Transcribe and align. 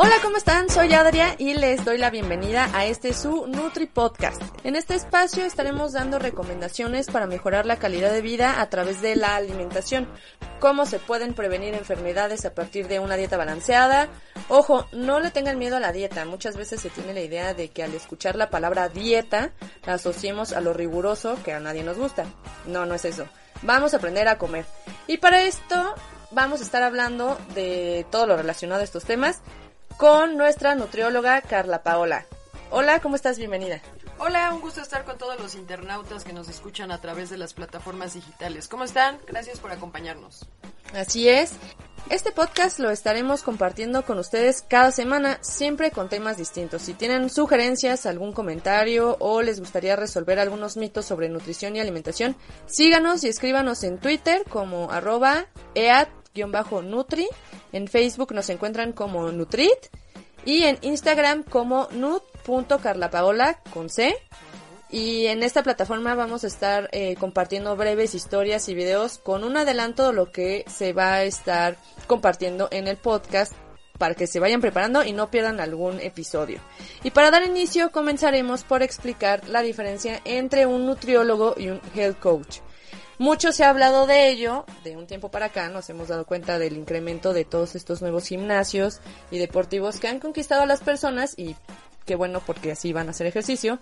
Hola, 0.00 0.14
¿cómo 0.22 0.36
están? 0.36 0.70
Soy 0.70 0.92
Adria 0.92 1.34
y 1.38 1.54
les 1.54 1.84
doy 1.84 1.98
la 1.98 2.08
bienvenida 2.10 2.70
a 2.72 2.86
este 2.86 3.12
su 3.12 3.48
Nutri 3.48 3.86
Podcast. 3.86 4.40
En 4.62 4.76
este 4.76 4.94
espacio 4.94 5.44
estaremos 5.44 5.92
dando 5.92 6.20
recomendaciones 6.20 7.08
para 7.08 7.26
mejorar 7.26 7.66
la 7.66 7.80
calidad 7.80 8.12
de 8.12 8.22
vida 8.22 8.60
a 8.60 8.70
través 8.70 9.00
de 9.02 9.16
la 9.16 9.34
alimentación, 9.34 10.08
cómo 10.60 10.86
se 10.86 11.00
pueden 11.00 11.34
prevenir 11.34 11.74
enfermedades 11.74 12.44
a 12.44 12.54
partir 12.54 12.86
de 12.86 13.00
una 13.00 13.16
dieta 13.16 13.36
balanceada. 13.36 14.06
Ojo, 14.48 14.86
no 14.92 15.18
le 15.18 15.32
tengan 15.32 15.58
miedo 15.58 15.78
a 15.78 15.80
la 15.80 15.90
dieta. 15.90 16.24
Muchas 16.24 16.56
veces 16.56 16.80
se 16.80 16.90
tiene 16.90 17.12
la 17.12 17.22
idea 17.22 17.52
de 17.52 17.70
que 17.70 17.82
al 17.82 17.92
escuchar 17.92 18.36
la 18.36 18.50
palabra 18.50 18.88
dieta 18.88 19.50
la 19.84 19.94
asociemos 19.94 20.52
a 20.52 20.60
lo 20.60 20.74
riguroso 20.74 21.42
que 21.42 21.54
a 21.54 21.58
nadie 21.58 21.82
nos 21.82 21.98
gusta. 21.98 22.24
No, 22.66 22.86
no 22.86 22.94
es 22.94 23.04
eso. 23.04 23.26
Vamos 23.62 23.94
a 23.94 23.96
aprender 23.96 24.28
a 24.28 24.38
comer. 24.38 24.64
Y 25.08 25.16
para 25.16 25.42
esto 25.42 25.96
vamos 26.30 26.60
a 26.60 26.62
estar 26.62 26.84
hablando 26.84 27.36
de 27.56 28.06
todo 28.12 28.28
lo 28.28 28.36
relacionado 28.36 28.82
a 28.82 28.84
estos 28.84 29.04
temas 29.04 29.42
con 29.98 30.36
nuestra 30.36 30.76
nutrióloga 30.76 31.42
Carla 31.42 31.82
Paola. 31.82 32.24
Hola, 32.70 33.00
¿cómo 33.00 33.16
estás? 33.16 33.36
Bienvenida. 33.36 33.82
Hola, 34.18 34.54
un 34.54 34.60
gusto 34.60 34.80
estar 34.80 35.04
con 35.04 35.18
todos 35.18 35.38
los 35.40 35.56
internautas 35.56 36.24
que 36.24 36.32
nos 36.32 36.48
escuchan 36.48 36.92
a 36.92 37.00
través 37.00 37.30
de 37.30 37.36
las 37.36 37.52
plataformas 37.52 38.14
digitales. 38.14 38.68
¿Cómo 38.68 38.84
están? 38.84 39.18
Gracias 39.26 39.58
por 39.58 39.72
acompañarnos. 39.72 40.46
Así 40.94 41.28
es. 41.28 41.52
Este 42.10 42.32
podcast 42.32 42.78
lo 42.78 42.90
estaremos 42.90 43.42
compartiendo 43.42 44.04
con 44.04 44.18
ustedes 44.18 44.62
cada 44.66 44.92
semana, 44.92 45.38
siempre 45.42 45.90
con 45.90 46.08
temas 46.08 46.38
distintos. 46.38 46.82
Si 46.82 46.94
tienen 46.94 47.28
sugerencias, 47.28 48.06
algún 48.06 48.32
comentario 48.32 49.16
o 49.20 49.42
les 49.42 49.60
gustaría 49.60 49.94
resolver 49.94 50.38
algunos 50.38 50.76
mitos 50.78 51.04
sobre 51.04 51.28
nutrición 51.28 51.76
y 51.76 51.80
alimentación, 51.80 52.34
síganos 52.66 53.24
y 53.24 53.28
escríbanos 53.28 53.82
en 53.82 53.98
Twitter 53.98 54.44
como 54.48 54.90
arroba 54.90 55.48
eat-nutri 56.34 57.28
en 57.72 57.88
Facebook 57.88 58.32
nos 58.32 58.48
encuentran 58.50 58.92
como 58.92 59.30
Nutrit 59.30 59.88
y 60.44 60.64
en 60.64 60.78
Instagram 60.82 61.42
como 61.42 61.88
nut.carlapaola 61.92 63.60
con 63.72 63.90
C. 63.90 64.16
Y 64.90 65.26
en 65.26 65.42
esta 65.42 65.62
plataforma 65.62 66.14
vamos 66.14 66.44
a 66.44 66.46
estar 66.46 66.88
eh, 66.92 67.14
compartiendo 67.16 67.76
breves 67.76 68.14
historias 68.14 68.68
y 68.70 68.74
videos 68.74 69.18
con 69.18 69.44
un 69.44 69.58
adelanto 69.58 70.06
de 70.06 70.14
lo 70.14 70.32
que 70.32 70.64
se 70.66 70.94
va 70.94 71.14
a 71.14 71.24
estar 71.24 71.76
compartiendo 72.06 72.68
en 72.70 72.88
el 72.88 72.96
podcast 72.96 73.52
para 73.98 74.14
que 74.14 74.26
se 74.26 74.40
vayan 74.40 74.62
preparando 74.62 75.04
y 75.04 75.12
no 75.12 75.30
pierdan 75.30 75.60
algún 75.60 76.00
episodio. 76.00 76.60
Y 77.02 77.10
para 77.10 77.30
dar 77.30 77.44
inicio 77.44 77.90
comenzaremos 77.90 78.64
por 78.64 78.82
explicar 78.82 79.46
la 79.48 79.60
diferencia 79.60 80.22
entre 80.24 80.64
un 80.64 80.86
nutriólogo 80.86 81.54
y 81.58 81.68
un 81.68 81.82
health 81.94 82.18
coach. 82.18 82.60
Mucho 83.18 83.50
se 83.50 83.64
ha 83.64 83.70
hablado 83.70 84.06
de 84.06 84.28
ello, 84.30 84.64
de 84.84 84.96
un 84.96 85.08
tiempo 85.08 85.28
para 85.28 85.46
acá 85.46 85.68
nos 85.68 85.90
hemos 85.90 86.06
dado 86.06 86.24
cuenta 86.24 86.60
del 86.60 86.76
incremento 86.76 87.32
de 87.32 87.44
todos 87.44 87.74
estos 87.74 88.00
nuevos 88.00 88.28
gimnasios 88.28 89.00
y 89.32 89.38
deportivos 89.38 89.98
que 89.98 90.06
han 90.06 90.20
conquistado 90.20 90.62
a 90.62 90.66
las 90.66 90.82
personas 90.82 91.36
y 91.36 91.56
qué 92.08 92.16
bueno 92.16 92.40
porque 92.44 92.72
así 92.72 92.94
van 92.94 93.08
a 93.08 93.10
hacer 93.10 93.26
ejercicio 93.26 93.80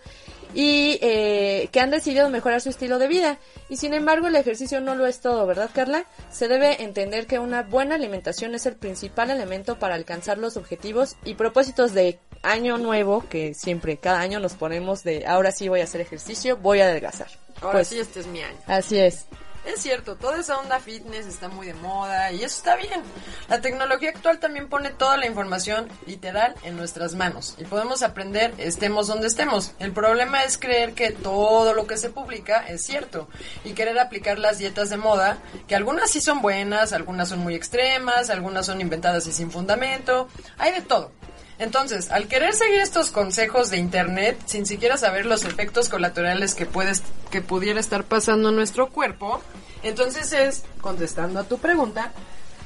y 0.53 0.99
eh, 1.01 1.69
que 1.71 1.79
han 1.79 1.91
decidido 1.93 2.29
mejorar 2.29 2.61
su 2.61 2.71
estilo 2.71 2.99
de 2.99 3.07
vida 3.07 3.39
y 3.69 3.77
sin 3.77 3.95
embargo 3.95 4.27
el 4.27 4.35
ejercicio 4.35 4.81
no 4.81 4.97
lo 4.97 5.07
es 5.07 5.21
todo, 5.21 5.47
¿verdad 5.47 5.71
Carla? 5.73 6.07
Se 6.29 6.49
debe 6.49 6.83
entender 6.83 7.29
que 7.29 7.39
una 7.39 7.63
buena 7.63 7.95
alimentación 7.95 8.57
es 8.57 8.67
el 8.67 8.75
principal 8.75 9.31
elemento 9.31 9.79
para 9.79 9.95
alcanzar 9.95 10.39
los 10.39 10.57
objetivos 10.57 11.15
y 11.25 11.35
propósitos 11.35 11.95
de 11.95 12.19
año 12.43 12.79
nuevo 12.79 13.25
que 13.29 13.55
siempre 13.55 13.97
cada 13.97 14.19
año 14.19 14.41
nos 14.41 14.55
ponemos 14.55 15.05
de 15.05 15.25
ahora 15.25 15.53
sí 15.53 15.69
voy 15.69 15.81
a 15.81 15.85
hacer 15.85 16.01
ejercicio, 16.01 16.57
voy 16.57 16.81
a 16.81 16.87
adelgazar. 16.87 17.29
Ahora 17.61 17.79
pues, 17.79 17.89
sí, 17.89 18.01
este 18.01 18.21
es 18.21 18.27
mi 18.27 18.43
año. 18.43 18.59
Así 18.67 18.99
es. 18.99 19.27
Es 19.67 19.83
cierto, 19.83 20.15
toda 20.15 20.39
esa 20.39 20.59
onda 20.59 20.79
fitness 20.79 21.27
está 21.27 21.49
muy 21.49 21.67
de 21.67 21.75
moda 21.75 22.31
y 22.31 22.37
eso 22.37 22.57
está 22.57 22.77
bien. 22.77 23.03
La 23.49 23.61
tecnología 23.61 24.11
actual 24.11 24.39
también 24.39 24.69
pone 24.69 24.91
toda 24.91 25.17
la 25.17 25.27
información 25.27 25.89
literal 26.07 26.55
en 26.63 26.77
nuestras 26.77 27.17
manos 27.17 27.57
y 27.59 27.65
podemos 27.65 28.03
aprender 28.03 28.55
estemos 28.59 29.09
donde 29.09 29.27
estemos. 29.27 29.73
El 29.81 29.91
problema 29.91 30.45
es 30.45 30.57
creer 30.57 30.95
que 30.95 31.11
todo 31.11 31.75
lo 31.75 31.89
que 31.89 31.97
se 31.97 32.11
publica 32.11 32.65
es 32.69 32.87
cierto 32.87 33.29
y 33.65 33.73
querer 33.73 33.99
aplicar 33.99 34.39
las 34.39 34.59
dietas 34.59 34.89
de 34.89 34.99
moda, 34.99 35.39
que 35.67 35.75
algunas 35.75 36.11
sí 36.13 36.21
son 36.21 36.43
buenas, 36.43 36.93
algunas 36.93 37.29
son 37.29 37.41
muy 37.41 37.57
extremas, 37.57 38.31
algunas 38.31 38.67
son 38.67 38.81
inventadas 38.81 39.27
y 39.27 39.33
sin 39.33 39.51
fundamento, 39.51 40.29
hay 40.59 40.73
de 40.73 40.83
todo. 40.83 41.11
Entonces, 41.59 42.11
al 42.11 42.29
querer 42.29 42.53
seguir 42.53 42.81
estos 42.81 43.11
consejos 43.11 43.71
de 43.71 43.79
internet 43.79 44.39
sin 44.45 44.67
siquiera 44.67 44.99
saber 44.99 45.25
los 45.25 45.45
efectos 45.45 45.89
colaterales 45.89 46.55
que 46.55 46.67
puedes 46.67 47.03
que 47.31 47.41
pudiera 47.41 47.81
estar 47.81 48.05
pasando 48.05 48.51
en 48.51 48.57
nuestro 48.57 48.91
cuerpo, 48.91 49.41
entonces 49.83 50.33
es 50.33 50.65
contestando 50.81 51.41
a 51.41 51.45
tu 51.45 51.59
pregunta, 51.59 52.13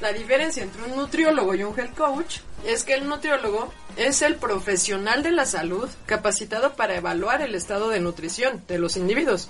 la 0.00 0.12
diferencia 0.12 0.62
entre 0.62 0.82
un 0.84 0.96
nutriólogo 0.96 1.54
y 1.54 1.62
un 1.62 1.78
health 1.78 1.94
coach 1.94 2.38
es 2.66 2.84
que 2.84 2.94
el 2.94 3.06
nutriólogo 3.06 3.72
es 3.96 4.22
el 4.22 4.36
profesional 4.36 5.22
de 5.22 5.30
la 5.30 5.44
salud 5.44 5.88
capacitado 6.06 6.72
para 6.72 6.96
evaluar 6.96 7.42
el 7.42 7.54
estado 7.54 7.90
de 7.90 8.00
nutrición 8.00 8.62
de 8.66 8.78
los 8.78 8.96
individuos 8.96 9.48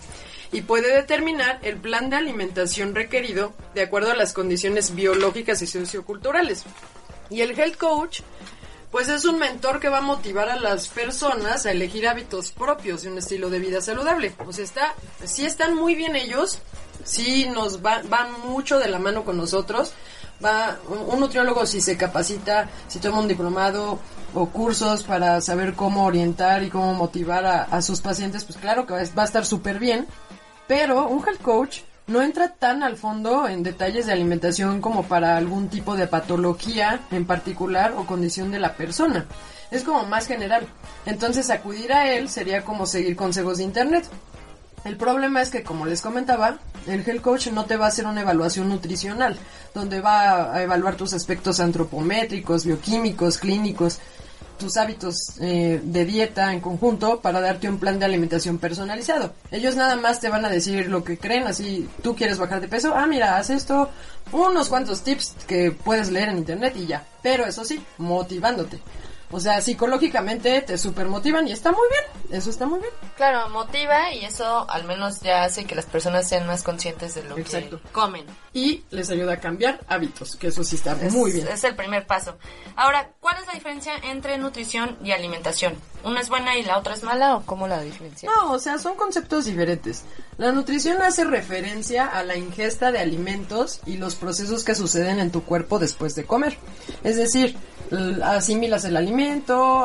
y 0.52 0.62
puede 0.62 0.92
determinar 0.92 1.60
el 1.62 1.76
plan 1.76 2.10
de 2.10 2.16
alimentación 2.16 2.94
requerido 2.94 3.52
de 3.74 3.82
acuerdo 3.82 4.10
a 4.10 4.16
las 4.16 4.32
condiciones 4.32 4.94
biológicas 4.94 5.62
y 5.62 5.68
socioculturales. 5.68 6.64
Y 7.30 7.42
el 7.42 7.56
health 7.58 7.76
coach 7.76 8.20
pues 8.90 9.08
es 9.08 9.24
un 9.24 9.38
mentor 9.38 9.78
que 9.78 9.88
va 9.88 9.98
a 9.98 10.02
motivar 10.02 10.48
a 10.48 10.56
las 10.56 10.88
personas 10.88 11.64
a 11.64 11.70
elegir 11.70 12.08
hábitos 12.08 12.50
propios 12.50 13.02
de 13.02 13.10
un 13.10 13.18
estilo 13.18 13.48
de 13.48 13.60
vida 13.60 13.80
saludable. 13.80 14.34
O 14.46 14.52
sea, 14.52 14.64
está, 14.64 14.94
sí 15.24 15.46
están 15.46 15.76
muy 15.76 15.94
bien 15.94 16.16
ellos, 16.16 16.58
sí 17.04 17.48
nos 17.48 17.84
va, 17.84 18.02
van 18.08 18.40
mucho 18.40 18.78
de 18.78 18.88
la 18.88 18.98
mano 18.98 19.24
con 19.24 19.36
nosotros. 19.36 19.92
Va, 20.44 20.78
un, 20.88 21.20
nutriólogo 21.20 21.66
si 21.66 21.80
se 21.80 21.96
capacita, 21.96 22.68
si 22.88 22.98
toma 22.98 23.20
un 23.20 23.28
diplomado 23.28 23.98
o 24.34 24.46
cursos 24.46 25.04
para 25.04 25.40
saber 25.40 25.74
cómo 25.74 26.06
orientar 26.06 26.62
y 26.62 26.70
cómo 26.70 26.94
motivar 26.94 27.44
a, 27.44 27.62
a 27.64 27.82
sus 27.82 28.00
pacientes, 28.00 28.44
pues 28.44 28.58
claro 28.58 28.86
que 28.86 28.94
va 28.94 29.22
a 29.22 29.26
estar 29.26 29.44
súper 29.44 29.78
bien. 29.78 30.06
Pero 30.66 31.06
un 31.08 31.26
health 31.26 31.42
coach 31.42 31.80
no 32.10 32.22
entra 32.22 32.48
tan 32.48 32.82
al 32.82 32.96
fondo 32.96 33.48
en 33.48 33.62
detalles 33.62 34.06
de 34.06 34.12
alimentación 34.12 34.80
como 34.80 35.04
para 35.04 35.36
algún 35.36 35.68
tipo 35.68 35.94
de 35.96 36.08
patología 36.08 37.02
en 37.12 37.24
particular 37.24 37.94
o 37.96 38.04
condición 38.04 38.50
de 38.50 38.58
la 38.58 38.74
persona. 38.74 39.26
Es 39.70 39.84
como 39.84 40.04
más 40.06 40.26
general. 40.26 40.66
Entonces 41.06 41.50
acudir 41.50 41.92
a 41.92 42.12
él 42.12 42.28
sería 42.28 42.64
como 42.64 42.84
seguir 42.84 43.14
consejos 43.14 43.58
de 43.58 43.64
internet. 43.64 44.08
El 44.84 44.96
problema 44.96 45.40
es 45.40 45.50
que, 45.50 45.62
como 45.62 45.86
les 45.86 46.02
comentaba, 46.02 46.58
el 46.88 47.08
health 47.08 47.20
coach 47.20 47.46
no 47.48 47.66
te 47.66 47.76
va 47.76 47.84
a 47.84 47.88
hacer 47.88 48.06
una 48.06 48.22
evaluación 48.22 48.68
nutricional, 48.68 49.38
donde 49.72 50.00
va 50.00 50.52
a 50.52 50.62
evaluar 50.62 50.96
tus 50.96 51.12
aspectos 51.12 51.60
antropométricos, 51.60 52.64
bioquímicos, 52.64 53.38
clínicos, 53.38 54.00
tus 54.60 54.76
hábitos 54.76 55.16
eh, 55.40 55.80
de 55.82 56.04
dieta 56.04 56.52
en 56.52 56.60
conjunto 56.60 57.20
para 57.20 57.40
darte 57.40 57.68
un 57.68 57.78
plan 57.78 57.98
de 57.98 58.04
alimentación 58.04 58.58
personalizado. 58.58 59.32
Ellos 59.50 59.74
nada 59.74 59.96
más 59.96 60.20
te 60.20 60.28
van 60.28 60.44
a 60.44 60.50
decir 60.50 60.88
lo 60.88 61.02
que 61.02 61.18
creen, 61.18 61.46
así 61.46 61.88
tú 62.02 62.14
quieres 62.14 62.38
bajar 62.38 62.60
de 62.60 62.68
peso, 62.68 62.94
ah 62.94 63.06
mira, 63.06 63.38
haz 63.38 63.50
esto, 63.50 63.90
unos 64.30 64.68
cuantos 64.68 65.02
tips 65.02 65.34
que 65.48 65.72
puedes 65.72 66.10
leer 66.10 66.28
en 66.28 66.38
internet 66.38 66.74
y 66.76 66.86
ya. 66.86 67.04
Pero 67.22 67.46
eso 67.46 67.64
sí, 67.64 67.82
motivándote. 67.98 68.78
O 69.32 69.38
sea, 69.38 69.60
psicológicamente 69.60 70.60
te 70.62 70.76
super 70.76 71.06
motivan 71.06 71.46
y 71.46 71.52
está 71.52 71.70
muy 71.70 71.86
bien. 71.90 72.38
Eso 72.38 72.50
está 72.50 72.66
muy 72.66 72.80
bien. 72.80 72.92
Claro, 73.16 73.48
motiva 73.50 74.12
y 74.12 74.24
eso 74.24 74.68
al 74.68 74.84
menos 74.84 75.20
ya 75.20 75.44
hace 75.44 75.64
que 75.64 75.74
las 75.74 75.86
personas 75.86 76.28
sean 76.28 76.46
más 76.46 76.62
conscientes 76.62 77.14
de 77.14 77.22
lo 77.24 77.36
que 77.36 77.78
comen. 77.92 78.24
Y 78.52 78.84
les 78.90 79.10
ayuda 79.10 79.34
a 79.34 79.40
cambiar 79.40 79.80
hábitos, 79.88 80.36
que 80.36 80.48
eso 80.48 80.64
sí 80.64 80.76
está 80.76 80.96
muy 81.10 81.32
bien. 81.32 81.46
Es 81.48 81.64
el 81.64 81.76
primer 81.76 82.06
paso. 82.06 82.36
Ahora, 82.76 83.10
¿cuál 83.20 83.36
es 83.40 83.46
la 83.46 83.54
diferencia 83.54 83.92
entre 84.02 84.38
nutrición 84.38 84.98
y 85.04 85.12
alimentación? 85.12 85.74
¿Una 86.02 86.20
es 86.20 86.28
buena 86.28 86.56
y 86.56 86.62
la 86.62 86.78
otra 86.78 86.94
es 86.94 87.02
mala 87.02 87.36
o 87.36 87.42
cómo 87.44 87.68
la 87.68 87.80
diferencia? 87.82 88.30
No, 88.30 88.52
o 88.52 88.58
sea, 88.58 88.78
son 88.78 88.96
conceptos 88.96 89.44
diferentes. 89.44 90.04
La 90.38 90.52
nutrición 90.52 91.02
hace 91.02 91.24
referencia 91.24 92.06
a 92.06 92.22
la 92.24 92.36
ingesta 92.36 92.90
de 92.90 92.98
alimentos 92.98 93.80
y 93.84 93.96
los 93.96 94.14
procesos 94.14 94.64
que 94.64 94.74
suceden 94.74 95.20
en 95.20 95.30
tu 95.30 95.44
cuerpo 95.44 95.78
después 95.78 96.14
de 96.14 96.24
comer. 96.24 96.56
Es 97.04 97.16
decir, 97.16 97.56
asimilas 98.22 98.84
el 98.84 98.96
alimento, 98.96 99.19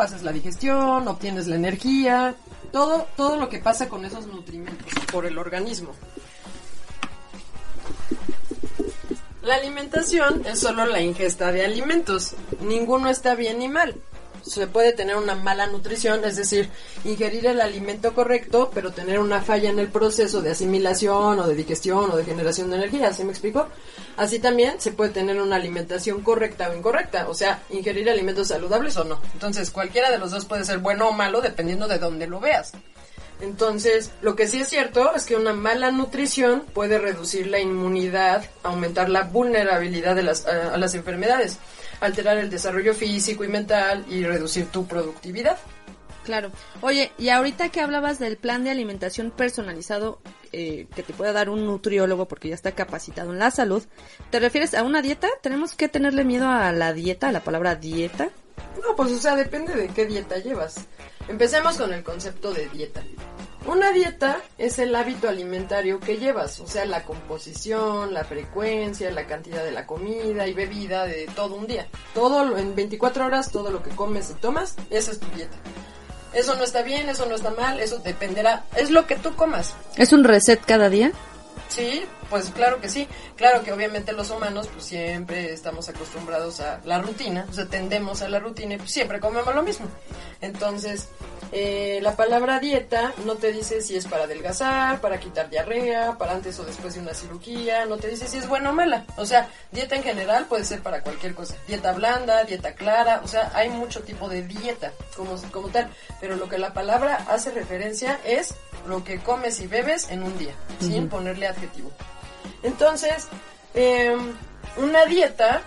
haces 0.02 0.24
la 0.24 0.32
digestión, 0.32 1.08
obtienes 1.08 1.48
la 1.48 1.56
energía, 1.56 2.36
todo, 2.72 3.08
todo 3.16 3.38
lo 3.38 3.50
que 3.50 3.60
pasa 3.60 3.90
con 3.90 4.06
esos 4.06 4.28
nutrimentos 4.28 4.94
por 5.12 5.26
el 5.26 5.38
organismo. 5.38 5.92
La 9.42 9.56
alimentación 9.56 10.44
es 10.46 10.60
solo 10.60 10.86
la 10.86 11.02
ingesta 11.02 11.52
de 11.52 11.66
alimentos, 11.66 12.34
ninguno 12.62 13.10
está 13.10 13.36
bien 13.36 13.60
ni 13.60 13.68
mal, 13.68 13.96
se 14.46 14.68
puede 14.68 14.94
tener 14.94 15.16
una 15.16 15.36
mala 15.36 15.68
nutrición, 15.68 16.24
es 16.26 16.36
decir, 16.36 16.70
ingerir 17.04 17.48
el 17.48 17.62
alimento 17.62 18.14
correcto, 18.14 18.72
pero 18.74 18.92
tener 18.92 19.20
una 19.20 19.42
falla 19.42 19.70
en 19.70 19.80
el 19.80 19.88
proceso 19.88 20.42
de 20.42 20.52
asimilación 20.52 21.40
o 21.40 21.48
de 21.48 21.56
digestión 21.56 22.12
o 22.12 22.18
de 22.18 22.26
generación 22.26 22.70
de 22.70 22.78
energía, 22.78 23.12
¿sí 23.14 23.24
me 23.24 23.32
explico? 23.32 23.68
Así 24.18 24.40
también 24.40 24.80
se 24.80 24.92
puede 24.92 25.12
tener 25.12 25.42
una 25.42 25.56
alimentación 25.56 26.22
correcta 26.22 26.70
o 26.70 26.76
incorrecta, 26.76 27.28
o 27.28 27.34
sea, 27.34 27.64
ingerir 27.70 28.10
alimentos 28.10 28.48
saludables 28.48 28.96
o 28.98 29.04
no. 29.04 29.20
Entonces, 29.34 29.72
cualquiera 29.72 30.12
de 30.12 30.18
los 30.18 30.32
dos 30.32 30.46
puede 30.46 30.64
ser 30.64 30.80
bueno 30.80 31.10
o 31.10 31.12
malo 31.12 31.42
dependiendo 31.42 31.88
de 31.88 32.00
dónde 32.00 32.28
lo 32.28 32.40
veas. 32.40 32.74
Entonces, 33.42 34.12
lo 34.22 34.36
que 34.36 34.48
sí 34.48 34.62
es 34.62 34.70
cierto 34.70 35.14
es 35.14 35.26
que 35.26 35.36
una 35.36 35.52
mala 35.52 35.92
nutrición 35.92 36.64
puede 36.74 37.00
reducir 37.00 37.48
la 37.48 37.60
inmunidad, 37.60 38.46
aumentar 38.64 39.10
la 39.10 39.24
vulnerabilidad 39.24 40.16
de 40.16 40.24
las, 40.24 40.46
a, 40.46 40.74
a 40.74 40.78
las 40.78 40.96
enfermedades, 40.96 41.60
alterar 42.02 42.38
el 42.38 42.50
desarrollo 42.50 42.94
físico 42.94 43.44
y 43.44 43.48
mental 43.48 44.06
y 44.10 44.24
reducir 44.24 44.68
tu 44.68 44.86
productividad. 44.86 45.58
Claro. 46.26 46.52
Oye, 46.82 47.12
y 47.20 47.30
ahorita 47.30 47.70
que 47.70 47.82
hablabas 47.82 48.18
del 48.18 48.38
plan 48.38 48.64
de 48.64 48.72
alimentación 48.72 49.30
personalizado 49.30 50.20
eh, 50.52 50.88
que 50.96 51.04
te 51.04 51.14
puede 51.14 51.34
dar 51.34 51.50
un 51.50 51.66
nutriólogo 51.66 52.28
porque 52.28 52.50
ya 52.50 52.56
está 52.56 52.72
capacitado 52.72 53.32
en 53.32 53.40
la 53.40 53.52
salud, 53.52 53.84
¿te 54.32 54.40
refieres 54.40 54.74
a 54.74 54.84
una 54.84 55.04
dieta? 55.04 55.30
¿Tenemos 55.42 55.76
que 55.76 55.88
tenerle 55.88 56.24
miedo 56.24 56.50
a 56.50 56.72
la 56.72 56.94
dieta, 56.94 57.30
a 57.30 57.32
la 57.32 57.44
palabra 57.44 57.76
dieta? 57.76 58.30
No, 58.82 58.96
pues 58.96 59.12
o 59.12 59.20
sea, 59.20 59.36
depende 59.36 59.76
de 59.76 59.88
qué 59.90 60.08
dieta 60.08 60.38
llevas. 60.40 60.88
Empecemos 61.28 61.78
con 61.78 61.94
el 61.94 62.04
concepto 62.04 62.52
de 62.54 62.70
dieta. 62.70 63.04
Una 63.68 63.92
dieta 63.92 64.42
es 64.60 64.78
el 64.78 64.96
hábito 64.96 65.28
alimentario 65.28 66.00
que 66.00 66.18
llevas, 66.18 66.60
o 66.60 66.68
sea, 66.68 66.86
la 66.86 67.04
composición, 67.04 68.14
la 68.14 68.24
frecuencia, 68.24 69.10
la 69.12 69.26
cantidad 69.26 69.64
de 69.64 69.72
la 69.72 69.88
comida 69.88 70.48
y 70.48 70.54
bebida 70.54 71.06
de 71.06 71.28
todo 71.36 71.56
un 71.56 71.66
día. 71.66 71.88
Todo 72.14 72.46
lo- 72.46 72.58
en 72.60 72.76
24 72.76 73.26
horas, 73.26 73.52
todo 73.52 73.72
lo 73.72 73.82
que 73.82 73.90
comes 73.90 74.30
y 74.30 74.34
tomas, 74.36 74.76
esa 74.92 75.12
es 75.12 75.20
tu 75.20 75.28
dieta. 75.36 75.58
Eso 76.34 76.56
no 76.56 76.64
está 76.64 76.84
bien, 76.84 77.10
eso 77.10 77.26
no 77.26 77.36
está 77.36 77.50
mal, 77.52 77.80
eso 77.80 77.98
dependerá, 78.00 78.66
es 78.76 78.92
lo 78.92 79.08
que 79.08 79.16
tú 79.16 79.34
comas. 79.36 79.74
¿Es 79.96 80.14
un 80.14 80.24
reset 80.26 80.62
cada 80.64 80.90
día? 80.90 81.12
Sí, 81.70 82.04
pues 82.30 82.50
claro 82.50 82.80
que 82.82 82.90
sí. 82.90 83.08
Claro 83.36 83.64
que 83.64 83.72
obviamente 83.72 84.14
los 84.14 84.30
humanos 84.30 84.68
pues 84.72 84.86
siempre 84.86 85.54
estamos 85.54 85.90
acostumbrados 85.90 86.60
a 86.60 86.80
la 86.84 87.00
rutina, 87.00 87.46
o 87.50 87.54
sea, 87.54 87.66
tendemos 87.66 88.22
a 88.22 88.30
la 88.30 88.40
rutina 88.40 88.76
y 88.76 88.78
pues 88.78 88.92
siempre 88.92 89.20
comemos 89.20 89.54
lo 89.54 89.64
mismo. 89.64 89.88
Entonces, 90.42 91.10
eh, 91.52 92.00
la 92.02 92.16
palabra 92.16 92.60
dieta 92.60 93.14
no 93.26 93.36
te 93.36 93.52
dice 93.52 93.82
si 93.82 93.96
es 93.96 94.08
para 94.08 94.24
adelgazar, 94.26 95.00
para 95.00 95.20
quitar 95.20 95.50
diarrea, 95.50 96.18
para 96.18 96.34
antes 96.34 96.60
o 96.60 96.66
después 96.66 96.96
de 96.96 97.02
una 97.02 97.14
cirugía, 97.14 97.86
no 97.86 97.98
te 97.98 98.08
dice 98.08 98.28
si 98.28 98.38
es 98.38 98.48
buena 98.48 98.72
o 98.72 98.74
mala. 98.74 99.06
O 99.18 99.26
sea, 99.26 99.50
dieta 99.72 99.96
en 99.96 100.04
general 100.04 100.46
puede 100.46 100.66
ser 100.66 100.82
para 100.82 101.02
cualquier 101.02 101.34
cosa. 101.34 101.56
Dieta 101.68 101.94
blanda, 101.94 102.44
dieta 102.44 102.74
clara, 102.74 103.22
o 103.24 103.28
sea, 103.28 103.52
hay 103.54 103.70
mucho 103.70 104.02
tipo 104.02 104.28
de 104.30 104.44
dieta 104.44 104.92
como, 105.16 105.36
como 105.52 105.70
tal. 105.70 105.90
Pero 106.20 106.36
lo 106.36 106.50
que 106.50 106.58
la 106.58 106.74
palabra 106.74 107.26
hace 107.30 107.52
referencia 107.52 108.20
es 108.26 108.56
lo 108.88 109.04
que 109.04 109.20
comes 109.20 109.60
y 109.60 109.68
bebes 109.68 110.10
en 110.10 110.24
un 110.24 110.38
día, 110.38 110.54
sin 110.80 111.10
ponerle 111.10 111.48
adjetivo. 111.48 111.92
Entonces, 112.64 113.28
eh, 113.74 114.16
una 114.78 115.06
dieta, 115.06 115.62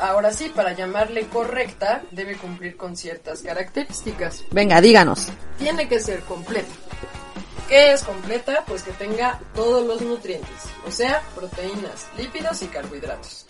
ahora 0.00 0.30
sí, 0.32 0.48
para 0.48 0.72
llamarle 0.72 1.26
correcta, 1.26 2.02
debe 2.10 2.36
cumplir 2.36 2.76
con 2.76 2.96
ciertas 2.96 3.42
características. 3.42 4.44
Venga, 4.50 4.80
díganos. 4.80 5.28
Tiene 5.58 5.88
que 5.88 6.00
ser 6.00 6.20
completa. 6.20 6.72
¿Qué 7.68 7.92
es 7.92 8.02
completa? 8.02 8.64
Pues 8.66 8.82
que 8.82 8.92
tenga 8.92 9.40
todos 9.54 9.86
los 9.86 10.00
nutrientes, 10.00 10.48
o 10.86 10.90
sea, 10.90 11.22
proteínas, 11.34 12.06
lípidos 12.16 12.62
y 12.62 12.68
carbohidratos. 12.68 13.44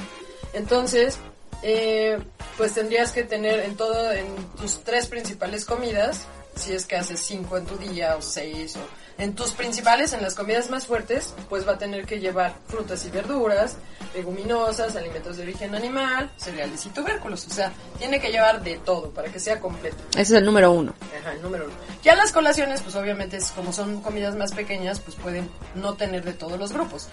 Entonces, 0.53 1.19
eh, 1.63 2.19
pues 2.57 2.75
tendrías 2.75 3.13
que 3.13 3.23
tener 3.23 3.61
en 3.61 3.77
todo, 3.77 4.11
en 4.11 4.27
tus 4.61 4.83
tres 4.83 5.07
principales 5.07 5.65
comidas, 5.65 6.27
si 6.57 6.73
es 6.73 6.85
que 6.85 6.97
haces 6.97 7.21
cinco 7.21 7.57
en 7.57 7.67
tu 7.67 7.77
día 7.77 8.17
o 8.17 8.23
seis 8.23 8.77
o 8.77 8.81
en 9.19 9.35
tus 9.35 9.53
principales, 9.53 10.13
en 10.13 10.23
las 10.23 10.35
comidas 10.35 10.71
más 10.71 10.87
fuertes, 10.87 11.35
pues 11.49 11.67
va 11.67 11.73
a 11.73 11.79
tener 11.79 12.07
que 12.07 12.21
llevar 12.21 12.55
frutas 12.69 13.05
y 13.05 13.11
verduras, 13.11 13.77
leguminosas, 14.15 14.95
alimentos 14.97 15.37
de 15.37 15.43
origen 15.43 15.75
animal, 15.75 16.31
cereales 16.37 16.87
y 16.87 16.91
tubérculos. 16.91 17.47
O 17.47 17.51
sea, 17.51 17.73
tiene 17.99 18.21
que 18.21 18.31
llevar 18.31 18.63
de 18.63 18.79
todo 18.79 19.11
para 19.11 19.31
que 19.31 19.41
sea 19.41 19.61
completo. 19.61 19.97
Ese 20.13 20.21
es 20.23 20.31
el 20.33 20.45
número 20.45 20.71
uno. 20.73 20.95
Ajá, 21.21 21.33
el 21.33 21.43
número 21.43 21.65
uno. 21.65 21.75
Ya 22.03 22.15
las 22.15 22.33
colaciones, 22.33 22.81
pues 22.83 22.95
obviamente, 22.97 23.37
es- 23.37 23.51
como 23.51 23.73
son 23.73 24.01
comidas 24.03 24.37
más 24.37 24.53
pequeñas, 24.53 25.01
pues 25.01 25.17
pueden 25.17 25.51
no 25.75 25.95
tener 25.95 26.25
de 26.25 26.33
todos 26.33 26.59
los 26.59 26.73
grupos. 26.73 27.09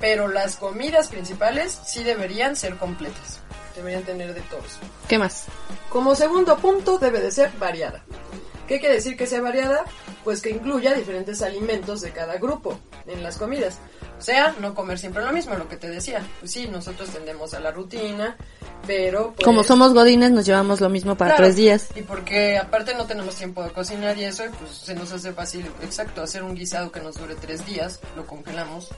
Pero 0.00 0.28
las 0.28 0.56
comidas 0.56 1.08
principales 1.08 1.78
sí 1.84 2.02
deberían 2.02 2.56
ser 2.56 2.76
completas. 2.76 3.40
Deberían 3.76 4.02
tener 4.02 4.34
de 4.34 4.40
todos. 4.42 4.78
¿Qué 5.08 5.18
más? 5.18 5.44
Como 5.90 6.14
segundo 6.14 6.56
punto, 6.58 6.98
debe 6.98 7.20
de 7.20 7.30
ser 7.30 7.50
variada. 7.58 8.02
¿Qué 8.70 8.78
quiere 8.78 8.94
decir 8.94 9.16
que 9.16 9.26
sea 9.26 9.40
variada? 9.40 9.84
Pues 10.22 10.40
que 10.40 10.50
incluya 10.50 10.94
diferentes 10.94 11.42
alimentos 11.42 12.02
de 12.02 12.12
cada 12.12 12.36
grupo 12.36 12.78
en 13.08 13.20
las 13.20 13.36
comidas. 13.36 13.80
O 14.20 14.22
sea, 14.22 14.54
no 14.60 14.74
comer 14.74 14.98
siempre 14.98 15.24
lo 15.24 15.32
mismo, 15.32 15.54
lo 15.54 15.66
que 15.66 15.78
te 15.78 15.88
decía. 15.88 16.22
Pues 16.40 16.52
sí, 16.52 16.68
nosotros 16.68 17.08
tendemos 17.08 17.54
a 17.54 17.60
la 17.60 17.70
rutina, 17.70 18.36
pero... 18.86 19.32
pues, 19.32 19.46
Como 19.46 19.64
somos 19.64 19.94
godines, 19.94 20.30
nos 20.30 20.44
llevamos 20.44 20.82
lo 20.82 20.90
mismo 20.90 21.14
para 21.14 21.30
Claro, 21.30 21.44
tres 21.44 21.56
días. 21.56 21.88
Y 21.94 22.02
porque 22.02 22.58
aparte 22.58 22.92
no 22.92 23.06
tenemos 23.06 23.36
tiempo 23.36 23.64
de 23.64 23.70
cocinar 23.70 24.18
y 24.18 24.24
eso, 24.24 24.44
y 24.44 24.50
pues 24.50 24.72
se 24.72 24.94
nos 24.94 25.10
hace 25.10 25.32
fácil, 25.32 25.64
exacto, 25.82 26.20
hacer 26.20 26.42
un 26.42 26.54
guisado 26.54 26.92
que 26.92 27.00
nos 27.00 27.16
dure 27.16 27.34
tres 27.34 27.64
días, 27.64 27.98
lo 28.14 28.26
congelamos. 28.26 28.88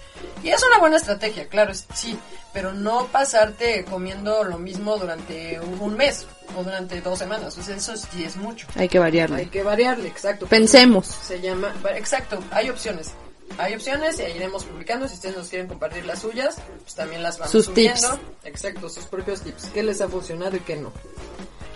Y 0.43 0.49
es 0.49 0.61
una 0.69 0.81
buena 0.81 0.97
estrategia, 0.97 1.47
claro, 1.47 1.73
sí, 1.95 2.19
pero 2.53 2.73
no 2.73 3.07
pasarte 3.07 3.85
comiendo 3.85 4.43
lo 4.43 4.59
mismo 4.59 4.99
durante 4.99 5.61
un 5.61 5.97
mes 5.97 6.27
o 6.59 6.65
durante 6.65 7.01
dos 7.01 7.17
semanas, 7.17 7.57
o 7.57 7.63
sea, 7.63 7.77
eso 7.77 7.97
sí 7.97 8.25
es 8.25 8.35
mucho. 8.35 8.67
Hay 8.75 8.89
que 8.89 8.99
variarle. 8.99 9.43
Hay 9.43 9.47
que 9.47 9.63
variarle, 9.63 10.09
exacto. 10.09 10.49
Pensemos. 10.49 11.07
Se 11.07 11.41
llama, 11.41 11.73
exacto, 11.95 12.43
hay 12.51 12.71
opciones. 12.71 13.13
Hay 13.58 13.75
opciones 13.75 14.19
y 14.19 14.22
ahí 14.22 14.37
iremos 14.37 14.64
publicando. 14.64 15.06
Si 15.08 15.14
ustedes 15.14 15.37
nos 15.37 15.49
quieren 15.49 15.69
compartir 15.69 16.04
las 16.06 16.20
suyas, 16.20 16.56
pues 16.82 16.94
también 16.94 17.22
las 17.22 17.38
vamos 17.38 17.52
Sus 17.52 17.66
subiendo. 17.66 18.08
tips. 18.10 18.20
Exacto, 18.44 18.88
sus 18.88 19.04
propios 19.06 19.40
tips. 19.43 19.66
¿Qué 19.66 19.82
les 19.82 20.00
ha 20.00 20.08
funcionado 20.08 20.56
y 20.56 20.60
qué 20.60 20.76
no? 20.76 20.93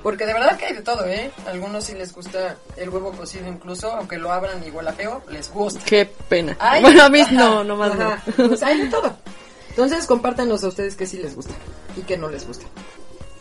Porque 0.02 0.24
de 0.26 0.34
verdad 0.34 0.56
que 0.56 0.66
hay 0.66 0.74
de 0.74 0.82
todo, 0.82 1.04
¿eh? 1.06 1.32
Algunos 1.46 1.84
sí 1.84 1.94
les 1.94 2.12
gusta 2.12 2.56
el 2.76 2.88
huevo 2.90 3.10
cocido 3.12 3.48
incluso, 3.48 3.90
aunque 3.90 4.18
lo 4.18 4.30
abran 4.32 4.64
igual 4.64 4.86
a 4.88 4.92
feo, 4.92 5.22
les 5.30 5.50
gusta. 5.50 5.80
Qué 5.84 6.06
pena. 6.06 6.56
Ay, 6.60 6.80
bueno, 6.80 7.02
a 7.04 7.08
mí 7.08 7.20
ajá, 7.20 7.32
no, 7.32 7.64
nomás 7.64 7.92
ajá, 7.92 8.22
no. 8.36 8.48
Pues 8.48 8.62
hay 8.62 8.82
de 8.82 8.86
todo. 8.88 9.16
Entonces, 9.70 10.06
compártanos 10.06 10.62
a 10.64 10.68
ustedes 10.68 10.96
qué 10.96 11.06
sí 11.06 11.18
les 11.18 11.34
gusta 11.34 11.54
y 11.96 12.02
qué 12.02 12.16
no 12.16 12.28
les 12.28 12.46
gusta. 12.46 12.66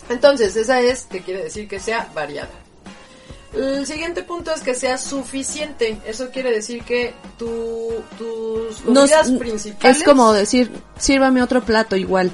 Entonces, 0.10 0.56
esa 0.56 0.82
es 0.82 1.04
que 1.04 1.22
quiere 1.22 1.44
decir 1.44 1.68
que 1.68 1.80
sea 1.80 2.10
variada. 2.16 2.50
El 3.56 3.86
siguiente 3.88 4.24
punto 4.24 4.54
es 4.54 4.62
que 4.62 4.76
sea 4.76 4.98
suficiente. 4.98 5.98
Eso 6.06 6.30
quiere 6.32 6.52
decir 6.52 6.84
que 6.84 7.14
tu, 7.38 7.90
tus 8.18 8.82
comidas 8.82 9.32
principales... 9.32 9.98
es 9.98 10.04
como 10.04 10.34
decir, 10.34 10.72
sírvame 10.98 11.42
otro 11.42 11.64
plato 11.64 11.96
igual. 11.96 12.32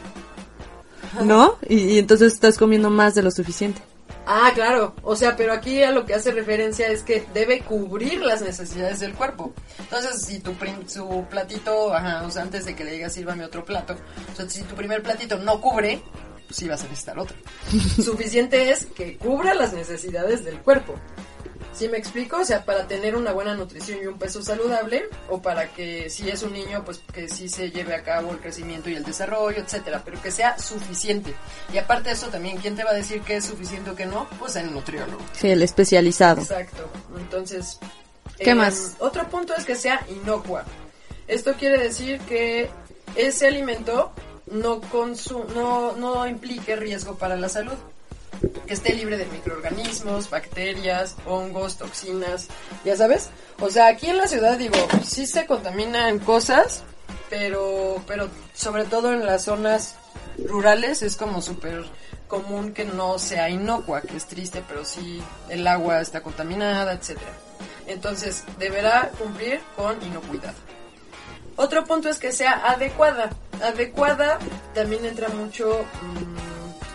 ¿No? 1.24 1.58
Y, 1.68 1.76
y 1.76 2.00
entonces 2.00 2.34
estás 2.34 2.58
comiendo 2.58 2.90
más 2.90 3.14
de 3.16 3.22
lo 3.22 3.32
suficiente. 3.32 3.82
Ah, 4.26 4.52
claro. 4.54 4.96
O 5.04 5.16
sea, 5.16 5.36
pero 5.36 5.52
aquí 5.52 5.84
a 5.84 5.92
lo 5.92 6.06
que 6.06 6.14
hace 6.14 6.32
referencia 6.32 6.88
es 6.88 7.04
que 7.04 7.26
debe 7.34 7.62
cubrir 7.62 8.22
las 8.22 8.42
necesidades 8.42 9.00
del 9.00 9.14
cuerpo. 9.14 9.52
Entonces, 9.80 10.22
si 10.22 10.40
tu 10.40 10.54
prim- 10.54 10.88
su 10.88 11.26
platito, 11.30 11.94
ajá, 11.94 12.24
o 12.26 12.32
sea, 12.32 12.44
antes 12.44 12.66
de 12.66 12.76
que 12.76 12.84
le 12.86 12.92
digas 12.92 13.14
sírvame 13.14 13.44
otro 13.44 13.66
plato, 13.66 13.96
o 14.32 14.36
sea, 14.36 14.48
si 14.50 14.62
tu 14.62 14.76
primer 14.76 15.02
platito 15.04 15.38
no 15.38 15.60
cubre, 15.60 16.02
pues 16.52 16.58
sí 16.58 16.68
vas 16.68 16.82
a 16.82 16.88
necesitar 16.88 17.18
otro. 17.18 17.38
Suficiente 18.04 18.72
es 18.72 18.86
que 18.88 19.16
cubra 19.16 19.54
las 19.54 19.72
necesidades 19.72 20.44
del 20.44 20.60
cuerpo. 20.60 20.96
¿Sí 21.74 21.88
me 21.88 21.98
explico? 21.98 22.42
O 22.42 22.46
sea, 22.46 22.66
para 22.66 22.86
tener 22.88 23.16
una 23.16 23.32
buena 23.32 23.56
nutrición 23.56 24.00
y 24.04 24.06
un 24.06 24.20
peso 24.20 24.44
saludable, 24.44 25.06
o 25.30 25.42
para 25.42 25.72
que 25.72 26.10
si 26.10 26.30
es 26.30 26.44
un 26.44 26.52
niño, 26.52 26.84
pues 26.84 27.00
que 27.14 27.30
sí 27.30 27.48
se 27.48 27.72
lleve 27.72 27.96
a 27.96 28.04
cabo 28.04 28.32
el 28.32 28.40
crecimiento 28.40 28.90
y 28.90 28.96
el 28.96 29.06
desarrollo, 29.06 29.60
etcétera, 29.60 30.02
pero 30.04 30.22
que 30.22 30.30
sea 30.30 30.60
suficiente. 30.60 31.34
Y 31.74 31.78
aparte 31.78 32.10
de 32.10 32.16
eso 32.16 32.28
también, 32.28 32.58
¿quién 32.58 32.76
te 32.76 32.84
va 32.84 32.92
a 32.92 32.96
decir 32.96 33.22
que 33.22 33.38
es 33.38 33.46
suficiente 33.46 33.92
o 33.92 33.96
que 33.96 34.06
no? 34.06 34.28
Pues 34.38 34.58
el 34.58 34.74
nutriólogo. 34.74 35.24
Sí, 35.32 35.50
el 35.50 35.64
especializado. 35.64 36.42
Exacto. 36.42 36.90
Entonces, 37.18 37.80
¿Qué 38.38 38.52
eh, 38.52 38.56
más? 38.56 38.98
Otro 39.00 39.26
punto 39.30 39.56
es 39.56 39.64
que 39.64 39.76
sea 39.76 40.06
inocua. 40.10 40.66
Esto 41.30 41.54
quiere 41.54 41.78
decir 41.78 42.20
que 42.22 42.70
ese 43.16 43.48
alimento 43.48 44.12
no, 44.52 44.82
no, 45.56 45.96
no 45.96 46.28
implique 46.28 46.76
riesgo 46.76 47.16
para 47.16 47.36
la 47.36 47.50
salud. 47.50 47.76
Que 48.66 48.74
esté 48.74 48.94
libre 48.94 49.18
de 49.18 49.26
microorganismos, 49.26 50.30
bacterias, 50.30 51.16
hongos, 51.26 51.78
toxinas, 51.78 52.48
ya 52.84 52.96
sabes. 52.96 53.30
O 53.60 53.70
sea, 53.70 53.88
aquí 53.88 54.08
en 54.08 54.18
la 54.18 54.28
ciudad 54.28 54.58
digo, 54.58 54.76
sí 55.04 55.28
se 55.28 55.46
contaminan 55.46 56.20
cosas, 56.20 56.84
pero, 57.30 58.02
pero 58.08 58.30
sobre 58.54 58.86
todo 58.86 59.14
en 59.14 59.26
las 59.26 59.44
zonas 59.46 59.96
rurales 60.46 61.02
es 61.02 61.18
como 61.18 61.42
súper 61.42 61.84
común 62.28 62.74
que 62.74 62.86
no 62.86 63.20
sea 63.20 63.50
inocua, 63.50 64.02
que 64.02 64.16
es 64.16 64.26
triste, 64.26 64.64
pero 64.68 64.86
sí 64.86 65.22
el 65.50 65.68
agua 65.68 66.02
está 66.02 66.22
contaminada, 66.22 66.94
etcétera. 66.94 67.34
Entonces, 67.88 68.44
deberá 68.58 69.12
cumplir 69.20 69.60
con 69.76 70.02
inocuidad. 70.02 70.54
Otro 71.58 71.84
punto 71.84 72.10
es 72.10 72.18
que 72.18 72.32
sea 72.32 72.54
adecuada. 72.72 73.30
Adecuada 73.64 74.40
también 74.74 75.06
entra 75.06 75.30
mucho 75.30 75.86
mm, 76.02 76.18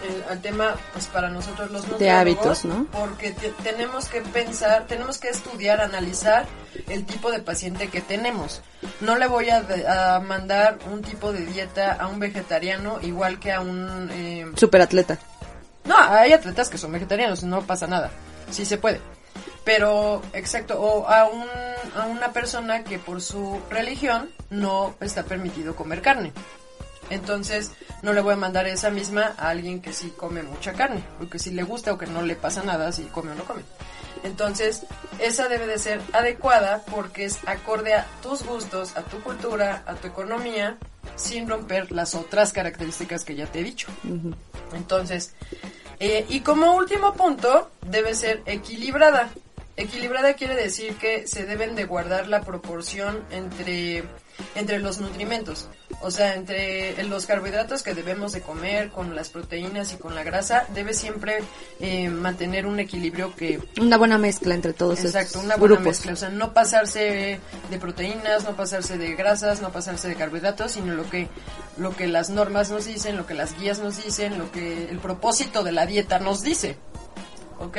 en- 0.06 0.25
al 0.30 0.40
tema, 0.40 0.75
pues 0.92 1.06
para 1.06 1.28
nosotros 1.30 1.70
los 1.70 1.99
De 1.99 2.11
hábitos, 2.11 2.64
¿no? 2.64 2.87
Porque 2.92 3.32
te- 3.32 3.50
tenemos 3.62 4.08
que 4.08 4.20
pensar, 4.23 4.87
tenemos 4.87 5.18
que 5.18 5.28
estudiar, 5.28 5.80
analizar 5.80 6.46
el 6.88 7.04
tipo 7.06 7.30
de 7.32 7.40
paciente 7.40 7.88
que 7.88 8.00
tenemos. 8.00 8.61
No 9.00 9.16
le 9.16 9.26
voy 9.26 9.49
a, 9.50 10.14
a 10.16 10.20
mandar 10.20 10.78
un 10.92 11.02
tipo 11.02 11.32
de 11.32 11.44
dieta 11.46 11.92
a 11.94 12.08
un 12.08 12.18
vegetariano 12.20 12.99
igual 13.02 13.38
que 13.40 13.52
a 13.52 13.61
un... 13.61 14.11
eh, 14.12 14.46
Superatleta. 14.56 15.18
no, 15.85 15.96
hay 15.96 16.32
atletas 16.32 16.68
que 16.68 16.78
son 16.78 16.92
vegetarianos, 16.92 17.42
no 17.42 17.62
pasa 17.62 17.87
nada. 17.87 18.11
Sí 18.50 18.64
se 18.64 18.76
puede. 18.78 19.00
Pero, 19.64 20.23
exacto, 20.33 20.81
o 20.81 21.09
a, 21.09 21.28
un, 21.28 21.47
a 21.97 22.07
una 22.07 22.33
persona 22.33 22.85
que 22.85 22.99
por 22.99 23.21
su 23.21 23.61
religión 23.71 24.31
no 24.50 24.95
está 25.00 25.25
permitido 25.25 25.75
comer 25.75 26.02
carne. 26.02 26.33
Entonces, 27.11 27.73
no 28.02 28.12
le 28.12 28.21
voy 28.21 28.35
a 28.35 28.37
mandar 28.37 28.66
esa 28.66 28.90
misma 28.90 29.35
a 29.38 29.50
alguien 29.50 29.81
que 29.81 29.93
sí 29.93 30.12
come 30.16 30.43
mucha 30.43 30.73
carne, 30.73 31.02
o 31.23 31.28
que 31.28 31.38
sí 31.38 31.50
le 31.50 31.62
gusta 31.62 31.93
o 31.93 31.99
que 31.99 32.07
no 32.07 32.23
le 32.23 32.37
pasa 32.37 32.62
nada 32.62 32.90
si 32.93 33.05
come 33.05 33.33
o 33.33 33.35
no 33.35 33.45
come. 33.45 33.62
Entonces, 34.25 34.83
esa 35.19 35.49
debe 35.49 35.66
de 35.66 35.78
ser 35.78 36.00
adecuada 36.12 36.83
porque 36.90 37.25
es 37.25 37.38
acorde 37.47 37.95
a 37.95 38.07
tus 38.23 38.45
gustos, 38.45 38.97
a 38.97 39.02
tu 39.02 39.21
cultura, 39.23 39.83
a 39.87 39.95
tu 39.95 40.09
economía, 40.09 40.78
sin 41.14 41.49
romper 41.49 41.93
las 41.93 42.14
otras 42.14 42.52
características 42.52 43.25
que 43.25 43.37
ya 43.37 43.47
te 43.47 43.61
he 43.61 43.62
dicho. 43.62 43.88
Entonces, 44.75 45.35
eh, 45.98 46.26
y 46.28 46.40
como 46.40 46.74
último 46.74 47.14
punto, 47.14 47.70
debe 47.82 48.14
ser 48.14 48.42
equilibrada. 48.46 49.30
Equilibrada 49.76 50.34
quiere 50.34 50.54
decir 50.54 50.96
que 50.96 51.26
se 51.26 51.44
deben 51.44 51.74
de 51.74 51.84
guardar 51.84 52.28
la 52.28 52.42
proporción 52.42 53.24
entre, 53.30 54.04
entre 54.55 54.78
los 54.78 54.99
nutrimentos. 54.99 55.69
O 56.02 56.11
sea, 56.11 56.35
entre 56.35 57.02
los 57.05 57.26
carbohidratos 57.26 57.83
que 57.83 57.95
debemos 57.95 58.33
de 58.33 58.43
comer 58.43 58.90
con 58.90 59.14
las 59.14 59.31
proteínas 59.31 59.93
y 59.93 59.97
con 59.97 60.14
la 60.14 60.23
grasa, 60.25 60.66
debe 60.75 60.95
siempre 60.95 61.38
eh, 61.81 62.09
mantener 62.09 62.66
un 62.66 62.78
equilibrio 62.81 63.35
que 63.35 63.61
Una 63.81 63.97
buena 63.97 64.19
mezcla 64.19 64.55
entre 64.55 64.73
todos 64.73 65.05
Exacto, 65.05 65.40
una 65.40 65.57
buena 65.57 65.76
grupos. 65.76 65.87
mezcla, 65.87 66.12
o 66.12 66.16
sea, 66.16 66.28
no 66.28 66.52
pasarse 66.52 67.40
de 67.71 67.78
proteínas, 67.78 68.45
no 68.45 68.57
pasarse 68.57 68.99
de 68.99 69.14
grasas, 69.14 69.62
no 69.62 69.71
pasarse 69.73 70.09
de 70.09 70.14
carbohidratos, 70.16 70.73
sino 70.73 70.95
lo 70.95 71.09
que 71.09 71.28
lo 71.78 71.95
que 71.95 72.07
las 72.07 72.31
normas 72.31 72.71
nos 72.71 72.87
dicen, 72.87 73.16
lo 73.16 73.26
que 73.26 73.35
las 73.35 73.59
guías 73.59 73.78
nos 73.78 74.02
dicen, 74.02 74.38
lo 74.38 74.50
que 74.50 74.88
el 74.90 74.99
propósito 74.99 75.62
de 75.62 75.73
la 75.73 75.87
dieta 75.87 76.19
nos 76.19 76.43
dice. 76.43 76.76
¿Ok? 77.59 77.78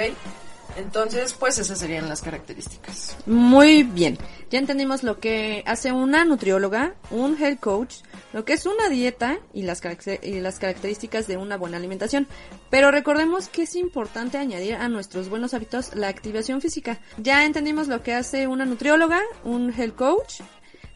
Entonces, 0.78 1.34
pues 1.34 1.58
esas 1.58 1.80
serían 1.80 2.08
las 2.08 2.22
características. 2.22 3.18
Muy 3.26 3.82
bien. 3.84 4.18
Ya 4.52 4.60
entendimos 4.60 5.04
lo 5.04 5.20
que 5.20 5.64
hace 5.66 5.92
una 5.92 6.24
nutrióloga, 6.24 6.94
un 7.10 7.36
health 7.42 7.60
coach, 7.60 7.96
lo 8.32 8.46
que 8.46 8.54
es 8.54 8.66
una 8.66 8.88
dieta 8.88 9.40
y 9.54 9.64
las, 9.64 9.82
y 10.22 10.40
las 10.40 10.60
características 10.60 11.28
de 11.28 11.38
una 11.38 11.58
buena 11.58 11.78
alimentación. 11.78 12.28
Pero 12.70 12.92
recordemos 12.92 13.50
que 13.50 13.64
es 13.64 13.76
importante 13.76 14.38
añadir 14.38 14.76
a 14.76 14.88
nuestros 14.88 15.30
buenos 15.30 15.56
hábitos 15.56 15.96
la 15.96 16.10
activación 16.10 16.62
física. 16.62 17.00
Ya 17.18 17.44
entendimos 17.44 17.88
lo 17.88 18.04
que 18.04 18.14
hace 18.14 18.46
una 18.46 18.66
nutrióloga, 18.66 19.22
un 19.44 19.74
health 19.74 19.96
coach, 19.96 20.42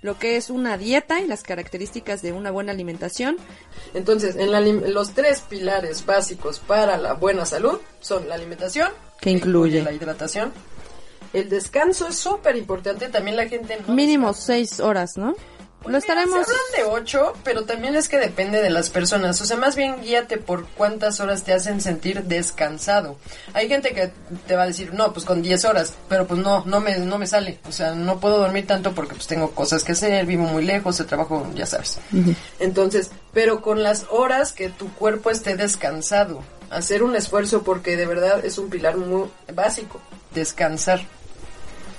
lo 0.02 0.18
que 0.18 0.36
es 0.36 0.50
una 0.50 0.78
dieta 0.78 1.20
y 1.20 1.28
las 1.28 1.44
características 1.44 2.22
de 2.22 2.34
una 2.34 2.52
buena 2.52 2.72
alimentación. 2.72 3.38
Entonces, 3.94 4.36
en 4.36 4.52
la 4.52 4.62
los 4.62 5.14
tres 5.14 5.42
pilares 5.42 6.06
básicos 6.06 6.60
para 6.60 6.98
la 6.98 7.14
buena 7.14 7.46
salud 7.46 7.80
son 8.00 8.28
la 8.28 8.36
alimentación, 8.36 8.92
Que 9.22 9.30
incluye. 9.32 9.82
la 9.84 9.94
hidratación. 9.94 10.52
El 11.32 11.48
descanso 11.48 12.08
es 12.10 12.16
súper 12.16 12.58
importante, 12.58 13.08
también 13.08 13.38
la 13.38 13.48
gente 13.48 13.78
no 13.88 13.94
Mínimo 13.94 14.28
descansa. 14.28 14.48
seis 14.48 14.80
horas, 14.82 15.18
¿no? 15.18 15.34
Pues 15.82 15.94
lo 15.94 16.00
mira, 16.00 16.22
estaremos... 16.22 16.46
Se 16.46 16.54
hablan 16.54 16.72
de 16.78 17.00
ocho, 17.00 17.34
pero 17.44 17.64
también 17.64 17.96
es 17.96 18.08
que 18.08 18.18
depende 18.18 18.62
de 18.62 18.70
las 18.70 18.90
personas. 18.90 19.42
O 19.42 19.46
sea, 19.46 19.58
más 19.58 19.76
bien 19.76 20.02
guíate 20.02 20.38
por 20.38 20.68
cuántas 20.70 21.20
horas 21.20 21.44
te 21.44 21.54
hacen 21.54 21.82
sentir 21.82 22.24
descansado. 22.24 23.18
Hay 23.54 23.68
gente 23.68 23.94
que 23.94 24.12
te 24.48 24.56
va 24.56 24.64
a 24.64 24.68
decir, 24.68 24.94
no, 24.94 25.12
pues 25.12 25.26
con 25.26 25.42
10 25.42 25.66
horas, 25.66 25.94
pero 26.08 26.28
pues 26.28 26.40
no, 26.40 26.64
no 26.66 26.80
me, 26.80 26.98
no 27.00 27.18
me 27.18 27.26
sale. 27.26 27.60
O 27.68 27.72
sea, 27.72 27.96
no 27.96 28.20
puedo 28.20 28.38
dormir 28.40 28.68
tanto 28.68 28.94
porque 28.94 29.16
pues 29.16 29.28
tengo 29.28 29.52
cosas 29.52 29.84
que 29.84 29.94
hacer, 29.94 30.26
vivo 30.26 30.44
muy 30.44 30.64
lejos, 30.64 31.00
el 31.00 31.08
trabajo, 31.08 31.50
ya 31.56 31.66
sabes. 31.66 31.98
Entonces, 32.60 33.10
pero 33.34 33.62
con 33.62 33.82
las 33.82 34.06
horas 34.10 34.54
que 34.54 34.70
tu 34.70 34.92
cuerpo 34.94 35.32
esté 35.32 35.56
descansado, 35.56 36.44
hacer 36.70 37.02
un 37.02 37.16
esfuerzo 37.16 37.64
porque 37.64 37.98
de 37.98 38.06
verdad 38.06 38.46
es 38.46 38.58
un 38.58 38.70
pilar 38.70 38.98
muy 38.98 39.30
básico, 39.54 40.00
descansar. 40.34 41.02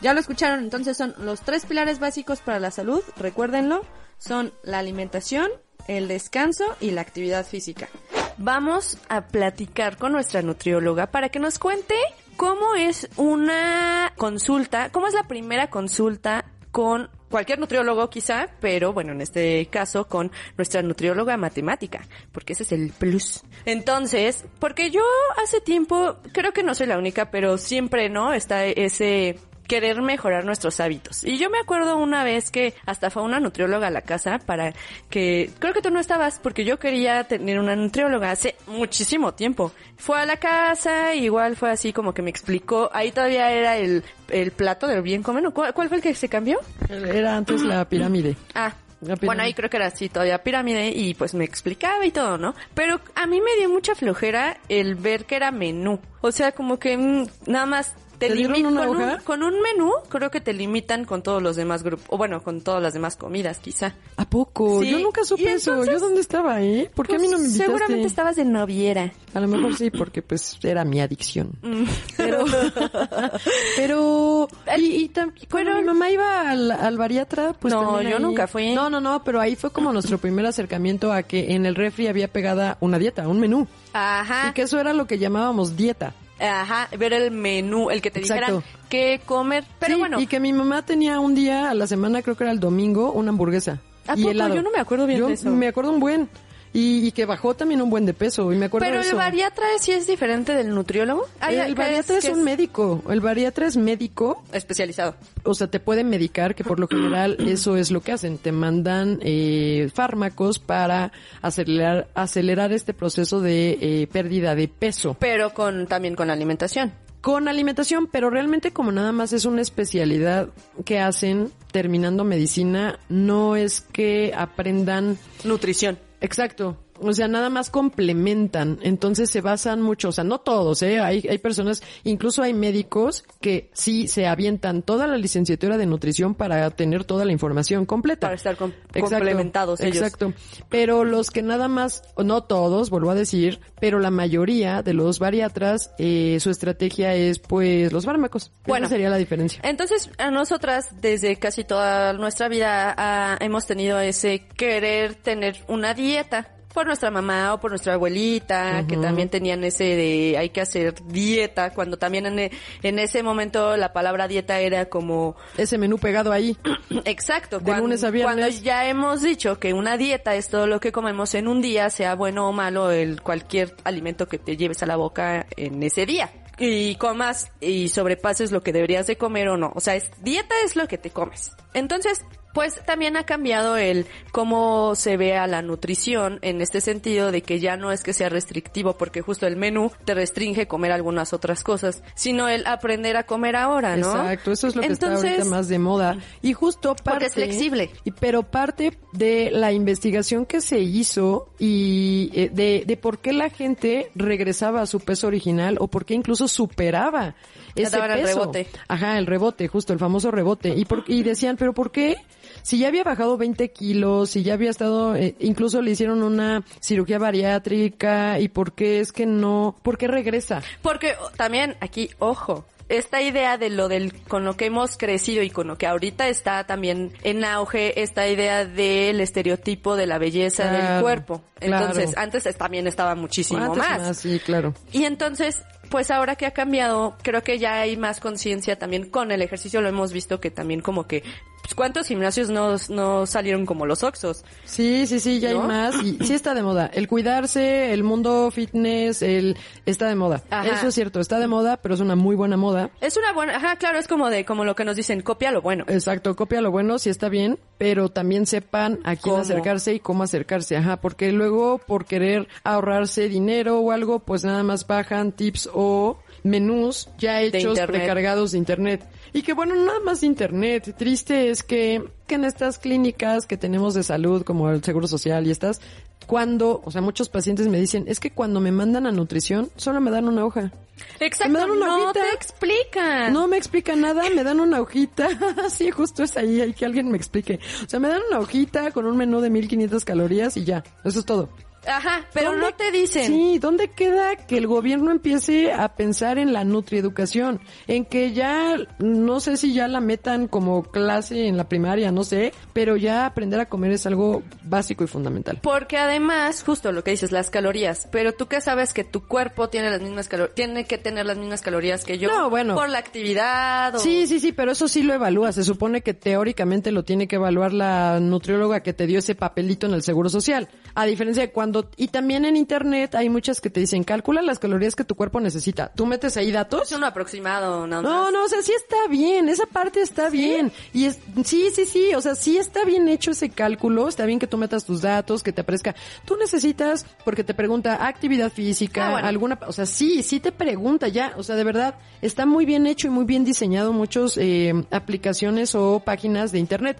Ya 0.03 0.15
lo 0.15 0.21
escucharon, 0.21 0.59
entonces 0.59 0.97
son 0.97 1.15
los 1.19 1.43
tres 1.43 1.65
pilares 1.65 2.01
básicos 2.01 2.41
para 2.41 2.59
la 2.59 2.73
salud, 2.73 3.03
recuérdenlo, 3.17 3.85
son 4.19 4.53
la 4.65 4.81
alimentación, 4.81 5.49
el 5.87 6.09
descanso 6.09 6.65
y 6.81 6.91
la 6.91 7.03
actividad 7.03 7.47
física. 7.47 7.89
Vamos 8.37 8.99
a 9.09 9.29
platicar 9.29 9.97
con 9.99 10.11
nuestra 10.11 10.43
nutrióloga 10.43 11.07
para 11.07 11.29
que 11.29 11.39
nos 11.39 11.61
cuente 11.61 11.95
cómo 12.37 12.75
es 12.75 13.09
una 13.17 14.13
consulta, 14.17 14.91
cómo 14.91 15.07
es 15.07 15.15
la 15.15 15.29
primera 15.29 15.71
consulta 15.71 16.47
con 16.73 17.09
cualquier 17.31 17.61
nutriólogo 17.61 18.11
quizá, 18.11 18.49
pero 18.61 18.93
bueno, 18.93 19.13
en 19.13 19.21
este 19.21 19.67
caso 19.67 20.09
con 20.09 20.33
nuestra 20.57 20.83
nutrióloga 20.83 21.37
matemática, 21.37 22.05
porque 22.33 22.55
ese 22.55 22.65
es 22.65 22.73
el 22.73 22.91
plus. 22.91 23.45
Entonces, 23.67 24.47
porque 24.59 24.91
yo 24.91 25.03
hace 25.43 25.61
tiempo, 25.61 26.17
creo 26.33 26.53
que 26.53 26.65
no 26.65 26.75
soy 26.75 26.89
la 26.89 26.99
única, 26.99 27.31
pero 27.31 27.57
siempre, 27.57 28.09
¿no? 28.09 28.33
Está 28.33 28.65
ese 28.65 29.39
querer 29.67 30.03
mejorar 30.03 30.45
nuestros 30.45 30.81
hábitos. 30.81 31.25
Y 31.25 31.39
yo 31.39 31.51
me 31.51 31.59
acuerdo 31.59 31.97
una 31.97 32.25
vez 32.25 32.51
que 32.51 32.75
hasta 32.87 33.11
fue 33.11 33.23
una 33.23 33.41
nutrióloga 33.41 33.89
a 33.89 33.91
la 33.91 34.03
casa 34.03 34.39
para 34.39 34.75
que, 35.09 35.51
creo 35.59 35.73
que 35.73 35.83
tú 35.83 35.91
no 35.91 36.01
estabas, 36.01 36.39
porque 36.43 36.65
yo 36.65 36.79
quería 36.79 37.25
tener 37.25 37.59
una 37.59 37.77
nutrióloga 37.77 38.31
hace 38.31 38.57
muchísimo 38.67 39.35
tiempo. 39.35 39.73
Fue 39.97 40.21
a 40.21 40.27
la 40.27 40.37
casa, 40.37 41.15
igual 41.15 41.57
fue 41.57 41.71
así 41.71 41.93
como 41.93 42.13
que 42.13 42.23
me 42.23 42.31
explicó, 42.31 42.91
ahí 42.93 43.13
todavía 43.13 43.51
era 43.53 43.77
el, 43.77 44.05
el 44.29 44.51
plato 44.51 44.87
del 44.87 45.03
bien 45.03 45.23
comer, 45.23 45.43
¿no? 45.43 45.55
¿Cuál, 45.55 45.73
cuál 45.75 45.89
fue 45.89 45.99
el 45.99 46.03
que 46.03 46.15
se 46.15 46.29
cambió? 46.29 46.59
Era 46.89 47.37
antes 47.37 47.63
la 47.63 47.89
pirámide. 47.89 48.37
Ah, 48.55 48.75
bueno, 49.21 49.43
ahí 49.43 49.53
creo 49.53 49.69
que 49.69 49.77
era 49.77 49.87
así 49.87 50.09
todavía 50.09 50.43
pirámide 50.43 50.91
y 50.91 51.15
pues 51.15 51.35
me 51.35 51.45
explicaba 51.45 52.05
y 52.07 52.13
todo, 52.13 52.39
¿no? 52.39 52.55
Pero 52.75 53.01
a 53.17 53.27
mí 53.27 53.41
me 53.41 53.57
dio 53.59 53.69
mucha 53.69 53.95
flojera 53.95 54.59
el 54.69 54.95
ver 54.95 55.25
que 55.25 55.37
era 55.37 55.51
menú. 55.51 55.99
O 56.21 56.31
sea, 56.31 56.53
como 56.53 56.79
que 56.79 56.97
mm, 56.97 57.27
nada 57.47 57.67
más 57.67 57.95
te, 58.23 58.29
¿Te 58.29 58.35
limitan 58.35 58.75
con, 58.75 58.89
un, 58.97 59.17
con 59.25 59.43
un 59.43 59.55
menú, 59.61 59.91
creo 60.09 60.31
que 60.31 60.41
te 60.41 60.53
limitan 60.53 61.05
con 61.05 61.23
todos 61.23 61.43
los 61.43 61.57
demás 61.57 61.83
grupos, 61.83 62.07
o 62.09 62.17
bueno, 62.19 62.43
con 62.43 62.61
todas 62.61 62.83
las 62.83 62.93
demás 62.95 63.17
comidas, 63.17 63.59
quizá. 63.59 63.95
¿A 64.17 64.25
poco? 64.29 64.81
Sí, 64.83 64.91
Yo 64.91 64.99
nunca 65.01 65.25
supe 65.25 65.53
eso. 65.53 65.85
¿Yo 65.85 65.99
dónde 65.99 66.21
estaba, 66.21 66.63
eh? 66.63 66.91
¿Por 66.95 67.07
qué 67.09 67.17
a 67.17 67.19
mí 67.19 67.25
no 67.29 67.33
me 67.39 67.45
Pues, 67.45 67.47
invitaste? 67.53 67.65
Seguramente 67.73 68.07
estabas 68.07 68.37
de 68.37 68.45
noviera. 68.45 69.13
A 69.35 69.41
lo 69.41 69.49
mejor 69.49 69.75
sí, 69.77 69.91
porque 69.91 70.23
pues 70.23 70.59
era 70.63 70.85
mi 70.85 71.01
adicción. 71.01 71.51
Mm. 71.63 71.85
Pero, 72.17 72.45
pero, 73.77 74.49
y, 74.79 75.05
y 75.05 75.09
tam- 75.09 75.33
Pero- 75.51 75.77
mi 75.77 75.85
mamá 75.85 76.11
iba 76.11 76.51
al, 76.51 76.71
al 76.71 76.97
bariatra, 76.99 77.53
pues 77.55 77.73
No, 77.73 78.01
yo 78.03 78.17
ahí- 78.17 78.23
nunca 78.23 78.47
fui. 78.47 78.75
No, 78.75 78.91
no, 78.91 79.01
no, 79.01 79.23
pero 79.25 79.41
ahí 79.41 79.57
fue 79.57 79.71
como 79.71 79.93
nuestro 79.93 80.19
primer 80.19 80.47
acercamiento 80.47 81.13
a 81.13 81.23
que 81.23 81.53
en 81.55 81.67
el 81.67 81.75
refri 81.75 82.09
había 82.09 82.29
pegada 82.29 82.77
una 82.81 82.99
dieta, 82.99 83.27
un 83.29 83.41
menú. 83.41 83.67
Ajá. 83.93 84.49
Y 84.51 84.53
que 84.53 84.63
eso 84.63 84.79
era 84.79 84.93
lo 84.93 85.07
que 85.07 85.19
llamábamos 85.19 85.77
dieta. 85.77 86.15
Ajá, 86.43 86.89
ver 86.99 87.13
el 87.13 87.31
menú, 87.31 87.91
el 87.91 88.03
que 88.03 88.11
te 88.11 88.21
Exacto. 88.21 88.57
dijeran 88.57 88.65
qué 88.89 89.21
comer. 89.25 89.65
Pero 89.79 89.95
Sí, 89.95 90.01
bueno, 90.01 90.21
Y 90.21 90.27
que 90.27 90.41
mi 90.41 90.53
mamá 90.53 90.85
tenía 90.85 91.21
un 91.21 91.35
día 91.35 91.71
a 91.71 91.75
la 91.75 91.87
semana, 91.87 92.23
creo 92.23 92.37
que 92.37 92.45
era 92.45 92.53
el 92.53 92.61
domingo, 92.61 93.13
una 93.13 93.31
hamburguesa. 93.31 93.81
¿A 94.07 94.15
y 94.15 94.23
poco? 94.23 94.31
helado. 94.33 94.55
Yo 94.57 94.63
no 94.63 94.71
me 94.71 94.79
acuerdo 94.81 95.07
bien 95.07 95.21
Yo 95.21 95.29
de 95.29 95.35
eso. 95.35 95.51
Me 95.51 95.69
acuerdo 95.69 95.93
un 95.93 96.01
buen. 96.01 96.29
Y, 96.75 97.07
y 97.07 97.13
que 97.13 97.27
bajó 97.27 97.55
también 97.55 97.83
un 97.83 97.91
buen 97.91 98.07
de 98.07 98.15
peso. 98.15 98.51
Y 98.53 98.57
me 98.57 98.67
acuerdo 98.67 98.87
pero 98.87 98.97
de 98.97 99.03
el 99.03 99.09
eso. 99.09 99.17
bariatra 99.17 99.67
sí 99.79 99.93
es 99.93 100.07
diferente 100.07 100.55
del 100.55 100.75
nutriólogo. 100.75 101.27
Ay, 101.39 101.57
el 101.57 101.75
¿qué 101.75 101.83
bariatra 101.83 102.19
es, 102.19 102.25
un 102.31 102.43
médico. 102.45 103.03
El 103.11 103.21
bariatra 103.21 103.67
es 103.67 103.77
médico. 103.77 104.43
especializado. 104.53 105.17
O 105.43 105.55
sea, 105.55 105.67
te 105.67 105.81
pueden 105.81 106.09
medicar, 106.09 106.55
que 106.55 106.65
por 106.65 106.81
lo 106.81 106.89
general 106.89 107.37
eso 107.47 107.77
es 107.77 107.91
lo 107.91 108.01
que 108.01 108.13
hacen. 108.13 108.39
Te 108.39 108.53
mandan 108.53 109.19
eh, 109.23 109.91
fármacos 109.95 110.59
para 110.59 111.13
acelerar, 111.43 112.09
acelerar 112.15 112.73
este 112.73 112.95
proceso 112.95 113.41
de 113.41 113.79
eh, 113.81 114.07
pérdida 114.11 114.55
de 114.55 114.69
peso. 114.69 115.17
Pero 115.19 115.53
con 115.53 115.87
también 115.87 116.15
con 116.15 116.31
alimentación. 116.31 116.93
Con 117.21 117.47
alimentación, 117.47 118.09
pero 118.11 118.31
realmente 118.31 118.73
como 118.73 118.91
nada 118.91 119.13
más 119.13 119.33
es 119.33 119.45
una 119.45 119.61
especialidad 119.63 120.49
que 120.85 120.99
hacen 120.99 121.53
terminando 121.71 122.25
medicina, 122.25 122.99
no 123.09 123.55
es 123.55 123.81
que 123.81 124.33
aprendan 124.37 125.19
Nutrición. 125.45 125.99
Exacto. 126.23 126.77
O 127.03 127.13
sea, 127.13 127.29
nada 127.29 127.51
más 127.51 127.71
complementan. 127.71 128.79
Entonces 128.83 129.31
se 129.31 129.41
basan 129.41 129.83
mucho, 129.83 130.09
o 130.09 130.13
sea, 130.13 130.25
no 130.25 130.39
todos, 130.41 130.83
¿eh? 130.83 131.01
Hay, 131.01 131.27
hay 131.29 131.39
personas, 131.39 131.83
incluso 132.05 132.43
hay 132.43 132.55
médicos 132.55 133.25
que 133.41 133.71
sí 133.73 134.09
se 134.09 134.27
avientan 134.27 134.83
toda 134.83 135.07
la 135.07 135.17
licenciatura 135.17 135.77
de 135.79 135.87
nutrición 135.87 136.35
para 136.35 136.71
tener 136.71 137.05
toda 137.05 137.25
la 137.25 137.33
información 137.33 137.87
completa. 137.87 138.27
Para 138.29 138.37
estar 138.37 138.57
com- 138.57 138.73
Exacto, 138.95 139.17
complementados 139.17 139.81
ellos. 139.81 139.97
Exacto. 139.97 140.33
Pero 140.69 141.05
los 141.05 141.31
que 141.31 141.43
nada 141.43 141.69
más, 141.69 142.03
no 142.17 142.45
todos, 142.45 142.91
vuelvo 142.91 143.11
a 143.11 143.15
decir, 143.15 143.61
pero 143.81 143.99
la 143.99 144.11
mayoría 144.11 144.83
de 144.83 144.95
los 144.95 145.19
bariatras, 145.19 145.91
eh, 145.99 146.39
su 146.41 146.51
estrategia 146.51 147.15
es 147.15 147.39
pues 147.39 147.93
los 147.93 148.05
fármacos. 148.05 148.53
Bueno. 148.67 148.87
Esa 148.87 148.95
sería 148.95 149.11
la 149.11 149.17
diferencia. 149.17 149.61
Entonces, 149.65 150.11
a 150.19 150.31
nosotras, 150.31 150.89
desde 151.01 151.37
casi 151.37 151.65
toda 151.65 152.13
nuestra 152.13 152.49
vida, 152.49 153.37
hemos 153.41 153.67
tenido 153.67 153.99
ese 154.01 154.47
querer 154.57 155.15
tener 155.15 155.65
una 155.69 155.95
dieta. 155.95 156.49
Por 156.73 156.87
nuestra 156.87 157.11
mamá 157.11 157.55
o 157.55 157.61
por 157.61 157.71
nuestra 157.71 157.95
abuelita, 157.95 158.85
que 158.89 158.97
también 158.97 159.29
tenían 159.29 159.63
ese 159.65 159.85
de 159.85 160.37
hay 160.39 160.51
que 160.51 160.61
hacer 160.61 160.95
dieta, 161.05 161.73
cuando 161.73 161.97
también 161.97 162.27
en, 162.27 162.51
en 162.83 162.99
ese 162.99 163.23
momento 163.23 163.77
la 163.77 163.93
palabra 163.93 164.29
dieta 164.29 164.59
era 164.61 164.87
como... 164.87 165.37
Ese 165.57 165.79
menú 165.79 165.99
pegado 165.99 166.33
ahí. 166.33 166.57
Exacto. 167.05 167.59
De 167.59 167.65
cuando, 167.65 167.83
lunes 167.85 168.05
a 168.05 168.11
viernes. 168.11 168.37
Cuando 168.37 168.63
ya 168.63 168.87
hemos 168.87 169.23
dicho 169.23 169.59
que 169.59 169.73
una 169.73 169.97
dieta 169.97 170.35
es 170.35 170.49
todo 170.49 170.67
lo 170.67 170.81
que 170.81 170.93
comemos 170.93 171.35
en 171.35 171.49
un 171.49 171.61
día, 171.61 171.91
sea 171.91 172.15
bueno 172.15 172.49
o 172.49 172.53
malo, 172.53 172.91
el 172.91 173.21
cualquier 173.23 173.75
alimento 173.85 174.27
que 174.27 174.39
te 174.39 174.57
lleves 174.57 174.83
a 174.83 174.87
la 174.87 174.97
boca 174.97 175.47
en 175.57 175.83
ese 175.83 176.07
día 176.07 176.31
y 176.59 176.95
comas 176.97 177.51
y 177.61 177.89
sobrepases 177.89 178.53
lo 178.53 178.63
que 178.63 178.73
deberías 178.73 179.07
de 179.07 179.17
comer 179.17 179.49
o 179.49 179.57
no. 179.57 179.73
O 179.75 179.81
sea, 179.81 179.97
es, 179.97 180.11
dieta 180.23 180.55
es 180.65 180.77
lo 180.77 180.87
que 180.87 180.99
te 180.99 181.11
comes. 181.11 181.53
Entonces, 181.75 182.25
pues 182.53 182.81
también 182.85 183.17
ha 183.17 183.25
cambiado 183.25 183.77
el 183.77 184.07
cómo 184.31 184.95
se 184.95 185.17
ve 185.17 185.37
a 185.37 185.47
la 185.47 185.63
nutrición 185.63 186.39
en 186.43 186.61
este 186.61 186.81
sentido 186.81 187.33
de 187.33 187.43
que 187.43 187.61
ya 187.61 187.77
no 187.77 187.93
es 187.93 188.03
que 188.03 188.13
sea 188.13 188.29
restrictivo 188.29 188.95
porque 188.95 189.23
justo 189.23 189.47
el 189.47 189.57
menú 189.57 189.91
te 190.05 190.15
restringe 190.15 190.67
comer 190.67 190.93
algunas 190.93 191.33
otras 191.33 191.63
cosas, 191.65 192.03
sino 192.15 192.49
el 192.49 192.67
aprender 192.67 193.17
a 193.17 193.25
comer 193.25 193.57
ahora, 193.57 193.97
¿no? 193.97 194.11
Exacto, 194.11 194.53
eso 194.53 194.69
es 194.69 194.77
lo 194.77 194.83
que 194.83 194.89
está 194.89 195.07
Entonces, 195.07 195.31
ahorita 195.31 195.49
más 195.49 195.69
de 195.69 195.79
moda. 195.79 196.19
Y 196.43 196.53
justo 196.53 196.95
parte... 196.95 197.11
Porque 197.11 197.27
es 197.27 197.35
flexible. 197.35 197.91
Y, 198.05 198.11
pero 198.13 198.43
parte 198.43 198.99
de 199.13 199.51
la 199.51 199.73
investigación 199.73 200.47
que 200.47 200.61
se 200.61 200.81
hizo 200.81 201.49
y 201.59 202.31
eh, 202.35 202.51
de, 202.53 202.85
de 202.87 202.97
por 202.97 203.19
qué 203.19 203.33
la 203.33 203.51
gente 203.51 204.11
regresaba 204.15 204.83
a 204.83 204.87
su 204.87 205.01
peso 205.01 205.27
original 205.27 205.77
o 205.81 205.89
por 205.89 206.05
qué 206.05 206.15
incluso 206.15 206.49
superaba 206.49 207.35
ese 207.75 207.91
daban 207.91 208.19
el 208.19 208.25
peso. 208.25 208.41
rebote. 208.41 208.67
Ajá, 208.89 209.19
el 209.19 209.27
rebote, 209.27 209.69
justo 209.69 209.93
el 209.93 209.99
famoso 209.99 210.31
rebote. 210.31 210.75
Y, 210.77 210.85
por, 210.85 211.05
y 211.07 211.23
decían, 211.23 211.57
pero 211.57 211.73
¿por 211.73 211.91
qué? 211.91 212.17
Si 212.63 212.79
ya 212.79 212.89
había 212.89 213.05
bajado 213.05 213.37
20 213.37 213.71
kilos, 213.73 214.31
si 214.31 214.43
ya 214.43 214.55
había 214.55 214.71
estado, 214.71 215.15
eh, 215.17 215.35
incluso 215.41 215.83
le 215.83 215.91
hicieron 215.91 216.23
una 216.23 216.65
cirugía 216.81 217.19
bariátrica, 217.19 218.39
¿y 218.41 218.49
por 218.49 218.73
qué 218.73 219.01
es 219.01 219.13
que 219.13 219.27
no? 219.27 219.77
¿Por 219.83 219.99
qué 219.99 220.09
regresa? 220.09 220.63
Porque 220.81 221.15
también 221.37 221.77
aquí, 221.81 222.11
ojo, 222.19 222.65
esta 222.89 223.23
idea 223.23 223.57
de 223.59 223.71
lo 223.71 223.89
del 223.89 224.13
con 224.25 224.45
lo 224.45 224.57
que 224.57 224.67
hemos 224.67 224.97
crecido 224.99 225.43
y 225.43 225.49
con 225.51 225.67
lo 225.67 225.79
que 225.79 225.87
ahorita 225.87 226.29
está 226.29 226.65
también 226.65 227.13
en 227.23 227.43
auge 227.45 228.03
esta 228.03 228.29
idea 228.29 228.67
del 228.67 229.21
estereotipo 229.21 229.97
de 229.97 230.07
la 230.07 230.19
belleza 230.19 230.71
del 230.71 231.01
cuerpo. 231.03 231.43
Entonces, 231.61 232.11
claro. 232.11 232.21
antes 232.27 232.47
es- 232.47 232.57
también 232.57 232.87
estaba 232.87 233.15
muchísimo 233.15 233.63
Antes 233.65 233.79
más. 233.79 234.17
Sí, 234.19 234.39
claro. 234.45 234.75
Y 234.93 235.05
entonces, 235.05 235.63
pues 235.91 236.11
ahora 236.11 236.37
que 236.37 236.45
ha 236.45 236.51
cambiado, 236.51 237.17
creo 237.23 237.43
que 237.43 237.59
ya 237.59 237.81
hay 237.81 237.97
más 237.97 238.21
conciencia 238.21 238.79
también 238.79 239.09
con 239.09 239.31
el 239.33 239.41
ejercicio, 239.43 239.81
lo 239.81 239.89
hemos 239.89 240.13
visto 240.13 240.39
que 240.41 240.51
también 240.51 240.81
como 240.81 241.07
que, 241.07 241.23
pues 241.63 241.75
cuántos 241.75 242.09
gimnasios 242.09 242.51
no, 242.51 242.77
no 242.89 243.25
salieron 243.27 243.67
como 243.67 243.87
los 243.87 244.03
Oxos. 244.03 244.45
Sí, 244.65 245.07
sí, 245.07 245.21
sí, 245.21 245.41
ya 245.41 245.53
¿No? 245.53 245.63
hay 245.63 245.69
más 245.69 246.03
y 246.03 246.19
sí 246.25 246.35
está 246.35 246.55
de 246.55 246.63
moda. 246.63 246.91
El 246.93 247.09
cuidarse, 247.09 247.93
el 247.93 248.03
mundo 248.03 248.51
fitness, 248.51 249.23
el 249.23 249.57
está 249.87 250.09
de 250.09 250.17
moda. 250.17 250.43
Ajá. 250.51 250.69
Eso 250.69 250.89
es 250.89 250.95
cierto, 250.95 251.21
está 251.21 251.39
de 251.39 251.47
moda, 251.47 251.77
pero 251.77 251.95
es 251.95 252.01
una 252.01 252.17
muy 252.17 252.35
buena 252.37 252.57
moda. 252.57 252.91
Es 253.01 253.17
una 253.17 253.33
buena, 253.33 253.57
ajá, 253.57 253.77
claro, 253.77 253.99
es 253.99 254.09
como 254.09 254.29
de, 254.29 254.45
como 254.45 254.65
lo 254.65 254.75
que 254.75 254.85
nos 254.85 254.97
dicen, 254.97 255.23
copia 255.23 255.53
lo 255.53 255.63
bueno. 255.63 255.85
Exacto, 255.89 256.35
copia 256.37 256.61
lo 256.61 256.71
bueno, 256.71 256.99
sí 256.99 257.11
está 257.11 257.29
bien, 257.29 257.59
pero 257.79 258.09
también 258.09 258.47
sepan 258.47 258.99
a 259.05 259.17
quién 259.17 259.35
¿Cómo? 259.35 259.39
acercarse 259.39 259.95
y 259.95 260.01
cómo 260.01 260.25
acercarse, 260.25 260.77
ajá, 260.77 261.01
porque 261.01 261.31
luego 261.33 261.79
por 261.79 262.05
querer 262.07 262.49
ahorrarse 262.65 263.29
dinero 263.29 263.79
o 263.81 263.93
algo, 263.93 264.19
pues 264.19 264.45
nada 264.45 264.63
más 264.63 264.87
bajan 264.87 265.33
tips 265.33 265.71
o 265.73 266.19
menús 266.43 267.09
ya 267.19 267.41
hechos 267.41 267.63
internet. 267.79 267.87
precargados 267.87 268.53
de 268.53 268.59
internet. 268.59 269.05
Y 269.33 269.43
que 269.43 269.55
bueno, 269.55 269.75
nada 269.75 270.01
más 270.01 270.23
internet. 270.23 270.95
Triste 270.99 271.51
es 271.51 271.63
que, 271.63 272.05
que 272.27 272.35
en 272.35 272.45
estas 272.45 272.79
clínicas 272.79 273.47
que 273.47 273.57
tenemos 273.57 273.95
de 273.95 274.03
salud, 274.03 274.43
como 274.43 274.71
el 274.71 274.85
Seguro 274.85 275.07
Social 275.09 275.47
y 275.47 275.51
estas, 275.51 275.81
cuando, 276.27 276.83
o 276.85 276.91
sea, 276.91 277.01
muchos 277.01 277.29
pacientes 277.29 277.69
me 277.69 277.79
dicen, 277.81 278.05
es 278.07 278.21
que 278.21 278.31
cuando 278.31 278.61
me 278.61 278.73
mandan 278.73 279.07
a 279.07 279.13
nutrición, 279.13 279.71
solo 279.77 280.01
me 280.01 280.11
dan 280.11 280.29
una 280.29 280.45
hoja. 280.45 280.73
Exacto, 281.19 281.53
Me 281.53 281.59
dan 281.59 281.71
una 281.71 281.87
no 281.87 281.95
hojita. 282.05 282.13
te 282.21 282.35
explican. 282.35 283.33
No 283.33 283.49
me 283.49 283.57
explica 283.57 283.97
nada, 283.97 284.23
me 284.35 284.45
dan 284.45 284.61
una 284.61 284.81
hojita. 284.81 285.29
sí, 285.71 285.91
justo 285.91 286.23
es 286.23 286.37
ahí, 286.37 286.61
hay 286.61 286.75
que 286.75 286.85
alguien 286.85 287.11
me 287.11 287.17
explique. 287.17 287.59
O 287.85 287.89
sea, 287.89 287.99
me 287.99 288.09
dan 288.09 288.21
una 288.29 288.39
hojita 288.41 288.91
con 288.93 289.07
un 289.07 289.17
menú 289.17 289.41
de 289.41 289.51
1500 289.51 290.05
calorías 290.05 290.57
y 290.57 290.65
ya. 290.65 290.85
Eso 291.05 291.21
es 291.21 291.25
todo. 291.25 291.49
Ajá, 291.87 292.27
pero 292.33 292.51
¿Dónde- 292.53 292.67
no 292.67 292.75
te 292.75 292.91
dicen. 292.93 293.27
Sí, 293.27 293.59
¿dónde 293.59 293.89
queda 293.89 294.37
que 294.37 294.57
el 294.59 294.67
gobierno 294.67 295.11
empiece 295.11 295.73
a 295.73 295.95
pensar 295.95 296.39
en 296.39 296.53
la 296.53 296.65
nutrieducación? 296.65 297.61
En 297.87 298.05
que 298.05 298.33
ya, 298.33 298.77
no 298.99 299.41
sé 299.41 299.57
si 299.57 299.75
ya 299.75 299.89
la 299.89 300.01
metan 300.01 300.47
como 300.49 300.85
clase 300.85 301.47
en 301.49 301.57
la 301.57 301.69
primaria, 301.69 302.13
no 302.13 302.25
sé, 302.25 302.53
pero 302.73 302.97
ya 302.97 303.27
aprender 303.27 303.59
a 303.61 303.67
comer 303.69 303.93
es 303.93 304.07
algo 304.07 304.43
básico 304.65 305.05
y 305.05 305.07
fundamental. 305.07 305.59
Porque 305.63 305.97
además, 305.99 306.63
justo 306.65 306.93
lo 306.93 307.03
que 307.03 307.11
dices, 307.13 307.33
las 307.33 307.51
calorías. 307.51 308.09
Pero 308.13 308.33
tú 308.33 308.47
que 308.47 308.61
sabes 308.61 308.93
que 308.93 309.05
tu 309.05 309.27
cuerpo 309.27 309.69
tiene 309.69 309.91
las 309.91 310.01
mismas 310.01 310.29
calorías, 310.29 310.55
tiene 310.55 310.85
que 310.85 310.99
tener 310.99 311.27
las 311.27 311.37
mismas 311.37 311.63
calorías 311.63 312.05
que 312.05 312.19
yo. 312.19 312.29
No, 312.31 312.51
bueno. 312.51 312.75
Por 312.75 312.89
la 312.91 312.99
actividad 312.99 313.95
o... 313.95 313.99
Sí, 313.99 314.27
sí, 314.27 314.39
sí, 314.41 314.53
pero 314.53 314.73
eso 314.73 314.87
sí 314.89 315.03
lo 315.03 315.15
evalúa. 315.15 315.53
Se 315.53 315.65
supone 315.65 316.03
que 316.03 316.15
teóricamente 316.15 316.93
lo 316.93 317.05
tiene 317.05 317.27
que 317.27 317.37
evaluar 317.37 317.73
la 317.73 318.21
nutrióloga 318.21 318.83
que 318.83 318.93
te 318.93 319.07
dio 319.07 319.19
ese 319.19 319.35
papelito 319.35 319.87
en 319.87 319.95
el 319.95 320.03
Seguro 320.03 320.29
Social. 320.29 320.69
A 320.95 321.07
diferencia 321.07 321.43
de 321.43 321.51
cuando, 321.51 321.72
y 321.97 322.09
también 322.09 322.45
en 322.45 322.57
internet 322.57 323.15
hay 323.15 323.29
muchas 323.29 323.61
que 323.61 323.71
te 323.71 323.81
dicen, 323.81 324.05
calcula 324.05 324.43
las 324.43 324.59
calorías 324.59 324.95
que 324.97 325.05
tu 325.05 325.15
cuerpo 325.15 325.41
necesita. 325.41 325.93
Tú 325.95 326.07
metes 326.07 326.37
ahí 326.37 326.51
datos. 326.53 326.83
Es 326.91 326.97
un 326.97 327.05
aproximado, 327.05 327.87
nada 327.87 328.03
No, 328.03 328.25
más. 328.25 328.33
no, 328.33 328.45
o 328.45 328.49
sea, 328.49 328.63
sí 328.63 328.73
está 328.77 329.09
bien, 329.09 329.49
esa 329.49 329.67
parte 329.67 330.01
está 330.01 330.29
bien. 330.31 330.71
Y 330.93 331.05
es, 331.07 331.19
sí, 331.45 331.69
sí, 331.75 331.87
sí, 331.87 332.15
o 332.15 332.21
sea, 332.21 332.35
sí 332.35 332.59
está 332.59 332.85
bien 332.85 333.09
hecho 333.09 333.31
ese 333.33 333.51
cálculo, 333.51 334.09
está 334.09 334.27
bien 334.27 334.39
que 334.39 334.47
tú 334.47 334.59
metas 334.59 334.85
tus 334.85 335.01
datos, 335.03 335.43
que 335.43 335.53
te 335.53 335.61
aparezca. 335.63 335.95
Tú 336.25 336.37
necesitas, 336.37 337.07
porque 337.25 337.45
te 337.45 337.55
pregunta 337.55 338.07
actividad 338.07 338.53
física, 338.53 339.09
Ah, 339.09 339.11
bueno. 339.13 339.29
alguna, 339.29 339.59
o 339.67 339.73
sea, 339.73 339.87
sí, 339.87 340.23
sí 340.23 340.41
te 340.41 340.53
pregunta 340.53 341.09
ya, 341.09 341.35
o 341.37 341.43
sea, 341.43 341.57
de 341.57 341.65
verdad, 341.65 341.95
está 342.21 342.47
muy 342.47 342.65
bien 342.67 342.87
hecho 342.87 343.07
y 343.07 343.11
muy 343.11 343.25
bien 343.25 343.45
diseñado 343.45 343.93
muchos 343.93 344.37
eh, 344.39 344.73
aplicaciones 344.91 345.75
o 345.75 346.01
páginas 346.01 346.53
de 346.53 346.59
internet. 346.59 346.99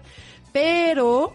Pero 0.51 1.33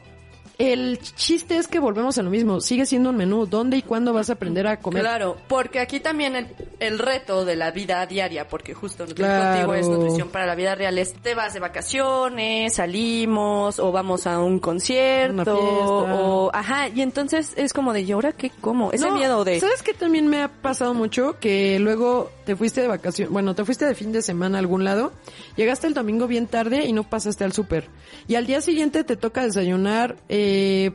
el 0.59 0.99
chiste 1.01 1.57
es 1.57 1.69
que 1.69 1.79
volvemos 1.79 2.19
a 2.19 2.23
lo 2.23 2.31
mismo, 2.31 2.61
sigue 2.61 2.85
siendo 2.85 3.11
un 3.11 3.17
menú, 3.17 3.47
¿dónde 3.47 3.77
y 3.77 3.83
cuándo 3.83 4.13
vas 4.13 4.29
a 4.29 4.33
aprender 4.33 4.67
a 4.67 4.79
comer? 4.81 5.03
Claro, 5.03 5.37
porque 5.47 5.79
aquí 5.79 6.01
también 6.01 6.35
el, 6.35 6.49
el 6.81 6.99
reto 6.99 7.45
de 7.45 7.55
la 7.55 7.71
vida 7.71 8.05
diaria, 8.07 8.49
porque 8.49 8.75
justo 8.75 9.07
Claro. 9.07 9.45
contigo 9.53 9.75
es 9.75 9.87
nutrición 9.89 10.29
para 10.31 10.47
la 10.47 10.57
vida 10.57 10.75
real, 10.75 10.99
es 10.99 11.13
te 11.15 11.37
vas 11.37 11.55
de 11.55 11.61
vacaciones, 11.61 12.75
salimos, 12.75 13.79
o 13.79 13.93
vamos 13.93 14.27
a 14.27 14.41
un 14.41 14.59
concierto, 14.59 15.57
o 15.57 16.51
ajá, 16.53 16.89
y 16.89 17.03
entonces 17.03 17.55
es 17.57 17.73
como 17.73 17.93
de, 17.93 18.01
¿y 18.03 18.11
ahora 18.13 18.33
qué 18.33 18.51
como? 18.61 18.91
Ese 18.93 19.07
No, 19.07 19.15
miedo 19.15 19.45
de... 19.45 19.61
¿Sabes 19.61 19.83
qué 19.85 19.95
también 19.95 20.27
me 20.27 20.43
ha 20.43 20.49
pasado 20.49 20.93
mucho? 20.93 21.37
Que 21.41 21.79
luego 21.79 22.31
te 22.45 22.57
fuiste 22.57 22.81
de 22.81 22.89
vacaciones, 22.89 23.33
bueno, 23.33 23.55
te 23.55 23.65
fuiste 23.65 23.85
de 23.85 23.95
fin 23.95 24.11
de 24.11 24.23
semana 24.23 24.59
a 24.59 24.61
algún 24.61 24.83
lado, 24.83 25.13
llegaste 25.57 25.87
el 25.87 25.95
domingo 25.95 26.27
bien 26.27 26.47
tarde 26.49 26.85
y 26.87 26.93
no 26.93 27.05
pasaste 27.09 27.45
al 27.45 27.53
súper. 27.53 27.89
Y 28.27 28.35
al 28.35 28.47
día 28.47 28.61
siguiente 28.61 29.05
te 29.05 29.17
toca 29.17 29.45
desayunar, 29.45 30.17
eh, 30.29 30.47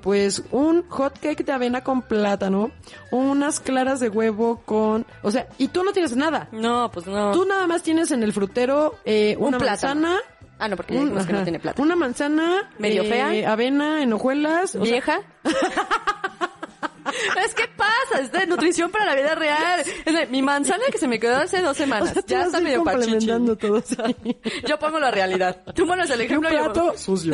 pues, 0.02 0.44
un 0.52 0.84
hot 0.90 1.20
cake 1.20 1.44
de 1.46 1.52
avena 1.52 1.84
con 1.84 2.02
plátano, 2.02 2.72
unas 3.12 3.60
claras 3.60 4.00
de 4.00 4.10
huevo 4.10 4.62
con, 4.66 5.06
o 5.22 5.32
sea, 5.32 5.48
y 5.58 5.68
tú 5.70 5.84
no 5.84 5.92
tienes 5.92 6.16
nada. 6.16 6.48
No, 6.52 6.90
pues 6.92 7.06
no. 7.08 7.32
Tú 7.32 7.46
nada 7.46 7.68
más 7.68 7.84
tienes 7.84 8.12
en 8.12 8.24
el 8.24 8.34
frutero 8.34 8.96
eh, 9.06 9.36
Un 9.40 9.50
una 9.50 9.58
plátano. 9.58 10.02
manzana. 10.02 10.22
Ah, 10.60 10.68
no, 10.68 10.76
porque 10.78 10.96
un- 10.96 11.10
que 11.26 11.34
no 11.34 11.44
tiene 11.44 11.60
plata. 11.60 11.82
Una 11.82 11.96
manzana. 11.96 12.70
Medio 12.80 13.04
eh, 13.04 13.10
fea. 13.10 13.52
Avena 13.52 14.02
en 14.04 14.14
hojuelas. 14.14 14.76
o 14.76 14.84
sea, 14.86 14.92
¿Vieja? 14.92 15.20
es 17.46 17.54
que 17.54 17.68
pasa, 17.68 18.22
es 18.22 18.32
de 18.32 18.46
nutrición 18.48 18.92
para 18.92 19.06
la 19.06 19.16
vida 19.16 19.36
real. 19.36 19.82
Es 20.06 20.14
de, 20.14 20.26
mi 20.28 20.42
manzana 20.42 20.84
que 20.92 20.98
se 20.98 21.08
me 21.08 21.20
quedó 21.20 21.38
hace 21.38 21.62
dos 21.62 21.78
semanas. 21.78 22.10
o 22.12 22.14
sea, 22.14 22.22
tú 22.22 22.28
ya 22.34 22.44
está 22.46 22.60
medio 22.60 22.84
pachichi. 22.84 23.06
complementando 23.10 23.56
todo. 23.56 23.82
sí. 23.86 23.96
Yo 24.68 24.78
pongo 24.80 25.00
la 25.00 25.12
realidad. 25.12 25.62
Tú 25.76 25.86
pones 25.88 26.10
el 26.10 26.20
Y 26.22 26.24
un 26.24 26.26
ejemplo 26.26 26.50
yo- 26.52 26.64
plato 26.74 26.98
sucio. 26.98 27.34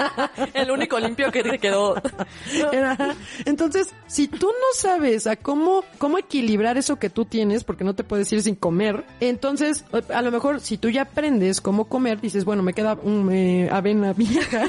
el 0.54 0.70
único 0.70 0.98
limpio 0.98 1.30
que 1.30 1.42
te 1.42 1.58
quedó. 1.58 1.96
Era- 2.72 3.14
Entonces, 3.44 3.88
si 4.06 4.28
tú 4.28 4.46
no 4.48 4.66
sabes 4.74 5.26
a 5.26 5.36
cómo, 5.36 5.84
cómo 5.98 6.18
equilibrar 6.18 6.78
eso 6.78 6.98
que 6.98 7.10
tú 7.10 7.24
tienes, 7.24 7.64
porque 7.64 7.84
no 7.84 7.94
te 7.94 8.04
puedes 8.04 8.30
ir 8.32 8.42
sin 8.42 8.54
comer, 8.54 9.04
entonces, 9.20 9.84
a 10.12 10.22
lo 10.22 10.30
mejor 10.30 10.60
si 10.60 10.76
tú 10.78 10.88
ya 10.90 11.02
aprendes 11.02 11.60
cómo 11.60 11.88
comer, 11.88 12.20
dices, 12.20 12.44
bueno, 12.44 12.62
me 12.62 12.72
queda 12.72 12.94
un, 13.02 13.30
eh, 13.32 13.68
avena 13.70 14.12
vieja, 14.12 14.68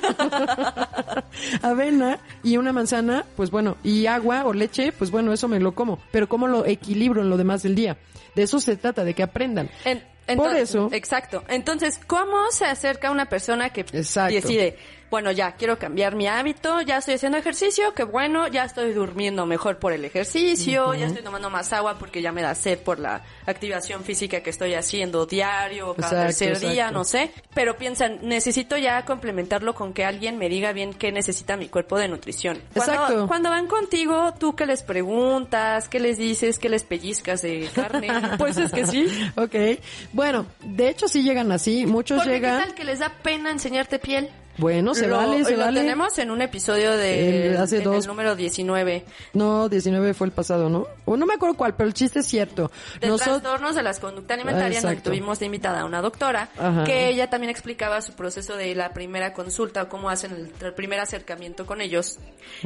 avena 1.62 2.20
y 2.44 2.58
una 2.58 2.74
manzana, 2.74 3.26
pues 3.36 3.52
bueno, 3.52 3.78
y 3.84 4.06
agua 4.06 4.41
o 4.46 4.54
leche, 4.54 4.92
pues 4.92 5.12
bueno, 5.12 5.34
eso 5.34 5.48
me 5.48 5.60
lo 5.60 5.74
como. 5.74 6.00
Pero 6.12 6.28
cómo 6.30 6.48
lo 6.48 6.66
equilibro 6.66 7.22
en 7.22 7.30
lo 7.30 7.38
demás 7.38 7.64
del 7.64 7.76
día. 7.76 7.98
De 8.36 8.44
eso 8.44 8.60
se 8.60 8.76
trata, 8.78 9.04
de 9.04 9.14
que 9.14 9.24
aprendan. 9.24 9.70
En- 9.86 10.00
Por 10.00 10.46
entonces- 10.48 10.70
eso- 10.70 10.90
Exacto. 10.94 11.44
Entonces, 11.50 12.00
¿cómo 12.08 12.52
se 12.52 12.66
acerca 12.66 13.12
una 13.12 13.26
persona 13.28 13.72
que 13.72 13.82
Exacto. 13.82 14.34
decide, 14.34 14.78
bueno, 15.12 15.30
ya 15.32 15.52
quiero 15.52 15.78
cambiar 15.78 16.16
mi 16.16 16.26
hábito, 16.26 16.80
ya 16.82 16.98
estoy 16.98 17.16
haciendo 17.16 17.38
ejercicio, 17.38 17.94
que 17.94 18.06
bueno, 18.06 18.48
ya 18.48 18.64
estoy 18.64 18.94
durmiendo 18.94 19.46
mejor 19.46 19.78
por 19.78 19.92
el 19.92 20.06
ejercicio, 20.06 20.94
ya 20.94 21.08
estoy 21.08 21.22
tomando 21.22 21.50
más 21.50 21.74
agua 21.74 22.00
porque 22.00 22.22
ya 22.22 22.32
me 22.32 22.42
da 22.42 22.56
sed 22.56 22.80
por 22.80 22.98
la 22.98 23.22
activación 23.46 24.06
física 24.06 24.42
que 24.42 24.50
estoy 24.50 24.74
haciendo 24.74 25.26
diario, 25.26 25.94
cada 25.96 26.28
Exacto, 26.30 26.46
tercer 26.46 26.60
día, 26.60 26.72
exacto. 26.86 26.98
no 26.98 27.04
sé. 27.04 27.32
Pero 27.54 27.78
piensan, 27.78 28.20
necesito 28.22 28.78
ya 28.78 29.04
complementarlo 29.04 29.76
con 29.76 29.92
que 29.94 30.06
alguien 30.06 30.38
me 30.38 30.48
diga 30.48 30.72
bien 30.72 30.94
qué 30.94 31.12
necesita 31.12 31.58
mi 31.58 31.68
cuerpo 31.68 32.00
de 32.00 32.08
nutrición. 32.08 32.62
Cuando, 32.74 32.94
Exacto. 32.94 33.28
cuando 33.28 33.50
van 33.50 33.68
contigo, 33.68 34.34
tú 34.40 34.56
qué 34.56 34.66
les 34.66 34.82
preguntas, 34.82 35.90
qué 35.90 36.00
les 36.00 36.18
dices, 36.18 36.58
qué 36.58 36.70
les 36.70 36.86
pellizcas 36.86 37.42
de 37.42 37.70
carne. 37.76 38.08
pues 38.38 38.56
es 38.56 38.72
que 38.72 38.88
sí. 38.88 39.08
Ok. 39.36 39.82
Bueno, 40.14 40.46
de 40.64 40.88
hecho 40.88 41.10
sí 41.10 41.22
llegan 41.22 41.52
así. 41.52 41.86
Muchos 41.86 42.20
Porque 42.20 42.36
qué 42.36 42.40
llegan. 42.40 42.62
tal 42.64 42.76
que 42.76 42.86
les 42.86 43.00
da 43.00 43.10
pena 43.22 43.52
enseñarte 43.52 44.00
piel. 44.00 44.30
Bueno, 44.58 44.94
se 44.94 45.08
lo, 45.08 45.18
vale, 45.18 45.44
se 45.46 45.56
lo 45.58 45.66
vale. 45.66 45.80
tenemos 45.82 46.18
en 46.20 46.32
un 46.32 46.42
episodio 46.42 46.92
de 46.98 47.48
El- 47.52 47.58
hace 47.58 47.78
en 47.78 47.84
dos- 47.86 48.04
el 48.06 48.08
número 48.10 48.36
19 48.36 49.06
No, 49.34 49.70
19 49.70 50.14
fue 50.14 50.28
el 50.28 50.34
pasado, 50.34 50.70
¿no? 50.70 50.88
O 51.06 51.18
no 51.18 51.26
me 51.26 51.34
acuerdo 51.34 51.56
cuál, 51.56 51.76
pero 51.76 51.88
el 51.88 51.94
chiste 51.94 52.20
es 52.20 52.28
cierto. 52.28 52.72
de 53.00 53.08
Nosotros 53.08 53.42
trastornos 53.42 53.76
de 53.76 53.84
las 53.84 54.00
conductas 54.00 54.36
alimentarias 54.36 54.82
donde 54.84 54.94
Exacto. 54.98 55.10
tuvimos 55.12 55.40
de 55.40 55.46
invitada 55.46 55.82
a 55.82 55.86
una 55.86 56.02
doctora 56.02 56.50
Ajá. 56.58 56.84
que 56.84 57.10
ella 57.10 57.30
también 57.30 57.50
explicaba 57.50 58.02
su 58.02 58.14
proceso 58.14 58.56
de 58.56 58.76
la 58.76 58.94
primera 58.94 59.34
consulta 59.34 59.84
o 59.84 59.90
cómo 59.90 60.10
hacen 60.10 60.32
el, 60.32 60.66
el 60.66 60.74
primer 60.74 61.00
acercamiento 61.00 61.66
con 61.66 61.82
ellos 61.82 62.18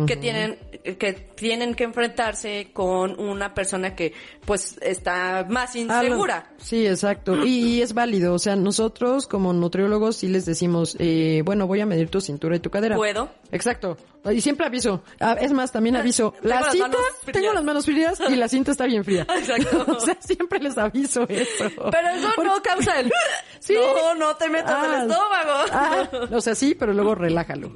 que 0.08 0.16
tienen 0.16 0.58
que 1.00 1.14
tienen 1.14 1.76
que 1.76 1.84
enfrentarse 1.84 2.70
con 2.74 3.20
una 3.20 3.54
persona 3.54 3.96
que 3.96 4.14
pues 4.46 4.78
está 4.82 5.46
más 5.50 5.76
Ah, 5.76 5.80
insegura 5.80 6.50
Sí, 6.58 6.86
exacto. 6.88 7.46
Y, 7.46 7.76
y 7.78 7.82
es 7.82 7.94
válido. 7.94 8.34
O 8.34 8.40
sea, 8.40 8.56
nosotros 8.56 9.28
como 9.28 9.54
nutriólogos 9.54 10.18
sí 10.18 10.28
les 10.28 10.46
decimos, 10.46 10.96
eh, 11.00 11.42
bueno, 11.46 11.68
voy 11.68 11.75
a 11.82 11.86
medir 11.86 12.10
tu 12.10 12.22
cintura 12.22 12.56
y 12.56 12.60
tu 12.60 12.70
cadera. 12.70 12.96
puedo 12.96 13.30
Exacto. 13.52 13.98
Y 14.32 14.42
siempre 14.42 14.66
aviso. 14.66 15.04
Ah, 15.20 15.38
es 15.40 15.52
más, 15.54 15.72
también 15.72 15.96
aviso. 15.98 16.34
La 16.42 16.56
Tengo 16.62 16.66
las 16.66 16.72
cinta, 16.74 16.98
tengo 17.32 17.54
las 17.54 17.64
manos 17.64 17.86
frías 17.86 18.20
y 18.28 18.36
la 18.36 18.48
cinta 18.48 18.72
está 18.72 18.86
bien 18.86 19.04
fría. 19.04 19.26
Exacto. 19.38 19.86
o 19.98 20.00
sea, 20.00 20.18
siempre 20.20 20.60
les 20.60 20.78
aviso 20.78 21.24
eso. 21.30 21.66
pero 21.92 22.10
eso 22.10 22.30
no 22.44 22.62
causa 22.64 23.00
el 23.00 23.12
Sí. 23.60 23.74
no 23.76 24.16
no 24.16 24.36
te 24.36 24.50
metas 24.50 24.72
Ah, 24.76 24.86
el 25.04 25.10
estómago 25.12 25.52
ah, 25.72 26.10
o 26.38 26.42
sea, 26.42 26.56
sí, 26.56 26.76
pero 26.76 26.94
luego 26.94 27.16
relájalo. 27.16 27.72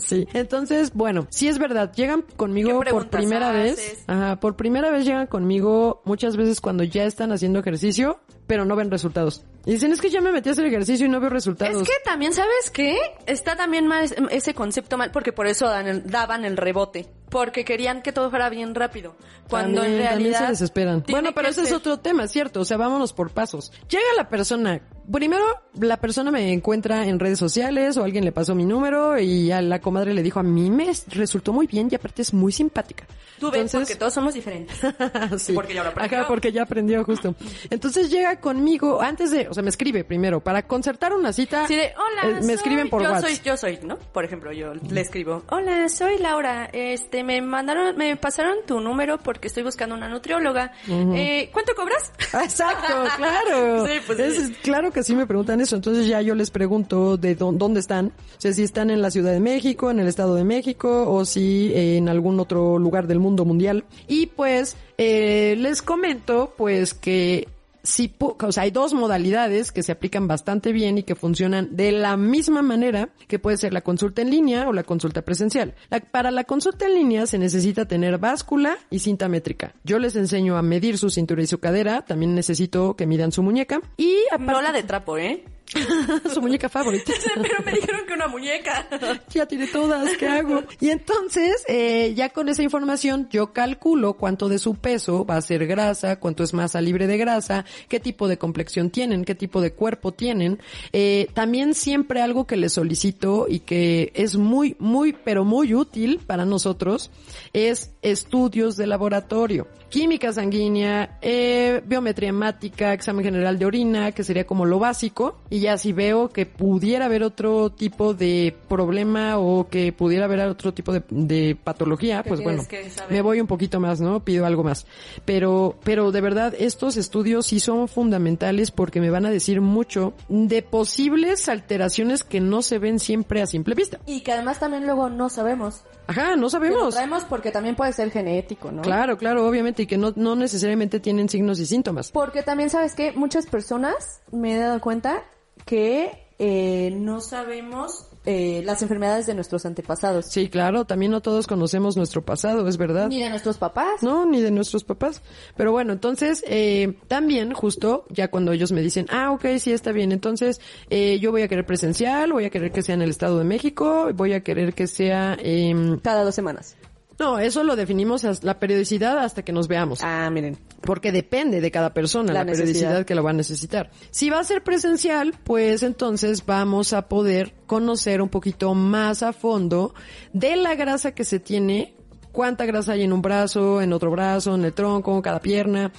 sí. 0.00 0.26
Entonces, 0.32 0.92
bueno, 0.94 1.26
sí 1.30 1.48
es 1.48 1.58
verdad, 1.58 1.92
llegan 1.94 2.22
¿Qué 2.22 2.36
conmigo 2.36 2.80
por 2.90 3.08
primera 3.08 3.52
vez. 3.52 3.72
haces? 3.74 4.04
Ajá, 4.06 4.36
por 4.40 4.56
primera 4.56 4.90
vez 4.90 5.04
llegan 5.04 5.26
conmigo 5.26 6.02
muchas 6.04 6.36
veces 6.36 6.60
cuando 6.60 6.84
ya 6.84 7.04
están 7.04 7.32
haciendo 7.32 7.58
ejercicio, 7.60 8.20
pero 8.50 8.64
no 8.64 8.74
ven 8.74 8.90
resultados. 8.90 9.44
Y 9.64 9.70
dicen, 9.74 9.92
es 9.92 10.00
que 10.00 10.10
ya 10.10 10.20
me 10.20 10.32
metí 10.32 10.48
a 10.48 10.52
hacer 10.52 10.66
ejercicio 10.66 11.06
y 11.06 11.08
no 11.08 11.20
veo 11.20 11.30
resultados. 11.30 11.82
Es 11.82 11.86
que 11.88 11.94
también, 12.04 12.32
¿sabes 12.32 12.68
qué? 12.72 12.98
Está 13.26 13.54
también 13.54 13.86
más 13.86 14.12
ese 14.30 14.54
concepto 14.54 14.98
mal, 14.98 15.12
porque 15.12 15.32
por 15.32 15.46
eso 15.46 15.68
dan 15.68 15.86
el- 15.86 16.10
daban 16.10 16.44
el 16.44 16.56
rebote. 16.56 17.06
Porque 17.28 17.64
querían 17.64 18.02
que 18.02 18.10
todo 18.10 18.28
fuera 18.28 18.50
bien 18.50 18.74
rápido. 18.74 19.14
Cuando 19.48 19.82
También- 19.82 20.00
en 20.02 20.08
también 20.08 20.32
realidad. 20.32 20.40
se 20.46 20.50
desesperan. 20.50 21.04
Bueno, 21.08 21.30
pero 21.32 21.46
ese 21.46 21.62
es 21.62 21.70
otro 21.72 22.00
tema, 22.00 22.26
¿cierto? 22.26 22.60
O 22.60 22.64
sea, 22.64 22.76
vámonos 22.76 23.12
por 23.12 23.30
pasos. 23.30 23.70
Llega 23.88 24.02
la 24.16 24.28
persona. 24.28 24.80
Primero, 25.12 25.44
la 25.80 25.96
persona 25.96 26.30
me 26.30 26.52
encuentra 26.52 27.06
en 27.06 27.18
redes 27.18 27.38
sociales 27.38 27.96
o 27.96 28.04
alguien 28.04 28.24
le 28.24 28.32
pasó 28.32 28.54
mi 28.54 28.64
número 28.64 29.18
y 29.18 29.50
a 29.50 29.60
la 29.62 29.80
comadre 29.80 30.14
le 30.14 30.22
dijo, 30.22 30.38
a 30.40 30.42
mí 30.42 30.70
me 30.70 30.90
resultó 31.08 31.52
muy 31.52 31.66
bien 31.66 31.88
y 31.90 31.94
aparte 31.94 32.22
es 32.22 32.32
muy 32.32 32.52
simpática. 32.52 33.06
Tú 33.38 33.50
ves, 33.50 33.60
Entonces- 33.62 33.80
porque 33.88 33.98
todos 33.98 34.14
somos 34.14 34.34
diferentes. 34.34 34.76
Sí. 35.38 35.52
Porque 35.52 35.74
ya 35.74 35.82
lo 35.82 35.90
aprendió. 35.90 36.18
Ajá, 36.18 36.28
porque 36.28 36.52
ya 36.52 36.62
aprendió 36.62 37.04
justo. 37.04 37.34
Entonces 37.70 38.10
llega 38.10 38.40
conmigo, 38.40 39.00
antes 39.00 39.30
de, 39.30 39.48
o 39.48 39.54
sea, 39.54 39.62
me 39.62 39.70
escribe 39.70 40.04
primero, 40.04 40.40
para 40.40 40.66
concertar 40.66 41.12
una 41.12 41.32
cita. 41.32 41.64
Así 41.64 41.74
de, 41.76 41.92
hola, 41.96 42.30
eh, 42.30 42.34
me 42.36 42.42
soy- 42.42 42.54
escriben 42.54 42.90
por 42.90 43.02
yo 43.02 43.10
WhatsApp. 43.10 43.30
soy, 43.30 43.40
yo 43.44 43.56
soy, 43.56 43.78
¿no? 43.82 43.96
Por 43.96 44.24
ejemplo, 44.24 44.52
yo 44.52 44.74
le 44.74 45.00
escribo, 45.00 45.42
hola, 45.48 45.88
soy 45.88 46.18
Laura, 46.18 46.68
este, 46.72 47.24
me 47.24 47.40
mandaron, 47.40 47.96
me 47.96 48.16
pasaron 48.16 48.58
tu 48.66 48.80
número 48.80 49.18
porque 49.18 49.48
estoy 49.48 49.62
buscando 49.62 49.94
una 49.94 50.08
nutrióloga. 50.08 50.72
eh, 50.88 51.48
¿Cuánto 51.52 51.74
cobras? 51.74 52.12
Exacto, 52.34 52.92
claro. 53.16 53.86
Sí, 53.86 53.92
pues 54.06 54.18
Es- 54.18 54.46
sí. 54.48 54.52
claro 54.62 54.90
que 54.92 54.99
sí 55.02 55.14
me 55.14 55.26
preguntan 55.26 55.60
eso. 55.60 55.76
Entonces 55.76 56.06
ya 56.06 56.20
yo 56.22 56.34
les 56.34 56.50
pregunto 56.50 57.16
de 57.16 57.36
dó- 57.36 57.52
dónde 57.52 57.80
están. 57.80 58.06
O 58.06 58.40
sea, 58.40 58.52
si 58.52 58.62
están 58.62 58.90
en 58.90 59.02
la 59.02 59.10
Ciudad 59.10 59.32
de 59.32 59.40
México, 59.40 59.90
en 59.90 60.00
el 60.00 60.08
Estado 60.08 60.34
de 60.34 60.44
México 60.44 61.10
o 61.10 61.24
si 61.24 61.72
eh, 61.74 61.96
en 61.96 62.08
algún 62.08 62.38
otro 62.40 62.78
lugar 62.78 63.06
del 63.06 63.18
mundo 63.18 63.44
mundial. 63.44 63.84
Y 64.08 64.26
pues 64.26 64.76
eh, 64.98 65.54
les 65.58 65.82
comento 65.82 66.52
pues 66.56 66.94
que 66.94 67.48
si, 67.90 68.14
o 68.18 68.52
sea, 68.52 68.62
hay 68.62 68.70
dos 68.70 68.94
modalidades 68.94 69.72
que 69.72 69.82
se 69.82 69.92
aplican 69.92 70.26
bastante 70.28 70.72
bien 70.72 70.98
y 70.98 71.02
que 71.02 71.14
funcionan 71.14 71.68
de 71.76 71.92
la 71.92 72.16
misma 72.16 72.62
manera, 72.62 73.10
que 73.28 73.38
puede 73.38 73.56
ser 73.56 73.72
la 73.72 73.80
consulta 73.82 74.22
en 74.22 74.30
línea 74.30 74.68
o 74.68 74.72
la 74.72 74.82
consulta 74.84 75.22
presencial. 75.22 75.74
La- 75.90 76.00
para 76.00 76.30
la 76.30 76.44
consulta 76.44 76.86
en 76.86 76.94
línea 76.94 77.26
se 77.26 77.38
necesita 77.38 77.86
tener 77.86 78.18
báscula 78.18 78.76
y 78.90 79.00
cinta 79.00 79.28
métrica. 79.28 79.74
Yo 79.84 79.98
les 79.98 80.16
enseño 80.16 80.56
a 80.56 80.62
medir 80.62 80.98
su 80.98 81.10
cintura 81.10 81.42
y 81.42 81.46
su 81.46 81.58
cadera, 81.58 82.02
también 82.02 82.34
necesito 82.34 82.96
que 82.96 83.06
midan 83.06 83.32
su 83.32 83.42
muñeca 83.42 83.80
y 83.96 84.16
aparte, 84.30 84.52
No 84.52 84.62
la 84.62 84.72
de 84.72 84.82
trapo, 84.82 85.18
¿eh? 85.18 85.44
su 86.34 86.40
muñeca 86.40 86.68
favorita. 86.68 87.12
Pero 87.34 87.64
me 87.64 87.72
dijeron 87.72 88.00
que 88.06 88.14
una 88.14 88.28
muñeca. 88.28 88.86
ya 89.30 89.46
tiene 89.46 89.66
todas, 89.66 90.16
¿qué 90.16 90.26
hago? 90.26 90.62
Y 90.80 90.90
entonces, 90.90 91.62
eh, 91.68 92.12
ya 92.16 92.30
con 92.30 92.48
esa 92.48 92.62
información, 92.62 93.28
yo 93.30 93.52
calculo 93.52 94.14
cuánto 94.14 94.48
de 94.48 94.58
su 94.58 94.74
peso 94.74 95.24
va 95.24 95.36
a 95.36 95.42
ser 95.42 95.66
grasa, 95.66 96.18
cuánto 96.18 96.42
es 96.42 96.54
masa 96.54 96.80
libre 96.80 97.06
de 97.06 97.18
grasa, 97.18 97.64
qué 97.88 98.00
tipo 98.00 98.28
de 98.28 98.38
complexión 98.38 98.90
tienen, 98.90 99.24
qué 99.24 99.34
tipo 99.34 99.60
de 99.60 99.72
cuerpo 99.72 100.12
tienen. 100.12 100.60
Eh, 100.92 101.28
también 101.34 101.74
siempre 101.74 102.20
algo 102.20 102.46
que 102.46 102.56
les 102.56 102.72
solicito 102.72 103.46
y 103.48 103.60
que 103.60 104.12
es 104.14 104.36
muy, 104.36 104.76
muy, 104.78 105.12
pero 105.12 105.44
muy 105.44 105.74
útil 105.74 106.20
para 106.26 106.44
nosotros 106.44 107.10
es 107.52 107.92
estudios 108.02 108.76
de 108.76 108.86
laboratorio. 108.86 109.66
Química 109.90 110.32
sanguínea, 110.32 111.18
eh, 111.20 111.82
biometría 111.84 112.28
hemática, 112.28 112.92
examen 112.92 113.24
general 113.24 113.58
de 113.58 113.66
orina, 113.66 114.12
que 114.12 114.22
sería 114.22 114.46
como 114.46 114.64
lo 114.64 114.78
básico. 114.78 115.40
Y 115.50 115.58
ya 115.58 115.76
si 115.78 115.92
veo 115.92 116.28
que 116.28 116.46
pudiera 116.46 117.06
haber 117.06 117.24
otro 117.24 117.70
tipo 117.70 118.14
de 118.14 118.56
problema 118.68 119.38
o 119.38 119.68
que 119.68 119.92
pudiera 119.92 120.26
haber 120.26 120.40
otro 120.42 120.72
tipo 120.72 120.92
de, 120.92 121.02
de 121.10 121.56
patología, 121.62 122.22
pues 122.22 122.40
bueno, 122.40 122.62
me 123.08 123.20
voy 123.20 123.40
un 123.40 123.48
poquito 123.48 123.80
más, 123.80 124.00
¿no? 124.00 124.24
Pido 124.24 124.46
algo 124.46 124.62
más. 124.62 124.86
Pero, 125.24 125.76
pero 125.82 126.12
de 126.12 126.20
verdad, 126.20 126.54
estos 126.56 126.96
estudios 126.96 127.46
sí 127.46 127.58
son 127.58 127.88
fundamentales 127.88 128.70
porque 128.70 129.00
me 129.00 129.10
van 129.10 129.26
a 129.26 129.30
decir 129.30 129.60
mucho 129.60 130.14
de 130.28 130.62
posibles 130.62 131.48
alteraciones 131.48 132.22
que 132.22 132.40
no 132.40 132.62
se 132.62 132.78
ven 132.78 133.00
siempre 133.00 133.42
a 133.42 133.46
simple 133.46 133.74
vista. 133.74 133.98
Y 134.06 134.20
que 134.20 134.30
además 134.32 134.60
también 134.60 134.84
luego 134.84 135.10
no 135.10 135.28
sabemos. 135.28 135.82
Ajá, 136.10 136.30
no 136.30 136.34
Que 136.34 136.40
lo 136.40 136.50
sabemos. 136.50 136.94
traemos 136.94 137.24
porque 137.24 137.52
también 137.52 137.76
puede 137.76 137.92
ser 137.92 138.10
genético, 138.10 138.72
¿no? 138.72 138.82
Claro, 138.82 139.16
claro, 139.16 139.46
obviamente, 139.46 139.82
y 139.82 139.86
que 139.86 139.96
no, 139.96 140.12
no 140.16 140.34
necesariamente 140.34 140.98
tienen 140.98 141.28
signos 141.28 141.60
y 141.60 141.66
síntomas. 141.66 142.10
Porque 142.10 142.42
también 142.42 142.68
sabes 142.68 142.94
que 142.96 143.12
muchas 143.12 143.46
personas 143.46 144.20
me 144.32 144.54
he 144.54 144.58
dado 144.58 144.80
cuenta 144.80 145.22
que 145.66 146.26
eh, 146.40 146.90
no 146.96 147.20
sabemos 147.20 148.08
eh, 148.26 148.62
las 148.64 148.82
enfermedades 148.82 149.26
de 149.26 149.34
nuestros 149.34 149.64
antepasados. 149.64 150.26
Sí, 150.26 150.48
claro, 150.48 150.84
también 150.84 151.12
no 151.12 151.20
todos 151.20 151.46
conocemos 151.46 151.96
nuestro 151.96 152.22
pasado, 152.22 152.66
es 152.68 152.76
verdad. 152.76 153.08
Ni 153.08 153.22
de 153.22 153.30
nuestros 153.30 153.56
papás. 153.56 154.02
No, 154.02 154.26
ni 154.26 154.40
de 154.40 154.50
nuestros 154.50 154.84
papás. 154.84 155.22
Pero 155.56 155.72
bueno, 155.72 155.92
entonces, 155.92 156.44
eh, 156.46 156.98
también 157.08 157.52
justo, 157.54 158.04
ya 158.10 158.28
cuando 158.28 158.52
ellos 158.52 158.72
me 158.72 158.82
dicen, 158.82 159.06
ah, 159.10 159.30
ok, 159.32 159.46
sí, 159.58 159.72
está 159.72 159.92
bien, 159.92 160.12
entonces, 160.12 160.60
eh, 160.90 161.18
yo 161.18 161.30
voy 161.30 161.42
a 161.42 161.48
querer 161.48 161.64
presencial, 161.64 162.32
voy 162.32 162.44
a 162.44 162.50
querer 162.50 162.72
que 162.72 162.82
sea 162.82 162.94
en 162.94 163.02
el 163.02 163.10
Estado 163.10 163.38
de 163.38 163.44
México, 163.44 164.10
voy 164.14 164.34
a 164.34 164.40
querer 164.42 164.74
que 164.74 164.86
sea, 164.86 165.36
eh, 165.40 165.98
Cada 166.02 166.24
dos 166.24 166.34
semanas. 166.34 166.76
No, 167.20 167.38
eso 167.38 167.62
lo 167.62 167.76
definimos 167.76 168.24
as- 168.24 168.42
la 168.42 168.58
periodicidad 168.58 169.18
hasta 169.18 169.42
que 169.44 169.52
nos 169.52 169.68
veamos. 169.68 170.00
Ah, 170.02 170.28
miren. 170.30 170.58
Porque 170.80 171.12
depende 171.12 171.60
de 171.60 171.70
cada 171.70 171.94
persona 171.94 172.32
La 172.32 172.40
la, 172.44 172.46
periodicidad 172.50 173.04
que 173.04 173.14
lo 173.14 173.22
va 173.22 173.30
a 173.30 173.34
necesitar. 173.34 173.90
Si 174.10 174.30
va 174.30 174.40
a 174.40 174.44
ser 174.44 174.64
presencial, 174.64 175.34
pues 175.44 175.82
entonces 175.84 176.44
vamos 176.46 176.92
a 176.92 177.08
poder 177.08 177.54
conocer 177.66 178.20
un 178.22 178.28
poquito 178.30 178.74
más 178.74 179.22
a 179.22 179.32
fondo 179.32 179.94
de 180.32 180.56
la 180.56 180.74
grasa 180.74 181.12
que 181.12 181.24
se 181.24 181.38
tiene, 181.38 181.94
cuánta 182.32 182.64
grasa 182.64 182.92
hay 182.92 183.02
en 183.02 183.12
un 183.12 183.22
brazo, 183.22 183.82
en 183.82 183.92
otro 183.92 184.10
brazo, 184.10 184.54
en 184.54 184.64
el 184.64 184.72
tronco, 184.72 185.20
cada 185.22 185.40
pierna. 185.40 185.92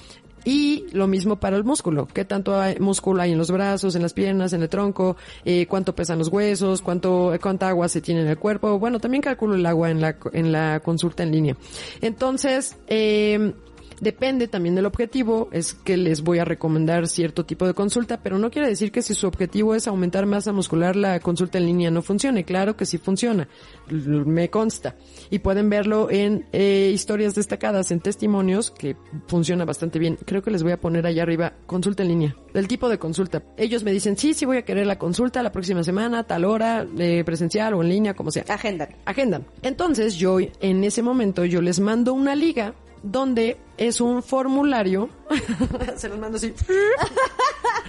Y 0.44 0.86
lo 0.92 1.06
mismo 1.06 1.36
para 1.36 1.56
el 1.56 1.64
músculo. 1.64 2.06
¿Qué 2.12 2.24
tanto 2.24 2.60
hay- 2.60 2.78
músculo 2.80 3.22
hay 3.22 3.32
en 3.32 3.38
los 3.38 3.50
brazos, 3.50 3.94
en 3.94 4.02
las 4.02 4.12
piernas, 4.12 4.52
en 4.52 4.62
el 4.62 4.68
tronco? 4.68 5.16
Eh, 5.44 5.66
¿Cuánto 5.66 5.94
pesan 5.94 6.18
los 6.18 6.28
huesos? 6.28 6.82
¿Cuánto, 6.82 7.32
cuánta 7.40 7.68
agua 7.68 7.88
se 7.88 8.00
tiene 8.00 8.22
en 8.22 8.28
el 8.28 8.38
cuerpo? 8.38 8.78
Bueno, 8.78 8.98
también 8.98 9.22
calculo 9.22 9.54
el 9.54 9.64
agua 9.66 9.90
en 9.90 10.00
la, 10.00 10.16
en 10.32 10.50
la 10.52 10.80
consulta 10.80 11.22
en 11.22 11.30
línea. 11.32 11.56
Entonces, 12.00 12.76
eh, 12.88 13.52
Depende 14.00 14.48
también 14.48 14.74
del 14.74 14.86
objetivo, 14.86 15.48
es 15.52 15.74
que 15.74 15.96
les 15.96 16.22
voy 16.22 16.38
a 16.38 16.44
recomendar 16.44 17.08
cierto 17.08 17.44
tipo 17.44 17.66
de 17.66 17.74
consulta, 17.74 18.22
pero 18.22 18.38
no 18.38 18.50
quiere 18.50 18.68
decir 18.68 18.92
que 18.92 19.02
si 19.02 19.14
su 19.14 19.26
objetivo 19.26 19.74
es 19.74 19.86
aumentar 19.86 20.26
masa 20.26 20.52
muscular, 20.52 20.96
la 20.96 21.20
consulta 21.20 21.58
en 21.58 21.66
línea 21.66 21.90
no 21.90 22.02
funcione. 22.02 22.44
Claro 22.44 22.76
que 22.76 22.86
sí 22.86 22.98
funciona, 22.98 23.48
me 23.88 24.50
consta. 24.50 24.96
Y 25.30 25.38
pueden 25.40 25.70
verlo 25.70 26.10
en 26.10 26.46
eh, 26.52 26.90
historias 26.92 27.34
destacadas, 27.34 27.90
en 27.90 28.00
testimonios, 28.00 28.70
que 28.70 28.96
funciona 29.26 29.64
bastante 29.64 29.98
bien. 29.98 30.18
Creo 30.24 30.42
que 30.42 30.50
les 30.50 30.62
voy 30.62 30.72
a 30.72 30.80
poner 30.80 31.06
allá 31.06 31.22
arriba 31.22 31.52
consulta 31.66 32.02
en 32.02 32.08
línea, 32.08 32.36
del 32.52 32.68
tipo 32.68 32.88
de 32.88 32.98
consulta. 32.98 33.42
Ellos 33.56 33.84
me 33.84 33.92
dicen, 33.92 34.16
sí, 34.16 34.34
sí 34.34 34.44
voy 34.44 34.58
a 34.58 34.64
querer 34.64 34.86
la 34.86 34.98
consulta 34.98 35.42
la 35.42 35.52
próxima 35.52 35.82
semana, 35.82 36.24
tal 36.24 36.44
hora, 36.44 36.86
eh, 36.98 37.22
presencial 37.24 37.74
o 37.74 37.82
en 37.82 37.88
línea, 37.88 38.14
como 38.14 38.30
sea 38.30 38.44
Agenda. 38.48 38.88
agendan. 39.04 39.46
Entonces 39.62 40.16
yo 40.16 40.38
en 40.40 40.84
ese 40.84 41.02
momento 41.02 41.44
yo 41.44 41.60
les 41.60 41.80
mando 41.80 42.14
una 42.14 42.34
liga 42.34 42.74
donde 43.02 43.58
es 43.76 44.00
un 44.00 44.22
formulario. 44.22 45.08
Se 45.96 46.08
los 46.08 46.18
mando 46.18 46.36
así. 46.36 46.52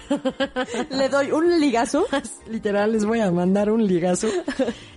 Le 0.90 1.10
doy 1.10 1.32
un 1.32 1.60
ligazo. 1.60 2.06
Literal 2.50 2.92
les 2.92 3.06
voy 3.06 3.20
a 3.20 3.32
mandar 3.32 3.72
un 3.72 3.86
ligazo. 3.86 4.28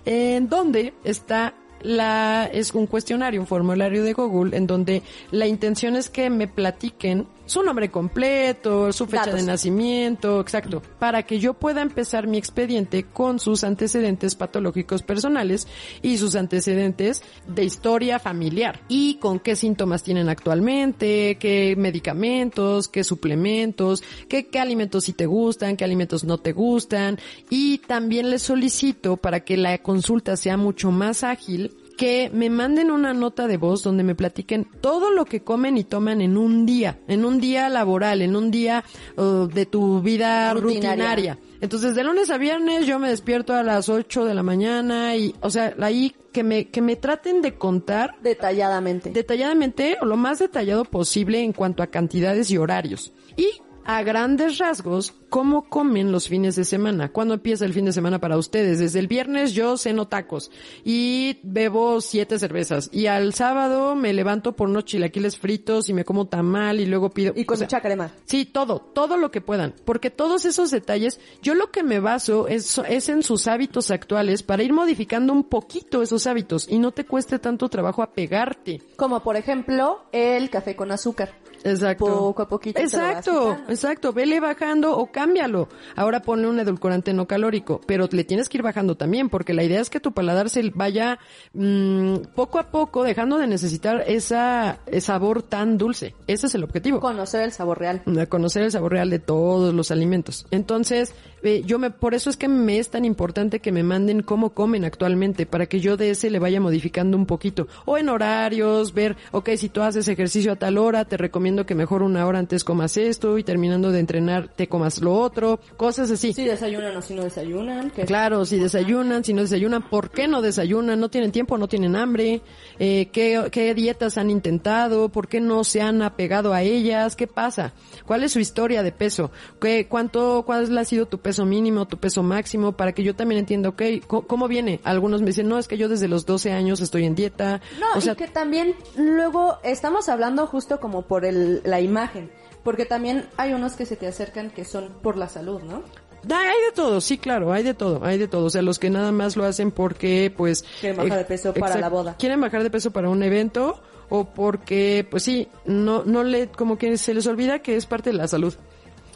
En 0.05 0.49
donde 0.49 0.93
está 1.03 1.53
la 1.81 2.49
es 2.51 2.73
un 2.73 2.87
cuestionario, 2.87 3.39
un 3.41 3.47
formulario 3.47 4.03
de 4.03 4.13
Google 4.13 4.55
en 4.57 4.67
donde 4.67 5.03
la 5.31 5.47
intención 5.47 5.95
es 5.95 6.09
que 6.09 6.29
me 6.29 6.47
platiquen 6.47 7.27
su 7.47 7.63
nombre 7.63 7.89
completo, 7.89 8.91
su 8.93 9.07
fecha 9.07 9.25
Datos. 9.25 9.41
de 9.41 9.47
nacimiento, 9.47 10.39
exacto, 10.39 10.81
para 10.99 11.23
que 11.23 11.39
yo 11.39 11.53
pueda 11.53 11.81
empezar 11.81 12.27
mi 12.27 12.37
expediente 12.37 13.03
con 13.03 13.39
sus 13.39 13.63
antecedentes 13.63 14.35
patológicos 14.35 15.01
personales 15.01 15.67
y 16.01 16.17
sus 16.17 16.35
antecedentes 16.35 17.23
de 17.47 17.63
historia 17.63 18.19
familiar 18.19 18.81
y 18.87 19.15
con 19.15 19.39
qué 19.39 19.55
síntomas 19.55 20.03
tienen 20.03 20.29
actualmente, 20.29 21.37
qué 21.39 21.75
medicamentos, 21.77 22.87
qué 22.87 23.03
suplementos, 23.03 24.03
qué, 24.27 24.47
qué 24.47 24.59
alimentos 24.59 25.05
sí 25.05 25.13
te 25.13 25.25
gustan, 25.25 25.77
qué 25.77 25.85
alimentos 25.85 26.23
no 26.23 26.37
te 26.37 26.51
gustan 26.51 27.17
y 27.49 27.79
también 27.79 28.29
les 28.29 28.43
solicito 28.43 29.17
para 29.17 29.39
que 29.39 29.57
la 29.57 29.77
consulta 29.79 30.35
sea 30.35 30.57
mucho 30.57 30.91
más 30.91 31.23
ágil 31.23 31.71
que 31.97 32.29
me 32.33 32.49
manden 32.49 32.91
una 32.91 33.13
nota 33.13 33.47
de 33.47 33.57
voz 33.57 33.83
donde 33.83 34.03
me 34.03 34.15
platiquen 34.15 34.69
todo 34.79 35.11
lo 35.11 35.25
que 35.25 35.43
comen 35.43 35.77
y 35.77 35.83
toman 35.83 36.21
en 36.21 36.37
un 36.37 36.65
día, 36.65 36.99
en 37.07 37.25
un 37.25 37.41
día 37.41 37.67
laboral, 37.67 38.21
en 38.21 38.35
un 38.35 38.51
día 38.51 38.83
uh, 39.17 39.47
de 39.47 39.65
tu 39.65 40.01
vida 40.01 40.53
Rutinaria. 40.53 41.33
rutinaria. 41.33 41.39
Entonces, 41.59 41.95
de 41.95 42.03
lunes 42.03 42.29
a 42.29 42.37
viernes 42.37 42.85
yo 42.85 42.99
me 42.99 43.09
despierto 43.09 43.53
a 43.53 43.63
las 43.63 43.89
8 43.89 44.25
de 44.25 44.35
la 44.35 44.43
mañana 44.43 45.15
y, 45.15 45.33
o 45.41 45.49
sea, 45.49 45.75
ahí 45.81 46.15
que 46.31 46.43
me, 46.43 46.69
que 46.69 46.81
me 46.81 46.95
traten 46.95 47.41
de 47.41 47.55
contar 47.55 48.15
Detalladamente. 48.21 49.09
detalladamente 49.09 49.97
o 50.01 50.05
lo 50.05 50.17
más 50.17 50.37
detallado 50.39 50.85
posible 50.85 51.41
en 51.41 51.51
cuanto 51.51 51.81
a 51.81 51.87
cantidades 51.87 52.51
y 52.51 52.57
horarios. 52.57 53.11
Y 53.35 53.47
a 53.87 54.03
grandes 54.03 54.57
rasgos, 54.57 55.13
cómo 55.29 55.69
comen 55.69 56.11
los 56.11 56.27
fines 56.27 56.57
de 56.57 56.65
semana. 56.65 57.09
¿Cuándo 57.13 57.33
empieza 57.33 57.63
el 57.63 57.73
fin 57.73 57.85
de 57.85 57.93
semana 57.93 58.19
para 58.19 58.37
ustedes? 58.37 58.79
Desde 58.79 58.99
el 58.99 59.07
viernes 59.07 59.53
yo 59.53 59.77
ceno 59.77 60.09
tacos 60.09 60.51
y 60.83 61.39
bebo 61.43 62.01
siete 62.01 62.37
cervezas. 62.37 62.89
Y 62.91 63.07
al 63.07 63.33
sábado 63.33 63.95
me 63.95 64.11
levanto 64.11 64.57
por 64.57 64.67
unos 64.67 64.83
chilaquiles 64.83 65.37
fritos 65.37 65.87
y 65.87 65.93
me 65.93 66.03
como 66.03 66.27
tamal 66.27 66.81
y 66.81 66.85
luego 66.85 67.11
pido... 67.11 67.31
y 67.33 67.45
con 67.45 67.59
mucha 67.59 67.79
crema. 67.79 68.11
Sí, 68.25 68.43
todo, 68.43 68.79
todo 68.93 69.15
lo 69.15 69.31
que 69.31 69.39
puedan, 69.39 69.73
porque 69.85 70.09
todos 70.09 70.43
esos 70.43 70.69
detalles, 70.69 71.21
yo 71.41 71.55
lo 71.55 71.71
que 71.71 71.81
me 71.81 72.01
baso 72.01 72.49
es, 72.49 72.77
es 72.89 73.07
en 73.07 73.23
sus 73.23 73.47
hábitos 73.47 73.89
actuales 73.89 74.43
para 74.43 74.63
ir 74.63 74.73
modificando 74.73 75.31
un 75.31 75.45
poquito 75.45 76.01
esos 76.01 76.27
hábitos 76.27 76.67
y 76.69 76.77
no 76.77 76.91
te 76.91 77.05
cueste 77.05 77.39
tanto 77.39 77.69
trabajo 77.69 78.03
apegarte. 78.03 78.81
Como 78.97 79.23
por 79.23 79.37
ejemplo, 79.37 80.01
el 80.11 80.49
café 80.49 80.75
con 80.75 80.91
azúcar. 80.91 81.46
Exacto. 81.71 82.05
Poco 82.05 82.43
a 82.43 82.47
poquito 82.47 82.79
Exacto, 82.79 83.57
exacto. 83.67 84.13
Vele 84.13 84.39
bajando 84.39 84.97
o 84.97 85.11
cámbialo. 85.11 85.67
Ahora 85.95 86.21
ponle 86.21 86.47
un 86.47 86.59
edulcorante 86.59 87.13
no 87.13 87.27
calórico, 87.27 87.81
pero 87.85 88.07
le 88.11 88.23
tienes 88.23 88.49
que 88.49 88.57
ir 88.57 88.63
bajando 88.63 88.95
también, 88.95 89.29
porque 89.29 89.53
la 89.53 89.63
idea 89.63 89.81
es 89.81 89.89
que 89.89 89.99
tu 89.99 90.11
paladar 90.11 90.49
se 90.49 90.69
vaya 90.73 91.19
mm, 91.53 92.17
poco 92.35 92.59
a 92.59 92.63
poco 92.63 93.03
dejando 93.03 93.37
de 93.37 93.47
necesitar 93.47 94.03
esa, 94.07 94.79
ese 94.85 95.07
sabor 95.07 95.41
tan 95.41 95.77
dulce. 95.77 96.13
Ese 96.27 96.47
es 96.47 96.55
el 96.55 96.63
objetivo. 96.63 96.99
Conocer 96.99 97.41
el 97.43 97.51
sabor 97.51 97.79
real. 97.79 98.01
a 98.19 98.25
conocer 98.25 98.63
el 98.63 98.71
sabor 98.71 98.91
real 98.91 99.09
de 99.09 99.19
todos 99.19 99.73
los 99.73 99.89
alimentos. 99.89 100.45
Entonces, 100.51 101.13
eh, 101.43 101.63
yo 101.65 101.79
me, 101.79 101.91
por 101.91 102.13
eso 102.13 102.29
es 102.29 102.35
que 102.35 102.47
me 102.47 102.77
es 102.77 102.89
tan 102.89 103.05
importante 103.05 103.59
que 103.59 103.71
me 103.71 103.83
manden 103.83 104.21
cómo 104.21 104.49
comen 104.51 104.85
actualmente, 104.85 105.45
para 105.45 105.65
que 105.65 105.79
yo 105.79 105.95
de 105.97 106.11
ese 106.11 106.29
le 106.29 106.39
vaya 106.39 106.59
modificando 106.59 107.15
un 107.17 107.25
poquito. 107.25 107.67
O 107.85 107.97
en 107.97 108.09
horarios, 108.09 108.93
ver, 108.93 109.15
ok, 109.31 109.51
si 109.57 109.69
tú 109.69 109.81
haces 109.81 110.07
ejercicio 110.07 110.51
a 110.51 110.55
tal 110.57 110.77
hora, 110.77 111.05
te 111.05 111.17
recomiendo 111.17 111.56
que 111.65 111.75
mejor 111.75 112.03
una 112.03 112.25
hora 112.25 112.39
antes 112.39 112.63
comas 112.63 112.97
esto 112.97 113.37
y 113.37 113.43
terminando 113.43 113.91
de 113.91 113.99
entrenar 113.99 114.49
te 114.49 114.67
comas 114.67 115.01
lo 115.01 115.13
otro, 115.13 115.59
cosas 115.77 116.11
así. 116.11 116.33
Si 116.33 116.45
desayunan 116.45 116.95
o 116.95 117.01
si 117.01 117.13
no 117.13 117.23
desayunan. 117.23 117.89
Que 117.91 118.05
Claro, 118.05 118.45
si 118.45 118.59
desayunan, 118.59 119.23
si 119.23 119.33
no 119.33 119.41
desayunan, 119.41 119.89
¿por 119.89 120.09
qué 120.09 120.27
no 120.27 120.41
desayunan? 120.41 120.99
¿No 120.99 121.09
tienen 121.09 121.31
tiempo? 121.31 121.57
¿No 121.57 121.67
tienen 121.67 121.95
hambre? 121.95 122.41
Eh, 122.79 123.09
¿qué, 123.11 123.49
¿Qué 123.51 123.73
dietas 123.73 124.17
han 124.17 124.29
intentado? 124.29 125.09
¿Por 125.09 125.27
qué 125.27 125.41
no 125.41 125.63
se 125.63 125.81
han 125.81 126.01
apegado 126.01 126.53
a 126.53 126.61
ellas? 126.61 127.15
¿Qué 127.15 127.27
pasa? 127.27 127.73
¿Cuál 128.05 128.23
es 128.23 128.31
su 128.31 128.39
historia 128.39 128.83
de 128.83 128.91
peso? 128.91 129.31
¿Qué, 129.59 129.87
cuánto, 129.87 130.43
¿Cuál 130.45 130.77
ha 130.77 130.85
sido 130.85 131.07
tu 131.07 131.19
peso 131.19 131.45
mínimo, 131.45 131.87
tu 131.87 131.97
peso 131.97 132.23
máximo? 132.23 132.73
Para 132.73 132.91
que 132.91 133.03
yo 133.03 133.15
también 133.15 133.39
entienda, 133.39 133.69
ok, 133.69 133.81
¿cómo, 134.07 134.27
cómo 134.27 134.47
viene? 134.47 134.79
Algunos 134.83 135.21
me 135.21 135.27
dicen, 135.27 135.47
no, 135.47 135.57
es 135.57 135.67
que 135.67 135.77
yo 135.77 135.89
desde 135.89 136.07
los 136.07 136.25
12 136.25 136.51
años 136.51 136.81
estoy 136.81 137.05
en 137.05 137.15
dieta. 137.15 137.61
No, 137.79 137.87
o 137.95 138.01
sea, 138.01 138.13
y 138.13 138.15
que 138.15 138.27
también 138.27 138.75
luego 138.95 139.57
estamos 139.63 140.09
hablando 140.09 140.45
justo 140.47 140.79
como 140.79 141.03
por 141.03 141.25
el, 141.25 141.36
la 141.63 141.79
imagen. 141.81 142.29
Porque 142.63 142.85
también 142.85 143.25
hay 143.37 143.53
unos 143.53 143.73
que 143.73 143.85
se 143.85 143.95
te 143.95 144.07
acercan 144.07 144.49
que 144.49 144.65
son 144.65 144.89
por 145.01 145.17
la 145.17 145.29
salud, 145.29 145.61
¿no? 145.61 145.83
Da- 146.23 146.39
Hay 146.41 146.61
de 146.65 146.71
todo, 146.75 146.99
sí, 146.99 147.17
claro, 147.17 147.53
hay 147.53 147.63
de 147.63 147.73
todo, 147.73 148.03
hay 148.03 148.17
de 148.17 148.27
todo. 148.27 148.45
O 148.45 148.49
sea, 148.49 148.61
los 148.61 148.79
que 148.79 148.89
nada 148.89 149.11
más 149.13 149.37
lo 149.37 149.45
hacen 149.45 149.71
porque, 149.71 150.33
pues... 150.35 150.65
Quieren 150.81 150.97
bajar 150.97 151.19
de 151.19 151.25
peso 151.25 151.53
para 151.53 151.77
la 151.77 151.87
boda. 151.89 152.15
Quieren 152.19 152.41
bajar 152.41 152.63
de 152.63 152.69
peso 152.69 152.91
para 152.91 153.09
un 153.09 153.23
evento 153.23 153.81
o 154.09 154.25
porque, 154.25 155.05
pues 155.09 155.23
sí, 155.23 155.47
no, 155.65 156.03
no 156.05 156.23
le, 156.23 156.47
como 156.49 156.77
que 156.77 156.97
se 156.97 157.13
les 157.13 157.27
olvida 157.27 157.59
que 157.59 157.75
es 157.77 157.85
parte 157.85 158.09
de 158.11 158.17
la 158.17 158.27
salud. 158.27 158.53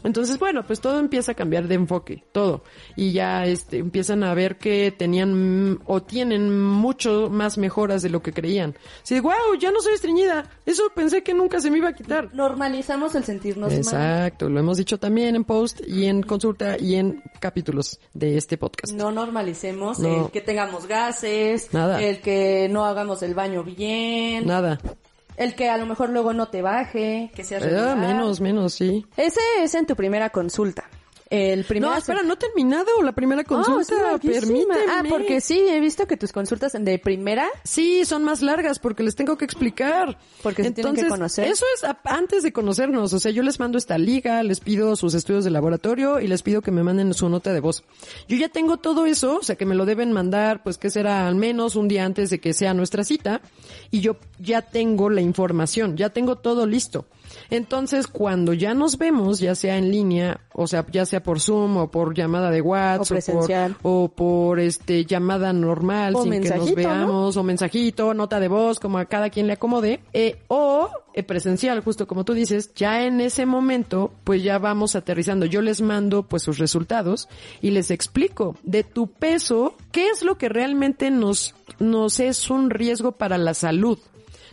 Entonces, 0.04 0.38
bueno, 0.38 0.66
pues 0.66 0.80
todo 0.80 0.98
empieza 0.98 1.32
a 1.32 1.34
cambiar 1.34 1.68
de 1.68 1.74
enfoque, 1.76 2.24
todo. 2.32 2.64
Y 2.96 3.12
ya, 3.12 3.46
este, 3.46 3.78
empiezan 3.78 4.24
a 4.24 4.34
ver 4.34 4.58
que 4.58 4.92
tenían 4.96 5.80
o 5.86 6.02
tienen 6.02 6.60
mucho 6.62 7.28
más 7.30 7.58
mejoras 7.58 8.02
de 8.02 8.10
lo 8.10 8.22
que 8.22 8.32
creían. 8.32 8.74
De, 9.08 9.20
wow, 9.20 9.32
ya 9.60 9.70
no 9.70 9.80
soy 9.80 9.94
estreñida. 9.94 10.50
Eso 10.66 10.84
pensé 10.94 11.22
que 11.22 11.34
nunca 11.34 11.60
se 11.60 11.70
me 11.70 11.78
iba 11.78 11.88
a 11.90 11.92
quitar. 11.94 12.34
Normalizamos 12.34 13.14
el 13.14 13.24
sentirnos 13.24 13.68
mal. 13.70 13.78
Exacto, 13.78 14.48
lo 14.48 14.58
hemos 14.60 14.78
dicho 14.78 14.98
también 14.98 15.36
en 15.36 15.44
post 15.44 15.80
y 15.86 16.06
en 16.06 16.22
consulta 16.22 16.76
y 16.78 16.96
en 16.96 17.22
capítulos 17.40 18.00
de 18.14 18.36
este 18.36 18.56
podcast. 18.58 18.92
No 18.94 19.10
normalicemos 19.12 19.98
No. 19.98 20.26
el 20.26 20.30
que 20.30 20.40
tengamos 20.40 20.86
gases, 20.86 21.72
Nada. 21.72 22.02
el 22.02 22.20
que 22.20 22.68
no 22.70 22.84
hagamos 22.86 23.22
el 23.22 23.34
baño 23.34 23.62
bien, 23.64 24.46
Nada. 24.46 24.78
El 25.36 25.54
que 25.54 25.68
a 25.70 25.76
lo 25.76 25.86
mejor 25.86 26.10
luego 26.10 26.32
no 26.32 26.48
te 26.48 26.62
baje, 26.62 27.30
que 27.34 27.44
seas 27.44 27.62
Eh, 27.62 27.66
regular. 27.70 27.96
menos, 27.96 28.40
menos, 28.40 28.74
sí. 28.74 29.06
Ese 29.16 29.40
es 29.60 29.74
en 29.74 29.86
tu 29.86 29.96
primera 29.96 30.30
consulta. 30.30 30.84
El 31.34 31.64
primer 31.64 31.88
No, 31.90 31.96
espera, 31.96 32.22
no 32.22 32.34
he 32.34 32.36
terminado 32.36 32.90
la 33.02 33.12
primera 33.12 33.40
Oh, 33.40 33.44
consulta. 33.46 33.94
larguísima. 34.02 34.40
Permíteme. 34.40 34.74
Ah, 34.90 35.02
porque 35.08 35.40
sí, 35.40 35.58
he 35.66 35.80
visto 35.80 36.06
que 36.06 36.18
tus 36.18 36.30
consultas 36.30 36.72
de 36.78 36.98
primera 36.98 37.46
Sí, 37.64 38.04
son 38.04 38.22
más 38.22 38.42
largas 38.42 38.78
porque 38.78 39.02
les 39.02 39.14
tengo 39.16 39.38
que 39.38 39.46
explicar. 39.46 40.18
Porque 40.42 40.62
se 40.62 40.72
tienen 40.72 40.94
que 40.94 41.08
conocer. 41.08 41.46
Eso 41.48 41.64
es 41.74 41.84
antes 42.04 42.42
de 42.42 42.52
conocernos. 42.52 43.14
O 43.14 43.18
sea, 43.18 43.32
yo 43.32 43.42
les 43.42 43.58
mando 43.58 43.78
esta 43.78 43.96
liga, 43.96 44.42
les 44.42 44.60
pido 44.60 44.94
sus 44.94 45.14
estudios 45.14 45.44
de 45.44 45.50
laboratorio 45.50 46.20
y 46.20 46.26
les 46.26 46.42
pido 46.42 46.60
que 46.60 46.70
me 46.70 46.82
manden 46.82 47.14
su 47.14 47.26
nota 47.30 47.54
de 47.54 47.60
voz. 47.60 47.82
Yo 48.28 48.36
ya 48.36 48.50
tengo 48.50 48.76
todo 48.76 49.06
eso, 49.06 49.38
o 49.38 49.42
sea, 49.42 49.56
que 49.56 49.64
me 49.64 49.74
lo 49.74 49.86
deben 49.86 50.12
mandar, 50.12 50.62
pues 50.62 50.76
que 50.76 50.90
será 50.90 51.26
al 51.26 51.34
menos 51.36 51.76
un 51.76 51.88
día 51.88 52.04
antes 52.04 52.28
de 52.28 52.40
que 52.40 52.52
sea 52.52 52.74
nuestra 52.74 53.04
cita. 53.04 53.40
Y 53.90 54.00
yo 54.00 54.16
ya 54.38 54.60
tengo 54.60 55.08
la 55.08 55.22
información, 55.22 55.96
ya 55.96 56.10
tengo 56.10 56.36
todo 56.36 56.66
listo. 56.66 57.06
Entonces, 57.50 58.06
cuando 58.06 58.52
ya 58.52 58.74
nos 58.74 58.98
vemos, 58.98 59.38
ya 59.38 59.54
sea 59.54 59.76
en 59.78 59.90
línea, 59.90 60.40
o 60.52 60.66
sea, 60.66 60.86
ya 60.90 61.06
sea 61.06 61.22
por 61.22 61.40
Zoom 61.40 61.76
o 61.76 61.90
por 61.90 62.14
llamada 62.14 62.50
de 62.50 62.60
WhatsApp 62.60 63.22
O 63.28 63.46
por, 63.46 63.76
o 63.82 64.08
por 64.08 64.60
este 64.60 65.04
llamada 65.04 65.52
normal 65.52 66.14
O 66.14 66.22
sin 66.22 66.42
que 66.42 66.50
nos 66.50 66.74
veamos 66.74 67.36
o 67.36 67.42
mensajito, 67.42 68.14
nota 68.14 68.40
de 68.40 68.48
voz, 68.48 68.80
como 68.80 68.98
a 68.98 69.06
cada 69.06 69.30
quien 69.30 69.46
le 69.46 69.54
acomode, 69.54 70.00
eh, 70.12 70.40
o 70.48 70.88
eh, 71.14 71.22
presencial, 71.22 71.80
justo 71.80 72.06
como 72.06 72.24
tú 72.24 72.32
dices, 72.32 72.72
ya 72.74 73.04
en 73.04 73.20
ese 73.20 73.44
momento, 73.44 74.12
pues 74.24 74.42
ya 74.42 74.58
vamos 74.58 74.96
aterrizando. 74.96 75.44
Yo 75.46 75.60
les 75.60 75.82
mando 75.82 76.22
pues 76.22 76.42
sus 76.42 76.58
resultados 76.58 77.28
y 77.60 77.70
les 77.70 77.90
explico 77.90 78.56
de 78.62 78.82
tu 78.82 79.08
peso, 79.08 79.74
qué 79.90 80.08
es 80.08 80.22
lo 80.22 80.38
que 80.38 80.48
realmente 80.48 81.10
nos, 81.10 81.54
nos 81.78 82.18
es 82.20 82.48
un 82.50 82.70
riesgo 82.70 83.12
para 83.12 83.36
la 83.36 83.52
salud. 83.54 83.98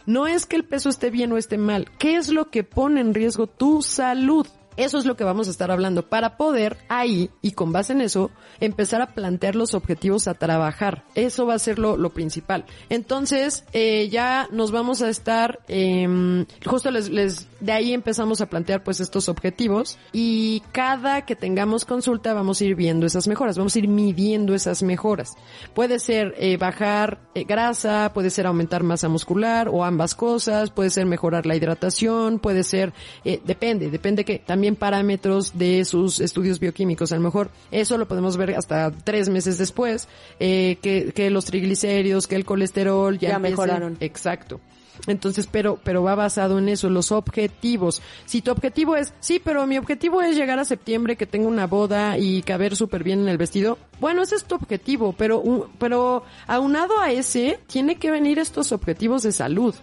No 0.10 0.26
es 0.26 0.48
que 0.48 0.56
el 0.56 0.65
peso 0.65 0.89
esté 0.89 1.12
bien 1.12 1.32
o 1.34 1.38
esté 1.38 1.60
mal, 1.60 1.86
¿qué 2.00 2.15
es 2.15 2.30
lo 2.30 2.50
que 2.50 2.63
pone 2.63 3.00
en 3.00 3.13
riesgo 3.13 3.45
tu 3.45 3.84
salud? 3.84 4.48
Eso 4.79 4.97
es 4.97 5.05
lo 5.05 5.15
que 5.15 5.23
vamos 5.23 5.47
a 5.47 5.51
estar 5.51 5.71
hablando 5.71 6.07
para 6.07 6.37
poder 6.37 6.77
ahí 6.87 7.29
y 7.41 7.51
con 7.51 7.71
base 7.71 7.93
en 7.93 8.01
eso 8.01 8.31
empezar 8.59 9.01
a 9.01 9.13
plantear 9.13 9.55
los 9.55 9.73
objetivos 9.73 10.27
a 10.27 10.33
trabajar. 10.33 11.03
Eso 11.15 11.45
va 11.45 11.53
a 11.53 11.59
ser 11.59 11.79
lo, 11.79 11.97
lo 11.97 12.11
principal. 12.11 12.65
Entonces 12.89 13.65
eh, 13.73 14.09
ya 14.09 14.47
nos 14.51 14.71
vamos 14.71 15.01
a 15.01 15.09
estar, 15.09 15.59
eh, 15.67 16.45
justo 16.65 16.91
les, 16.91 17.47
de 17.59 17.71
ahí 17.71 17.93
empezamos 17.93 18.41
a 18.41 18.45
plantear 18.47 18.83
pues 18.83 18.99
estos 18.99 19.29
objetivos 19.29 19.97
y 20.13 20.61
cada 20.71 21.25
que 21.25 21.35
tengamos 21.35 21.85
consulta 21.85 22.33
vamos 22.33 22.61
a 22.61 22.65
ir 22.65 22.75
viendo 22.75 23.05
esas 23.05 23.27
mejoras, 23.27 23.57
vamos 23.57 23.75
a 23.75 23.79
ir 23.79 23.87
midiendo 23.87 24.53
esas 24.53 24.83
mejoras. 24.83 25.35
Puede 25.73 25.99
ser 25.99 26.33
eh, 26.37 26.57
bajar 26.57 27.19
eh, 27.35 27.43
grasa, 27.43 28.11
puede 28.13 28.29
ser 28.29 28.47
aumentar 28.47 28.83
masa 28.83 29.09
muscular 29.09 29.69
o 29.69 29.83
ambas 29.83 30.15
cosas, 30.15 30.71
puede 30.71 30.89
ser 30.89 31.05
mejorar 31.05 31.45
la 31.45 31.55
hidratación, 31.55 32.39
puede 32.39 32.63
ser, 32.63 32.93
eh, 33.25 33.41
depende, 33.43 33.89
depende 33.89 34.25
que 34.25 34.39
también 34.39 34.68
parámetros 34.75 35.58
de 35.58 35.86
sus 35.86 36.19
estudios 36.19 36.60
bioquímicos. 36.60 37.12
A 37.12 37.15
lo 37.15 37.21
mejor 37.21 37.49
eso 37.71 37.97
lo 37.97 38.08
podemos 38.08 38.38
ver 38.38 38.55
hasta 38.55 38.91
tres 38.91 39.29
meses 39.29 39.58
después, 39.58 40.08
eh, 40.39 40.77
que, 40.82 41.12
que 41.13 41.29
los 41.29 41.45
triglicéridos, 41.45 42.27
que 42.27 42.36
el 42.36 42.45
colesterol 42.45 43.17
ya, 43.17 43.29
Ya 43.29 43.39
mejoraron. 43.39 43.97
Exacto. 43.99 44.60
Entonces, 45.08 45.47
pero, 45.49 45.79
pero 45.84 46.03
va 46.03 46.15
basado 46.15 46.60
en 46.60 46.69
eso, 46.69 46.89
los 46.89 47.12
objetivos. 47.12 48.01
Si 48.25 48.41
tu 48.41 48.51
objetivo 48.51 48.95
es, 48.95 49.13
sí, 49.19 49.41
pero 49.43 49.65
mi 49.65 49.77
objetivo 49.77 50.21
es 50.21 50.36
llegar 50.36 50.60
a 50.60 50.65
septiembre, 50.65 51.15
que 51.15 51.25
tenga 51.25 51.47
una 51.47 51.67
boda 51.67 52.17
y 52.17 52.41
caber 52.41 52.75
súper 52.75 53.03
bien 53.03 53.21
en 53.21 53.29
el 53.29 53.38
vestido, 53.38 53.77
bueno, 53.99 54.21
ese 54.23 54.35
es 54.35 54.45
tu 54.45 54.55
objetivo, 54.55 55.13
pero, 55.17 55.39
un- 55.39 55.65
pero 55.77 56.23
aunado 56.47 56.99
a 56.99 57.12
ese, 57.12 57.59
tiene 57.67 57.95
que 57.95 58.12
venir 58.12 58.39
estos 58.39 58.71
objetivos 58.71 59.23
de 59.23 59.31
salud. 59.31 59.75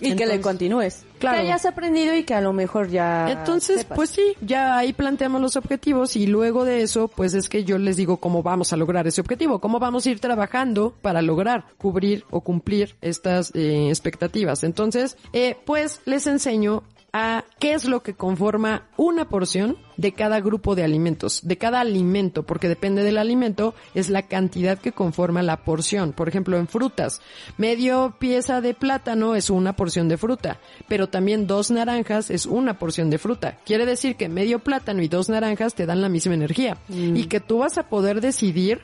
Y 0.00 0.14
que 0.14 0.26
le 0.26 0.40
continúes. 0.40 1.04
claro. 1.18 1.38
Que 1.38 1.42
hayas 1.48 1.66
aprendido 1.66 2.14
y 2.14 2.22
que 2.22 2.34
a 2.34 2.40
lo 2.40 2.52
mejor 2.52 2.88
ya. 2.88 3.28
Entonces, 3.32 3.80
sepas. 3.80 3.96
pues 3.96 4.10
sí, 4.10 4.22
ya 4.40 4.78
ahí 4.78 4.92
planteamos 4.92 5.40
los 5.40 5.56
objetivos 5.56 6.14
y 6.14 6.28
luego 6.28 6.64
de 6.64 6.82
eso, 6.82 7.08
pues 7.08 7.34
es 7.34 7.48
que 7.48 7.64
yo 7.64 7.76
les 7.78 7.96
digo 7.96 8.18
cómo 8.18 8.44
vamos 8.44 8.72
a 8.72 8.76
lograr 8.76 9.08
ese 9.08 9.20
objetivo, 9.20 9.58
cómo 9.58 9.80
vamos 9.80 10.06
a 10.06 10.10
ir 10.10 10.20
trabajando 10.20 10.94
para 11.02 11.20
lograr 11.20 11.64
cubrir 11.78 12.24
o 12.30 12.42
cumplir 12.42 12.94
estas 13.00 13.50
eh, 13.56 13.88
expectativas. 13.88 14.62
Entonces, 14.62 15.16
eh, 15.32 15.56
pues 15.64 16.00
les 16.04 16.28
enseño 16.28 16.84
a 17.12 17.44
qué 17.58 17.74
es 17.74 17.84
lo 17.84 18.02
que 18.02 18.14
conforma 18.14 18.86
una 18.96 19.28
porción 19.28 19.76
de 19.96 20.12
cada 20.12 20.40
grupo 20.40 20.74
de 20.74 20.84
alimentos, 20.84 21.40
de 21.44 21.58
cada 21.58 21.80
alimento, 21.80 22.44
porque 22.44 22.68
depende 22.68 23.02
del 23.02 23.18
alimento, 23.18 23.74
es 23.94 24.08
la 24.08 24.22
cantidad 24.22 24.78
que 24.78 24.92
conforma 24.92 25.42
la 25.42 25.58
porción. 25.64 26.12
Por 26.12 26.28
ejemplo, 26.28 26.56
en 26.56 26.68
frutas, 26.68 27.20
medio 27.58 28.14
pieza 28.18 28.60
de 28.60 28.74
plátano 28.74 29.34
es 29.34 29.50
una 29.50 29.76
porción 29.76 30.08
de 30.08 30.16
fruta, 30.16 30.58
pero 30.88 31.08
también 31.08 31.46
dos 31.46 31.70
naranjas 31.70 32.30
es 32.30 32.46
una 32.46 32.78
porción 32.78 33.10
de 33.10 33.18
fruta. 33.18 33.58
Quiere 33.64 33.86
decir 33.86 34.16
que 34.16 34.28
medio 34.28 34.60
plátano 34.60 35.02
y 35.02 35.08
dos 35.08 35.28
naranjas 35.28 35.74
te 35.74 35.86
dan 35.86 36.00
la 36.00 36.08
misma 36.08 36.34
energía 36.34 36.78
y 36.88 37.24
que 37.24 37.40
tú 37.40 37.58
vas 37.58 37.76
a 37.78 37.88
poder 37.88 38.20
decidir 38.20 38.80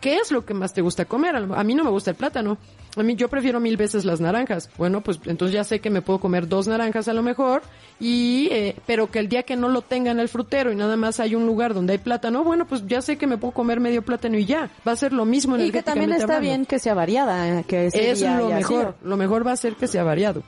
¿Qué 0.00 0.16
es 0.16 0.32
lo 0.32 0.44
que 0.46 0.54
más 0.54 0.72
te 0.72 0.80
gusta 0.80 1.04
comer? 1.04 1.36
A 1.36 1.64
mí 1.64 1.74
no 1.74 1.84
me 1.84 1.90
gusta 1.90 2.10
el 2.10 2.16
plátano. 2.16 2.56
A 2.96 3.02
mí 3.02 3.14
yo 3.14 3.28
prefiero 3.28 3.60
mil 3.60 3.76
veces 3.76 4.04
las 4.04 4.20
naranjas. 4.20 4.70
Bueno, 4.78 5.02
pues 5.02 5.20
entonces 5.26 5.52
ya 5.54 5.62
sé 5.62 5.80
que 5.80 5.90
me 5.90 6.02
puedo 6.02 6.18
comer 6.18 6.48
dos 6.48 6.66
naranjas 6.66 7.06
a 7.06 7.12
lo 7.12 7.22
mejor 7.22 7.62
y 8.00 8.48
eh, 8.50 8.74
pero 8.86 9.10
que 9.10 9.18
el 9.20 9.28
día 9.28 9.42
que 9.44 9.54
no 9.56 9.68
lo 9.68 9.82
tenga 9.82 10.10
en 10.10 10.18
el 10.18 10.28
frutero 10.28 10.72
y 10.72 10.74
nada 10.76 10.96
más 10.96 11.20
hay 11.20 11.34
un 11.34 11.46
lugar 11.46 11.74
donde 11.74 11.92
hay 11.92 11.98
plátano, 11.98 12.42
bueno, 12.42 12.66
pues 12.66 12.86
ya 12.86 13.00
sé 13.02 13.16
que 13.18 13.26
me 13.26 13.36
puedo 13.38 13.52
comer 13.52 13.78
medio 13.78 14.02
plátano 14.02 14.38
y 14.38 14.46
ya. 14.46 14.70
Va 14.88 14.92
a 14.92 14.96
ser 14.96 15.12
lo 15.12 15.24
mismo 15.24 15.56
Y 15.58 15.70
que 15.70 15.82
también 15.82 16.10
está 16.12 16.24
hablando. 16.24 16.40
bien 16.42 16.66
que 16.66 16.78
sea 16.78 16.94
variada, 16.94 17.62
que 17.64 17.86
ese 17.86 18.10
Es 18.10 18.18
día 18.20 18.38
lo 18.38 18.48
mejor. 18.48 18.80
sido. 18.80 18.94
Lo 19.02 19.16
mejor 19.16 19.46
va 19.46 19.52
a 19.52 19.56
ser 19.56 19.74
que 19.76 19.86
sea 19.86 20.02
variado. 20.02 20.42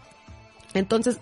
Entonces, 0.75 1.19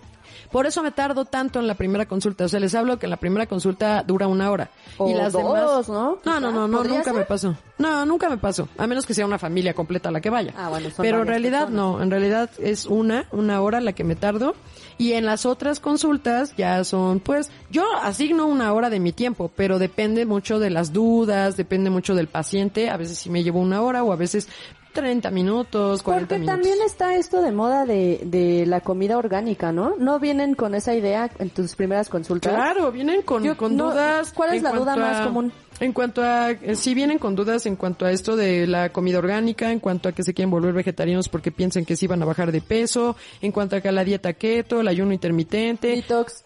por 0.51 0.67
eso 0.67 0.83
me 0.83 0.91
tardo 0.91 1.25
tanto 1.25 1.61
en 1.61 1.67
la 1.67 1.75
primera 1.75 2.07
consulta. 2.07 2.45
O 2.45 2.49
sea, 2.49 2.61
les 2.61 2.75
hablo 2.75 2.99
que 2.99 3.07
la 3.07 3.17
primera 3.17 3.47
consulta 3.47 4.03
dura 4.03 4.27
una 4.27 4.51
hora. 4.51 4.71
O 4.99 5.09
y 5.11 5.15
las 5.15 5.33
dos, 5.33 5.43
demás... 5.43 5.89
¿no? 5.89 6.19
No, 6.25 6.41
no, 6.41 6.51
no, 6.53 6.69
no, 6.69 6.79
¿Podría 6.79 6.97
nunca 6.99 7.11
ser? 7.11 7.19
me 7.21 7.25
pasó. 7.25 7.57
No, 7.79 8.05
nunca 8.05 8.29
me 8.29 8.37
pasó. 8.39 8.69
A 8.77 8.87
menos 8.87 9.07
que 9.07 9.15
sea 9.15 9.27
una 9.27 9.39
familia 9.39 9.75
completa 9.75 10.11
la 10.11 10.21
que 10.21 10.31
vaya. 10.31 10.53
Ah, 10.57 10.69
bueno, 10.69 10.91
son 10.91 11.03
Pero 11.03 11.23
en 11.23 11.27
realidad 11.29 11.67
personas. 11.67 11.77
no, 11.99 12.03
en 12.03 12.11
realidad 12.11 12.51
es 12.59 12.87
una, 12.87 13.27
una 13.33 13.61
hora 13.61 13.81
la 13.81 13.93
que 13.93 14.05
me 14.05 14.17
tardo. 14.17 14.55
Y 14.99 15.13
en 15.15 15.25
las 15.25 15.47
otras 15.47 15.81
consultas 15.81 16.55
ya 16.59 16.85
son, 16.85 17.21
pues, 17.21 17.51
yo 17.71 17.85
asigno 18.03 18.47
una 18.47 18.73
hora 18.75 18.91
de 18.91 19.01
mi 19.01 19.13
tiempo, 19.13 19.51
pero 19.57 19.79
depende 19.79 20.27
mucho 20.27 20.59
de 20.59 20.69
las 20.69 20.93
dudas, 20.93 21.57
depende 21.57 21.89
mucho 21.89 22.15
del 22.15 22.27
paciente. 22.27 22.91
A 22.91 22.99
veces 22.99 23.17
sí 23.17 23.31
me 23.31 23.43
llevo 23.43 23.61
una 23.61 23.81
hora 23.81 24.03
o 24.05 24.13
a 24.13 24.17
veces 24.17 24.49
30 24.93 25.31
minutos, 25.31 26.03
40 26.03 26.27
Porque 26.29 26.41
minutos. 26.41 26.55
también 26.63 26.79
está 26.85 27.15
esto 27.17 27.41
de 27.43 27.53
moda 27.53 27.85
de, 27.87 28.21
de 28.25 28.67
la 28.67 28.81
comida 28.81 29.17
orgánica, 29.19 29.73
¿no? 29.73 29.95
¿No 29.99 30.19
vienen 30.19 30.55
con 30.55 30.75
esa 30.75 30.95
idea 30.95 31.31
en 31.39 31.51
tus 31.51 31.75
primeras 31.77 32.09
consultas? 32.09 32.53
Claro, 32.53 32.91
vienen 32.93 33.23
con, 33.23 33.43
Yo- 33.45 33.57
con 33.57 33.77
no, 33.77 33.91
dudas. 33.91 34.33
¿cuál 34.33 34.55
es 34.55 34.63
la 34.63 34.73
duda 34.73 34.97
más 34.97 35.21
a- 35.21 35.25
común? 35.25 35.53
En 35.81 35.93
cuanto 35.95 36.23
a, 36.23 36.51
eh, 36.51 36.77
sí 36.77 36.93
vienen 36.95 37.19
con 37.19 37.35
dudas 37.35 37.65
en 37.65 37.77
cuanto 37.77 38.05
a 38.05 38.13
esto 38.13 38.37
de 38.37 38.67
la 38.67 38.91
comida 38.91 39.19
orgánica, 39.19 39.73
en 39.73 39.81
cuanto 39.81 40.09
a 40.11 40.13
que 40.13 40.23
se 40.23 40.35
quieren 40.35 40.51
volver 40.51 40.75
vegetarianos 40.75 41.29
porque 41.31 41.51
piensan 41.53 41.87
que 41.87 41.97
sí 41.97 42.07
van 42.07 42.21
a 42.23 42.27
bajar 42.27 42.53
de 42.53 42.61
peso, 42.61 43.17
en 43.41 43.51
cuanto 43.53 43.77
a 43.77 43.81
que 43.81 43.91
la 43.91 44.05
dieta 44.05 44.35
keto, 44.35 44.81
el 44.81 44.89
ayuno 44.89 45.13
intermitente, 45.15 45.89
Detox. 45.97 46.45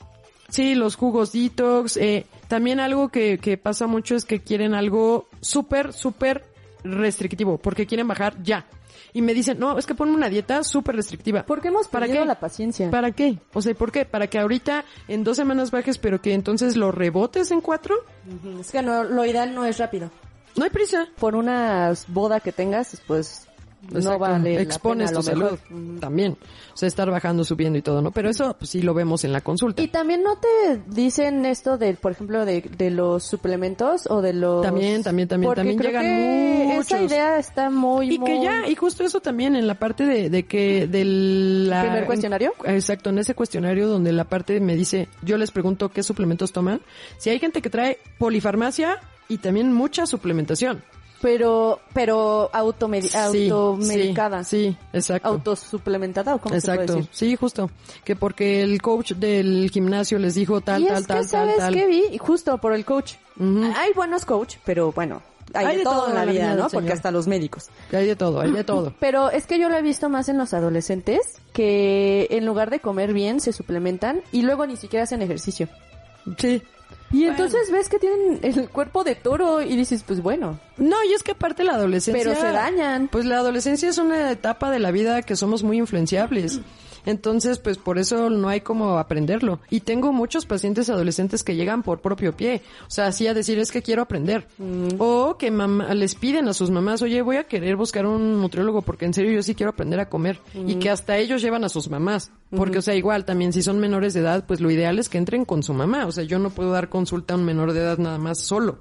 sí, 0.51 0.77
los 0.77 0.95
jugos 0.95 1.33
detox, 1.33 1.97
eh, 1.97 2.27
también 2.47 2.79
algo 2.79 3.09
que, 3.09 3.39
que 3.39 3.57
pasa 3.59 3.89
mucho 3.89 4.15
es 4.15 4.25
que 4.25 4.41
quieren 4.41 4.73
algo 4.73 5.27
súper, 5.41 5.93
súper 5.93 6.45
restrictivo, 6.85 7.59
porque 7.59 7.87
quieren 7.87 8.07
bajar 8.07 8.41
ya. 8.43 8.67
Y 9.13 9.23
me 9.23 9.33
dicen, 9.35 9.59
no, 9.59 9.79
es 9.79 9.87
que 9.87 9.95
ponme 9.95 10.13
una 10.13 10.29
dieta 10.29 10.63
súper 10.65 10.97
restrictiva. 10.97 11.45
¿Por 11.45 11.61
qué 11.61 11.69
hemos 11.69 11.89
¿Para 11.89 12.07
perdido 12.07 12.25
qué? 12.25 12.29
la 12.29 12.39
paciencia? 12.41 12.91
¿Para 12.91 13.13
qué? 13.13 13.39
O 13.53 13.63
sea, 13.63 13.75
¿por 13.75 13.91
qué? 13.93 14.05
¿Para 14.05 14.27
que 14.27 14.39
ahorita 14.39 14.85
en 15.09 15.25
dos 15.25 15.37
semanas 15.37 15.71
bajes, 15.71 15.99
pero 15.99 16.21
que 16.21 16.35
entonces 16.35 16.77
lo 16.77 16.93
rebotes 16.93 17.51
en 17.51 17.61
cuatro? 17.61 17.97
Es 18.61 18.71
que 18.71 18.83
no, 18.83 19.05
lo 19.05 19.25
ideal 19.25 19.55
no 19.55 19.65
es 19.65 19.79
rápido. 19.79 20.11
No 20.57 20.65
hay 20.65 20.71
prisa. 20.71 21.09
Por 21.19 21.35
una 21.35 21.93
boda 22.09 22.41
que 22.41 22.53
tengas, 22.53 23.01
pues 23.07 23.49
no 23.91 24.19
vale 24.19 24.61
Expones 24.61 25.13
la 25.13 25.21
tu 25.21 25.31
a 25.31 25.35
lo 25.35 25.49
salud 25.49 25.59
también. 26.01 26.37
O 26.73 26.77
sea, 26.77 26.89
estar 26.89 27.11
bajando, 27.11 27.45
subiendo 27.45 27.79
y 27.79 27.83
todo, 27.83 28.03
¿no? 28.03 28.11
Pero 28.11 28.29
eso 28.31 28.57
pues, 28.59 28.71
sí 28.71 28.83
lo 28.83 28.95
vemos 28.95 29.25
en 29.25 29.33
la 29.33 29.41
consulta. 29.41 29.81
Y 29.83 29.89
también 29.89 30.23
no 30.23 30.37
te 30.39 30.81
dicen 30.89 31.47
esto 31.47 31.79
de, 31.79 31.95
por 31.95 32.13
ejemplo, 32.13 32.45
de, 32.45 32.63
de 32.63 32.91
los 32.91 33.23
suplementos 33.25 34.07
o 34.11 34.21
de 34.23 34.33
los... 34.33 34.63
También, 34.63 35.03
también, 35.03 35.29
también, 35.29 35.49
Porque 35.49 35.61
también 35.61 35.79
creo 35.79 35.91
llegan 35.91 36.03
que 36.05 36.65
muchos. 36.75 36.87
Esa 36.93 37.03
idea 37.03 37.39
está 37.39 37.71
muy, 37.71 38.15
Y 38.15 38.19
que 38.19 38.43
ya, 38.43 38.67
y 38.69 38.75
justo 38.75 39.05
eso 39.05 39.21
también 39.21 39.55
en 39.57 39.67
la 39.67 39.75
parte 39.79 40.05
de, 40.05 40.31
de 40.31 40.45
que 40.47 40.87
del 40.89 41.69
la- 41.71 41.83
¿Primer 41.83 42.07
cuestionario? 42.07 42.53
Exacto, 42.65 43.11
en 43.11 43.19
ese 43.19 43.35
cuestionario 43.35 43.89
donde 43.89 44.13
la 44.13 44.25
parte 44.25 44.59
me 44.61 44.75
dice, 44.77 45.09
yo 45.23 45.37
les 45.39 45.51
pregunto 45.51 45.91
qué 45.91 46.03
suplementos 46.03 46.53
toman. 46.53 46.81
Si 47.19 47.31
hay 47.31 47.39
gente 47.39 47.63
que 47.63 47.71
trae 47.71 47.99
polifarmacia 48.19 48.99
y 49.29 49.39
también 49.39 49.73
mucha 49.73 50.07
suplementación. 50.07 50.83
Pero, 51.25 51.81
pero 51.95 52.51
automedi- 52.53 53.09
Sí, 53.09 53.49
automedicada. 53.49 54.45
Sí, 54.45 54.69
sí, 54.73 54.77
exacto. 54.93 55.29
Autosuplementada, 55.29 56.35
¿o 56.35 56.39
cómo 56.39 56.55
se 56.55 56.61
puede 56.67 56.83
Exacto, 56.83 56.97
decir? 56.97 57.11
sí, 57.15 57.35
justo. 57.35 57.71
Que 58.05 58.15
porque 58.15 58.61
el 58.63 58.83
coach 58.83 59.13
del 59.13 59.71
gimnasio 59.71 60.19
les 60.19 60.35
dijo 60.35 60.61
tal, 60.61 60.83
y 60.83 60.87
tal, 60.87 61.01
es 61.01 61.07
tal, 61.07 61.17
que, 61.17 61.23
tal, 61.23 61.29
¿sabes 61.31 61.57
tal. 61.57 61.73
qué 61.73 61.87
vi? 61.87 62.19
Justo 62.19 62.59
por 62.59 62.75
el 62.75 62.85
coach. 62.85 63.15
Hay 63.41 63.95
buenos 63.95 64.27
coach, 64.27 64.57
pero 64.67 64.93
bueno, 64.93 65.23
hay, 65.55 65.79
de, 65.79 65.83
todo, 65.83 66.09
en 66.11 66.15
la 66.15 66.27
vida, 66.27 66.55
¿no? 66.57 66.69
Porque 66.69 66.93
hasta 66.93 67.11
los 67.11 67.27
médicos. 67.27 67.71
Hay 67.91 68.07
de 68.07 68.17
todo, 68.17 68.43
hay 68.43 68.53
de 68.53 68.63
todo. 68.63 68.93
Pero 69.01 69.31
es 69.31 69.47
que 69.47 69.59
yo 69.59 69.71
lo 69.71 69.79
he 69.79 69.83
visto 69.83 70.11
más 70.11 70.29
en 70.29 70.37
los 70.37 70.53
adolescentes 70.53 71.41
que 71.55 72.27
en 72.33 72.45
lugar 72.45 72.69
de 72.69 72.81
comer 72.81 73.15
bien 73.15 73.41
se 73.41 73.55
suplementan 73.55 74.21
y 74.31 74.43
luego 74.43 74.67
ni 74.67 74.77
siquiera 74.77 75.05
hacen 75.05 75.23
ejercicio. 75.23 75.71
Sí. 76.37 76.63
Y 77.15 77.27
entonces 77.27 77.71
ves 77.71 77.89
que 77.89 78.01
tienen 78.01 78.41
el 78.43 78.69
cuerpo 78.69 79.05
de 79.05 79.15
toro 79.15 79.63
y 79.63 79.77
dices, 79.77 80.03
pues 80.05 80.21
bueno, 80.21 80.59
No, 80.77 80.97
y 81.09 81.13
es 81.13 81.23
que 81.23 81.31
aparte 81.31 81.63
la 81.63 81.75
adolescencia... 81.75 82.25
pero 82.25 82.35
se 82.35 82.51
dañan. 82.51 83.07
Pues 83.07 83.25
la 83.25 83.39
adolescencia 83.39 83.89
es 83.89 83.99
una 83.99 84.33
etapa 84.33 84.69
de 84.73 84.81
la 84.81 84.91
vida 84.91 85.23
que 85.23 85.37
somos 85.37 85.63
muy 85.63 85.79
influenciables. 85.79 86.61
Entonces, 87.07 87.59
pues 87.59 87.79
por 87.79 87.99
eso 87.99 88.31
no 88.31 88.49
hay 88.49 88.61
como 88.61 88.99
aprenderlo. 88.99 89.61
Y 89.71 89.81
tengo 89.81 90.13
muchos 90.13 90.47
pacientes 90.47 90.91
adolescentes 90.91 91.45
que 91.45 91.57
llegan 91.57 91.83
por 91.83 92.01
propio 92.01 92.37
pie. 92.37 92.63
O 92.87 92.91
sea, 92.91 93.07
así 93.07 93.27
a 93.27 93.35
decir 93.35 93.59
es 93.59 93.71
que 93.71 93.83
quiero 93.83 94.03
aprender. 94.03 94.47
O 94.99 95.37
que 95.39 95.51
mamá, 95.51 95.95
les 95.95 96.15
piden 96.15 96.49
a 96.49 96.55
sus 96.55 96.71
mamás, 96.71 97.03
oye, 97.03 97.23
voy 97.23 97.37
a 97.37 97.45
querer 97.45 97.77
buscar 97.77 98.07
un 98.07 98.41
nutriólogo 98.41 98.83
porque 98.83 99.05
en 99.05 99.15
serio 99.15 99.33
yo 99.33 99.43
sí 99.43 99.55
quiero 99.55 99.71
aprender 99.71 100.01
a 100.01 100.09
comer. 100.09 100.39
Y 100.67 100.77
que 100.77 100.91
hasta 100.91 101.17
ellos 101.17 101.43
llevan 101.43 101.65
a 101.65 101.69
sus 101.69 101.89
mamás. 101.89 102.31
Porque, 102.57 102.79
o 102.79 102.83
sea, 102.83 102.95
igual 102.95 103.25
también 103.25 103.53
si 103.53 103.63
son 103.63 103.81
menores 103.81 104.15
de 104.15 104.21
edad, 104.21 104.45
pues 104.47 104.61
lo 104.61 104.71
ideal 104.71 104.99
es 104.99 105.09
que 105.09 105.19
entren 105.19 105.45
con 105.45 105.63
su 105.63 105.75
mamá. 105.75 106.07
O 106.07 106.13
sea, 106.13 106.25
yo 106.25 106.39
no 106.39 106.51
puedo 106.51 106.71
dar 106.71 106.89
consulta 106.89 107.35
a 107.35 107.37
un 107.37 107.45
menor 107.45 107.73
de 107.73 107.81
edad 107.81 107.99
nada 107.99 108.19
más 108.19 108.41
solo. 108.41 108.79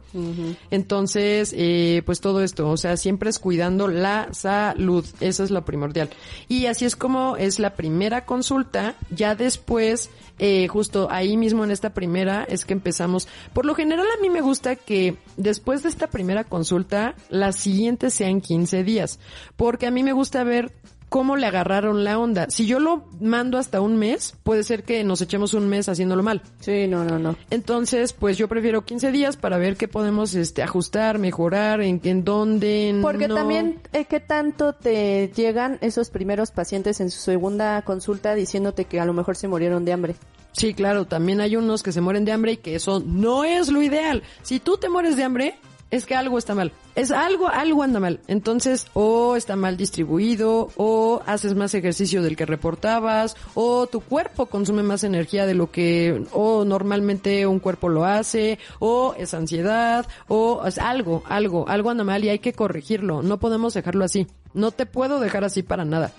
Entonces, 0.70 1.54
eh, 1.58 2.04
pues 2.06 2.22
todo 2.22 2.42
esto, 2.42 2.70
o 2.70 2.78
sea, 2.78 2.98
siempre 2.98 3.30
es 3.30 3.40
cuidando 3.40 3.88
la 3.88 4.30
salud. 4.32 5.06
Eso 5.20 5.44
es 5.44 5.52
lo 5.52 5.66
primordial. 5.66 6.10
Y 6.48 6.68
así 6.68 6.86
es 6.86 6.96
como 6.96 7.36
es 7.38 7.60
la 7.60 7.74
primera 7.76 8.13
consulta. 8.22 8.96
Ya 9.10 9.36
después, 9.36 10.10
eh, 10.40 10.68
justo 10.68 11.08
ahí 11.12 11.38
mismo 11.38 11.64
en 11.64 11.72
esta 11.72 11.94
primera, 11.94 12.44
es 12.44 12.66
que 12.66 12.74
empezamos. 12.74 13.28
Por 13.54 13.66
lo 13.66 13.76
general 13.76 14.08
a 14.18 14.22
mí 14.22 14.30
me 14.30 14.42
gusta 14.42 14.76
que 14.76 15.18
después 15.38 15.84
de 15.84 15.90
esta 15.90 16.08
primera 16.08 16.44
consulta, 16.44 17.16
la 17.30 17.52
siguiente 17.52 18.10
sea 18.10 18.30
en 18.30 18.42
15 18.42 18.84
días. 18.84 19.20
Porque 19.56 19.88
a 19.88 19.92
mí 19.92 20.04
me 20.04 20.14
gusta 20.14 20.44
ver 20.44 20.72
cómo 21.14 21.36
le 21.36 21.46
agarraron 21.46 22.04
la 22.04 22.18
onda. 22.18 22.48
Si 22.50 22.66
yo 22.66 22.80
lo 22.80 23.04
mando 23.22 23.60
hasta 23.60 23.82
un 23.82 23.98
mes, 23.98 24.36
puede 24.42 24.64
ser 24.64 24.82
que 24.82 25.04
nos 25.04 25.22
echemos 25.22 25.54
un 25.54 25.70
mes 25.70 25.88
haciéndolo 25.88 26.24
mal. 26.24 26.42
Sí, 26.60 26.88
no, 26.88 27.04
no, 27.04 27.20
no. 27.20 27.36
Entonces, 27.52 28.14
pues 28.14 28.36
yo 28.36 28.48
prefiero 28.48 28.84
15 28.84 29.12
días 29.12 29.38
para 29.38 29.60
ver 29.60 29.78
qué 29.78 29.88
podemos 29.88 30.34
este, 30.34 30.64
ajustar, 30.64 31.20
mejorar, 31.20 31.82
en, 31.82 32.02
en 32.04 32.24
dónde. 32.24 32.90
en 32.90 33.04
Porque 33.04 33.28
no. 33.28 33.36
también, 33.36 33.80
eh, 33.92 34.06
¿qué 34.06 34.22
tanto 34.22 34.74
te 34.74 35.32
llegan 35.36 35.78
esos 35.82 36.10
primeros 36.10 36.50
pacientes 36.50 37.00
en 37.00 37.12
su 37.12 37.20
segunda 37.20 37.84
consulta 37.84 38.34
diciéndote 38.34 38.86
que 38.86 39.00
a 39.00 39.06
lo 39.06 39.14
mejor 39.14 39.36
se 39.36 39.48
murieron 39.48 39.86
de 39.86 39.94
hambre? 39.94 40.16
Sí, 40.54 40.74
claro, 40.74 41.06
también 41.06 41.42
hay 41.42 41.56
unos 41.56 41.84
que 41.84 41.92
se 41.92 42.02
mueren 42.02 42.26
de 42.26 42.32
hambre 42.32 42.54
y 42.54 42.58
que 42.58 42.74
eso 42.74 43.04
no 43.06 43.44
es 43.44 43.70
lo 43.70 43.84
ideal. 43.84 44.24
Si 44.42 44.60
tú 44.60 44.78
te 44.78 44.90
mueres 44.90 45.16
de 45.16 45.24
hambre, 45.26 45.60
es 45.94 46.08
que 46.08 46.16
algo 46.16 46.40
está 46.40 46.56
mal. 46.56 46.72
Es 46.96 47.12
algo, 47.12 47.48
algo 47.48 47.84
anda 47.84 48.00
mal. 48.00 48.20
Entonces, 48.28 48.88
o 48.94 49.36
está 49.36 49.56
mal 49.56 49.78
distribuido, 49.78 50.70
o 50.76 51.22
haces 51.28 51.54
más 51.54 51.76
ejercicio 51.76 52.24
del 52.24 52.36
que 52.36 52.48
reportabas, 52.48 53.36
o 53.54 53.86
tu 53.86 54.02
cuerpo 54.02 54.48
consume 54.48 54.82
más 54.82 55.04
energía 55.04 55.46
de 55.46 55.54
lo 55.54 55.70
que, 55.70 56.26
o 56.32 56.66
normalmente 56.66 57.46
un 57.46 57.60
cuerpo 57.60 57.90
lo 57.90 58.06
hace, 58.06 58.58
o 58.80 59.14
es 59.20 59.36
ansiedad, 59.36 60.08
o 60.28 60.66
es 60.66 60.80
algo, 60.80 61.22
algo, 61.28 61.70
algo 61.70 61.92
anda 61.92 62.04
mal 62.04 62.24
y 62.24 62.30
hay 62.30 62.40
que 62.40 62.54
corregirlo. 62.54 63.22
No 63.22 63.38
podemos 63.38 63.76
dejarlo 63.76 64.04
así. 64.04 64.26
No 64.54 64.72
te 64.72 64.86
puedo 64.86 65.20
dejar 65.20 65.44
así 65.44 65.64
para 65.64 65.86
nada. 65.86 66.12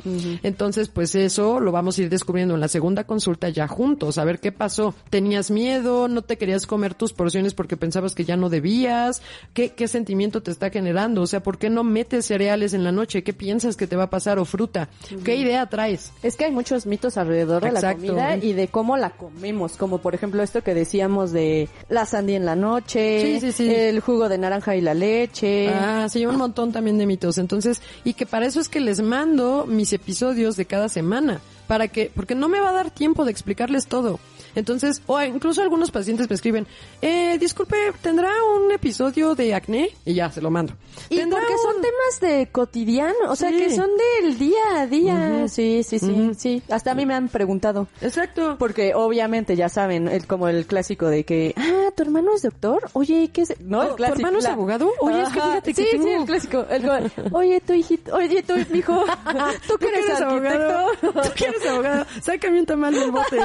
Entonces, 0.42 0.88
pues 0.88 1.14
eso 1.14 1.60
lo 1.60 1.72
vamos 1.72 1.98
a 1.98 2.02
ir 2.02 2.08
descubriendo 2.10 2.54
en 2.54 2.60
la 2.60 2.68
segunda 2.68 3.04
consulta 3.04 3.48
ya 3.48 3.68
juntos, 3.68 4.18
a 4.18 4.24
ver 4.24 4.40
qué 4.40 4.52
pasó. 4.52 4.94
¿Tenías 5.10 5.50
miedo? 5.50 6.08
¿No 6.08 6.22
te 6.22 6.36
querías 6.36 6.66
comer 6.66 6.94
tus 6.94 7.12
porciones 7.12 7.54
porque 7.54 7.76
pensabas 7.76 8.14
que 8.14 8.24
ya 8.24 8.36
no 8.36 8.48
debías? 8.48 9.22
¿Qué, 9.52 9.70
qué 9.70 9.88
sentimiento 9.88 10.42
te 10.42 10.50
está 10.50 10.70
generando? 10.70 11.22
O 11.22 11.26
sea, 11.26 11.42
¿por 11.42 11.58
qué 11.58 11.70
no 11.70 11.84
metes 11.84 12.26
cereales 12.26 12.74
en 12.74 12.84
la 12.84 12.92
noche? 12.92 13.22
¿Qué 13.22 13.32
piensas 13.32 13.76
que 13.76 13.86
te 13.86 13.96
va 13.96 14.04
a 14.04 14.10
pasar? 14.10 14.38
¿O 14.38 14.44
fruta? 14.44 14.88
¿Qué 15.24 15.36
idea 15.36 15.66
traes? 15.66 16.12
Es 16.22 16.36
que 16.36 16.44
hay 16.46 16.52
muchos 16.52 16.86
mitos 16.86 17.16
alrededor 17.16 17.62
de 17.62 17.72
la 17.72 17.94
comida 17.94 18.36
y 18.36 18.52
de 18.52 18.68
cómo 18.68 18.96
la 18.96 19.10
comemos, 19.10 19.76
como 19.76 19.98
por 19.98 20.14
ejemplo 20.14 20.42
esto 20.42 20.62
que 20.62 20.74
decíamos 20.74 21.32
de 21.32 21.68
la 21.88 22.06
sandía 22.06 22.36
en 22.36 22.46
la 22.46 22.56
noche, 22.56 23.38
Sí, 23.38 23.40
sí, 23.40 23.52
sí. 23.52 23.74
el 23.74 24.00
jugo 24.00 24.28
de 24.28 24.38
naranja 24.38 24.76
y 24.76 24.80
la 24.80 24.94
leche. 24.94 25.68
Ah, 25.68 26.06
sí, 26.08 26.24
un 26.26 26.36
montón 26.36 26.72
también 26.72 26.98
de 26.98 27.06
mitos. 27.06 27.38
Entonces, 27.38 27.80
y 28.04 28.14
que 28.14 28.23
para 28.26 28.46
eso 28.46 28.60
es 28.60 28.68
que 28.68 28.80
les 28.80 29.00
mando 29.00 29.66
mis 29.66 29.92
episodios 29.92 30.56
de 30.56 30.66
cada 30.66 30.88
semana. 30.88 31.40
Para 31.66 31.88
que, 31.88 32.10
porque 32.14 32.34
no 32.34 32.48
me 32.48 32.60
va 32.60 32.70
a 32.70 32.74
dar 32.74 32.90
tiempo 32.90 33.24
de 33.24 33.30
explicarles 33.30 33.86
todo. 33.86 34.20
Entonces, 34.54 35.02
o 35.06 35.20
incluso 35.22 35.62
algunos 35.62 35.90
pacientes 35.90 36.28
me 36.28 36.34
escriben, 36.34 36.66
eh, 37.02 37.36
disculpe, 37.38 37.76
¿tendrá 38.02 38.30
un 38.56 38.70
episodio 38.72 39.34
de 39.34 39.54
acné? 39.54 39.90
Y 40.04 40.14
ya, 40.14 40.30
se 40.30 40.40
lo 40.40 40.50
mando. 40.50 40.74
Y 41.08 41.16
¿Tendrá 41.16 41.40
porque 41.40 41.54
son 41.62 41.74
temas 41.82 42.20
de 42.20 42.48
cotidiano, 42.50 43.14
o 43.28 43.36
sea, 43.36 43.50
que 43.50 43.74
son 43.74 43.90
del 44.22 44.38
día 44.38 44.62
a 44.80 44.86
día. 44.86 45.48
Sí, 45.48 45.82
sí, 45.82 45.98
sí, 45.98 46.30
sí. 46.36 46.62
Hasta 46.70 46.92
a 46.92 46.94
mí 46.94 47.04
me 47.06 47.14
han 47.14 47.28
preguntado. 47.28 47.88
Exacto. 48.00 48.56
Porque 48.58 48.94
obviamente 48.94 49.56
ya 49.56 49.68
saben, 49.68 50.08
el, 50.08 50.26
como 50.26 50.48
el 50.48 50.66
clásico 50.66 51.06
de 51.06 51.24
que, 51.24 51.54
ah, 51.56 51.90
¿tu 51.96 52.02
hermano 52.02 52.34
es 52.34 52.42
doctor? 52.42 52.88
Oye, 52.92 53.30
¿qué 53.32 53.42
es? 53.42 53.54
No, 53.60 53.80
Oh, 53.80 53.82
el 53.82 53.88
¿tu 53.90 53.96
clásico. 53.96 54.18
hermano 54.20 54.38
es 54.38 54.46
abogado? 54.46 54.90
Oye, 55.00 55.22
es 55.22 55.28
que 55.28 55.40
fíjate 55.40 55.74
que 55.74 55.82
sí, 55.82 55.88
tengo- 55.90 56.04
Sí, 56.04 56.10
el 56.10 56.24
clásico. 56.24 56.66
El 56.70 56.90
oye, 57.32 57.60
tu 57.60 57.72
hijito, 57.72 58.14
oye, 58.14 58.42
tu 58.42 58.54
hijo, 58.74 59.04
¿tú 59.68 59.76
que 59.78 59.88
eres, 59.88 60.20
abogado? 60.20 60.90
¿Tú 61.00 61.30
que 61.36 61.44
eres 61.46 61.66
abogado? 61.66 62.06
Sácame 62.22 62.60
un 62.60 62.66
tamal 62.66 62.94
del 62.94 63.10
bote. 63.10 63.38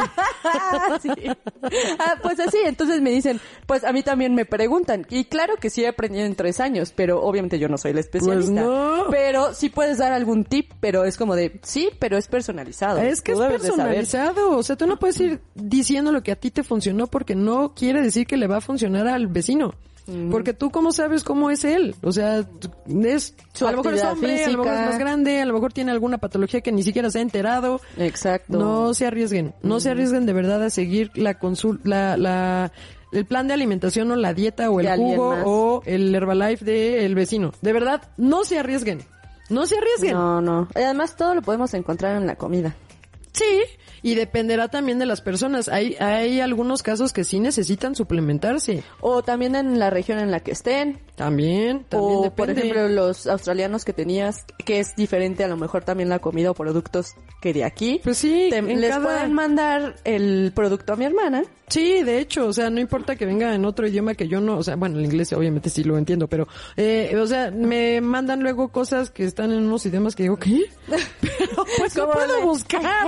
Sí. 1.10 1.10
Ah, 2.00 2.16
pues 2.22 2.40
así, 2.40 2.58
entonces 2.66 3.02
me 3.02 3.12
dicen, 3.12 3.40
pues 3.66 3.84
a 3.84 3.92
mí 3.92 4.04
también 4.04 4.36
me 4.36 4.46
preguntan. 4.46 5.06
Y 5.10 5.26
claro 5.26 5.56
que 5.56 5.70
sí 5.70 5.84
he 5.84 5.88
aprendido 5.88 6.26
en 6.26 6.36
tres 6.36 6.60
años, 6.60 6.94
pero 6.96 7.22
obviamente 7.22 7.60
yo 7.60 7.68
no 7.70 7.78
soy 7.78 7.94
la 7.94 8.02
especialista. 8.02 8.52
Pues 8.52 8.66
no. 8.66 9.06
Pero 9.10 9.54
sí 9.54 9.70
puedes 9.70 9.98
dar 9.98 10.12
algún 10.12 10.46
tip, 10.46 10.72
pero 10.80 11.06
es 11.06 11.18
como 11.18 11.36
de, 11.36 11.60
sí, 11.64 11.90
pero 12.00 12.18
es 12.18 12.28
personalizado. 12.28 13.00
Es 13.00 13.22
que 13.22 13.34
Tú 13.34 13.44
es 13.44 13.50
personalizado. 13.50 14.58
O 14.58 14.64
sea, 14.64 14.76
tú 14.76 14.88
no 14.88 15.00
puedes 15.00 15.20
ir 15.20 15.42
diciendo 15.56 16.12
lo 16.12 16.24
que 16.24 16.32
a 16.32 16.36
ti 16.36 16.52
te 16.52 16.64
funcionó 16.64 17.08
porque 17.08 17.36
no 17.36 17.74
quiere 17.74 18.02
decir 18.02 18.28
que 18.28 18.38
le 18.38 18.48
va 18.48 18.58
a 18.58 18.62
funcionar 18.62 19.08
al 19.08 19.28
vecino. 19.28 19.74
Porque 20.32 20.54
tú 20.54 20.70
cómo 20.70 20.92
sabes 20.92 21.24
cómo 21.24 21.50
es 21.50 21.64
él. 21.64 21.96
O 22.02 22.12
sea, 22.12 22.46
es, 23.04 23.36
Su 23.54 23.68
a 23.68 23.72
lo 23.72 23.78
mejor 23.78 23.94
es 23.94 24.04
hombre, 24.04 24.44
a 24.44 24.50
lo 24.50 24.58
mejor 24.60 24.74
es 24.74 24.86
más 24.86 25.00
grande, 25.00 25.42
a 25.42 25.46
lo 25.46 25.54
mejor 25.54 25.74
tiene 25.74 25.92
alguna 25.92 26.18
patología 26.18 26.62
que 26.62 26.72
ni 26.72 26.84
siquiera 26.84 27.10
se 27.10 27.20
ha 27.20 27.22
enterado. 27.22 27.82
Exacto. 27.98 28.58
No 28.58 28.94
se 28.94 29.06
arriesguen. 29.06 29.54
No 29.62 29.80
se 29.80 29.90
arriesguen 29.90 30.26
de 30.26 30.34
verdad 30.34 30.64
a 30.64 30.70
seguir 30.70 31.12
la 31.16 31.40
consulta, 31.40 31.88
la, 31.88 32.18
la, 32.18 32.72
el 33.12 33.26
plan 33.26 33.48
de 33.48 33.54
alimentación 33.54 34.12
o 34.12 34.16
la 34.16 34.34
dieta 34.34 34.70
o 34.70 34.80
el 34.80 34.86
De 34.88 34.96
jugo 34.96 35.36
o 35.46 35.84
el 35.86 36.14
Herbalife 36.14 36.66
del 36.66 37.16
vecino. 37.16 37.54
De 37.62 37.74
verdad, 37.74 38.10
no 38.18 38.44
se 38.44 38.60
arriesguen. 38.60 39.02
No 39.50 39.66
se 39.66 39.78
arriesguen. 39.78 40.14
No, 40.14 40.42
no. 40.42 40.68
Además, 40.76 41.16
todo 41.16 41.34
lo 41.36 41.42
podemos 41.42 41.74
encontrar 41.74 42.18
en 42.18 42.28
la 42.28 42.36
comida. 42.36 42.76
Sí, 43.32 43.62
y 44.02 44.16
dependerá 44.16 44.68
también 44.68 45.00
de 45.00 45.06
las 45.06 45.22
personas. 45.22 45.70
Hay, 45.70 45.96
hay 46.00 46.40
algunos 46.42 46.84
casos 46.84 47.14
que 47.14 47.24
sí 47.24 47.40
necesitan 47.40 47.96
suplementarse. 47.96 48.84
O 49.02 49.24
también 49.24 49.56
en 49.56 49.80
la 49.80 49.90
región 49.90 50.20
en 50.20 50.32
la 50.32 50.40
que 50.40 50.52
estén. 50.52 51.00
También, 51.16 51.84
también 51.84 52.18
o, 52.20 52.24
depende. 52.24 52.32
por 52.32 52.50
ejemplo, 52.52 52.88
los 52.88 53.28
australianos 53.28 53.84
que 53.84 53.92
tenías, 53.92 54.46
que 54.66 54.80
es 54.80 54.96
diferente 54.96 55.44
a 55.44 55.50
lo 55.50 55.58
mejor 55.58 55.84
también 55.84 56.08
la 56.10 56.20
comida 56.20 56.52
o 56.52 56.54
productos 56.54 57.14
que 57.42 57.52
de 57.54 57.66
aquí. 57.66 58.00
Pues 58.04 58.18
sí, 58.18 58.48
Te- 58.50 58.62
les 58.62 58.90
cada- 58.90 59.04
pueden 59.06 59.34
mandar 59.34 59.96
el 60.06 60.52
producto 60.56 60.94
a 60.94 60.96
mi 60.96 61.06
hermana. 61.06 61.44
Sí, 61.68 62.02
de 62.04 62.20
hecho, 62.20 62.48
o 62.48 62.54
sea, 62.54 62.70
no 62.72 62.80
importa 62.80 63.16
que 63.16 63.26
venga 63.26 63.54
en 63.54 63.64
otro 63.66 63.86
idioma 63.86 64.16
que 64.16 64.28
yo 64.28 64.40
no, 64.42 64.58
o 64.58 64.64
sea, 64.64 64.76
bueno, 64.76 64.98
el 64.98 65.06
inglés 65.06 65.32
obviamente 65.34 65.70
sí 65.70 65.84
lo 65.84 65.98
entiendo, 66.00 66.28
pero, 66.28 66.48
eh, 66.78 67.16
o 67.22 67.28
sea, 67.28 67.52
me 67.52 68.02
mandan 68.02 68.42
luego 68.42 68.70
cosas 68.70 69.12
que 69.12 69.26
están 69.26 69.52
en 69.52 69.60
unos 69.66 69.86
idiomas 69.86 70.16
que 70.16 70.24
digo, 70.24 70.38
¿qué? 70.38 70.64
Pero 71.22 71.66
pues 71.78 71.94
puedo 72.14 72.42
buscar. 72.46 72.82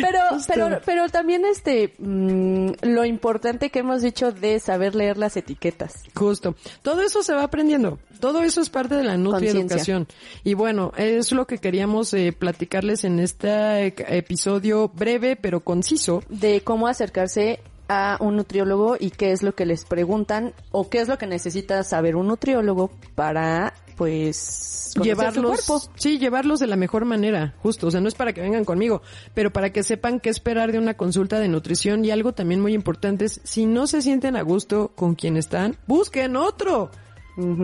Pero, 0.00 0.18
Justo. 0.30 0.52
pero, 0.52 0.80
pero 0.84 1.08
también 1.08 1.44
este, 1.44 1.94
mm, 1.98 2.70
lo 2.82 3.04
importante 3.04 3.70
que 3.70 3.80
hemos 3.80 4.02
dicho 4.02 4.32
de 4.32 4.60
saber 4.60 4.94
leer 4.94 5.18
las 5.18 5.36
etiquetas. 5.36 6.04
Justo. 6.14 6.54
Todo 6.82 7.02
eso 7.02 7.22
se 7.22 7.34
va 7.34 7.44
aprendiendo. 7.44 7.98
Todo 8.20 8.42
eso 8.42 8.60
es 8.60 8.68
parte 8.68 8.94
de 8.94 9.04
la 9.04 9.16
nutrieducación. 9.16 10.06
Y 10.44 10.54
bueno, 10.54 10.92
es 10.96 11.32
lo 11.32 11.46
que 11.46 11.58
queríamos 11.58 12.12
eh, 12.12 12.32
platicarles 12.32 13.04
en 13.04 13.18
este 13.18 13.86
episodio 14.18 14.88
breve 14.88 15.36
pero 15.36 15.60
conciso. 15.60 16.22
de 16.28 16.60
cómo 16.62 16.86
acercarse 16.86 17.60
a 17.92 18.16
un 18.20 18.36
nutriólogo 18.36 18.96
y 19.00 19.10
qué 19.10 19.32
es 19.32 19.42
lo 19.42 19.56
que 19.56 19.66
les 19.66 19.84
preguntan 19.84 20.52
o 20.70 20.88
qué 20.88 21.00
es 21.00 21.08
lo 21.08 21.18
que 21.18 21.26
necesita 21.26 21.82
saber 21.82 22.14
un 22.14 22.28
nutriólogo 22.28 22.92
para 23.16 23.74
pues 23.96 24.92
su 24.94 25.02
llevarlos, 25.02 25.66
cuerpo. 25.66 25.90
sí, 25.96 26.18
llevarlos 26.18 26.60
de 26.60 26.68
la 26.68 26.76
mejor 26.76 27.04
manera, 27.04 27.54
justo, 27.62 27.88
o 27.88 27.90
sea, 27.90 28.00
no 28.00 28.06
es 28.08 28.14
para 28.14 28.32
que 28.32 28.40
vengan 28.40 28.64
conmigo, 28.64 29.02
pero 29.34 29.52
para 29.52 29.70
que 29.72 29.82
sepan 29.82 30.20
qué 30.20 30.30
esperar 30.30 30.70
de 30.70 30.78
una 30.78 30.94
consulta 30.94 31.40
de 31.40 31.48
nutrición 31.48 32.04
y 32.04 32.12
algo 32.12 32.32
también 32.32 32.60
muy 32.60 32.74
importante 32.74 33.24
es, 33.24 33.40
si 33.42 33.66
no 33.66 33.88
se 33.88 34.02
sienten 34.02 34.36
a 34.36 34.42
gusto 34.42 34.92
con 34.94 35.16
quien 35.16 35.36
están, 35.36 35.76
busquen 35.88 36.36
otro. 36.36 36.90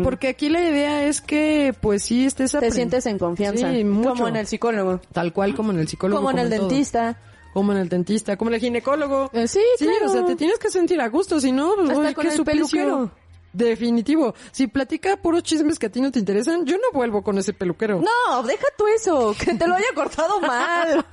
Porque 0.02 0.28
aquí 0.28 0.48
la 0.48 0.62
idea 0.66 1.04
es 1.04 1.20
que, 1.20 1.74
pues 1.82 2.02
sí, 2.02 2.24
estés 2.24 2.52
Te 2.52 2.70
sientes 2.70 3.04
en 3.04 3.18
confianza, 3.18 3.70
Sí, 3.72 3.84
mucho. 3.84 4.10
como 4.10 4.28
en 4.28 4.36
el 4.36 4.46
psicólogo, 4.46 5.00
Tal 5.12 5.34
cual 5.34 5.54
como 5.54 5.70
en 5.72 5.80
el 5.80 5.88
psicólogo. 5.88 6.18
como 6.18 6.30
en 6.30 6.38
el 6.38 6.48
dentista. 6.50 7.18
Como 7.56 7.72
en 7.72 7.78
el 7.78 7.88
dentista, 7.88 8.36
como 8.36 8.50
en 8.50 8.56
el 8.56 8.60
ginecólogo. 8.60 9.30
Eh, 9.32 9.48
sí, 9.48 9.62
claro. 9.78 10.04
o 10.04 10.08
sea, 10.10 10.26
te 10.26 10.36
tienes 10.36 10.58
que 10.58 10.68
sentir 10.68 11.00
a 11.00 11.08
gusto, 11.08 11.40
si 11.40 11.52
no, 11.52 11.74
pues, 11.74 11.88
Hasta 11.88 12.00
oye, 12.02 12.14
con 12.14 12.22
qué 12.24 12.30
el 12.32 12.36
suplicio. 12.36 12.66
peluquero. 12.68 13.10
Definitivo. 13.56 14.34
Si 14.52 14.66
platica 14.66 15.16
puros 15.16 15.42
chismes 15.42 15.78
que 15.78 15.86
a 15.86 15.90
ti 15.90 16.00
no 16.00 16.12
te 16.12 16.18
interesan, 16.18 16.64
yo 16.66 16.76
no 16.76 16.84
vuelvo 16.92 17.22
con 17.22 17.38
ese 17.38 17.52
peluquero. 17.54 18.00
No, 18.02 18.42
deja 18.42 18.66
tú 18.76 18.84
eso, 18.94 19.34
que 19.38 19.54
te 19.54 19.66
lo 19.66 19.74
haya 19.74 19.86
cortado 19.94 20.40
mal. 20.42 21.04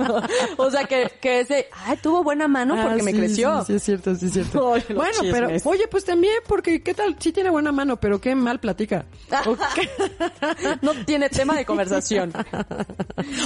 o 0.58 0.70
sea, 0.70 0.84
que, 0.86 1.10
que 1.22 1.40
ese, 1.42 1.68
ay, 1.86 1.98
tuvo 2.02 2.24
buena 2.24 2.48
mano 2.48 2.76
Ah, 2.78 2.84
porque 2.88 3.04
me 3.04 3.12
sí, 3.12 3.18
creció. 3.18 3.60
Sí, 3.62 3.66
sí, 3.68 3.74
es 3.76 3.84
cierto, 3.84 4.16
sí, 4.16 4.26
es 4.26 4.34
cierto. 4.34 4.68
Oye, 4.72 4.86
bueno, 4.94 5.20
pero, 5.32 5.48
oye, 5.66 5.88
pues 5.88 6.04
también, 6.06 6.36
porque, 6.48 6.82
¿qué 6.84 6.94
tal? 6.94 7.16
Sí 7.20 7.32
tiene 7.32 7.50
buena 7.50 7.72
mano, 7.72 7.98
pero 8.00 8.20
qué 8.20 8.36
mal 8.36 8.60
platica. 8.60 9.06
Qué- 9.76 9.90
no 10.82 10.94
tiene 11.06 11.30
tema 11.30 11.56
de 11.56 11.66
conversación. 11.66 12.34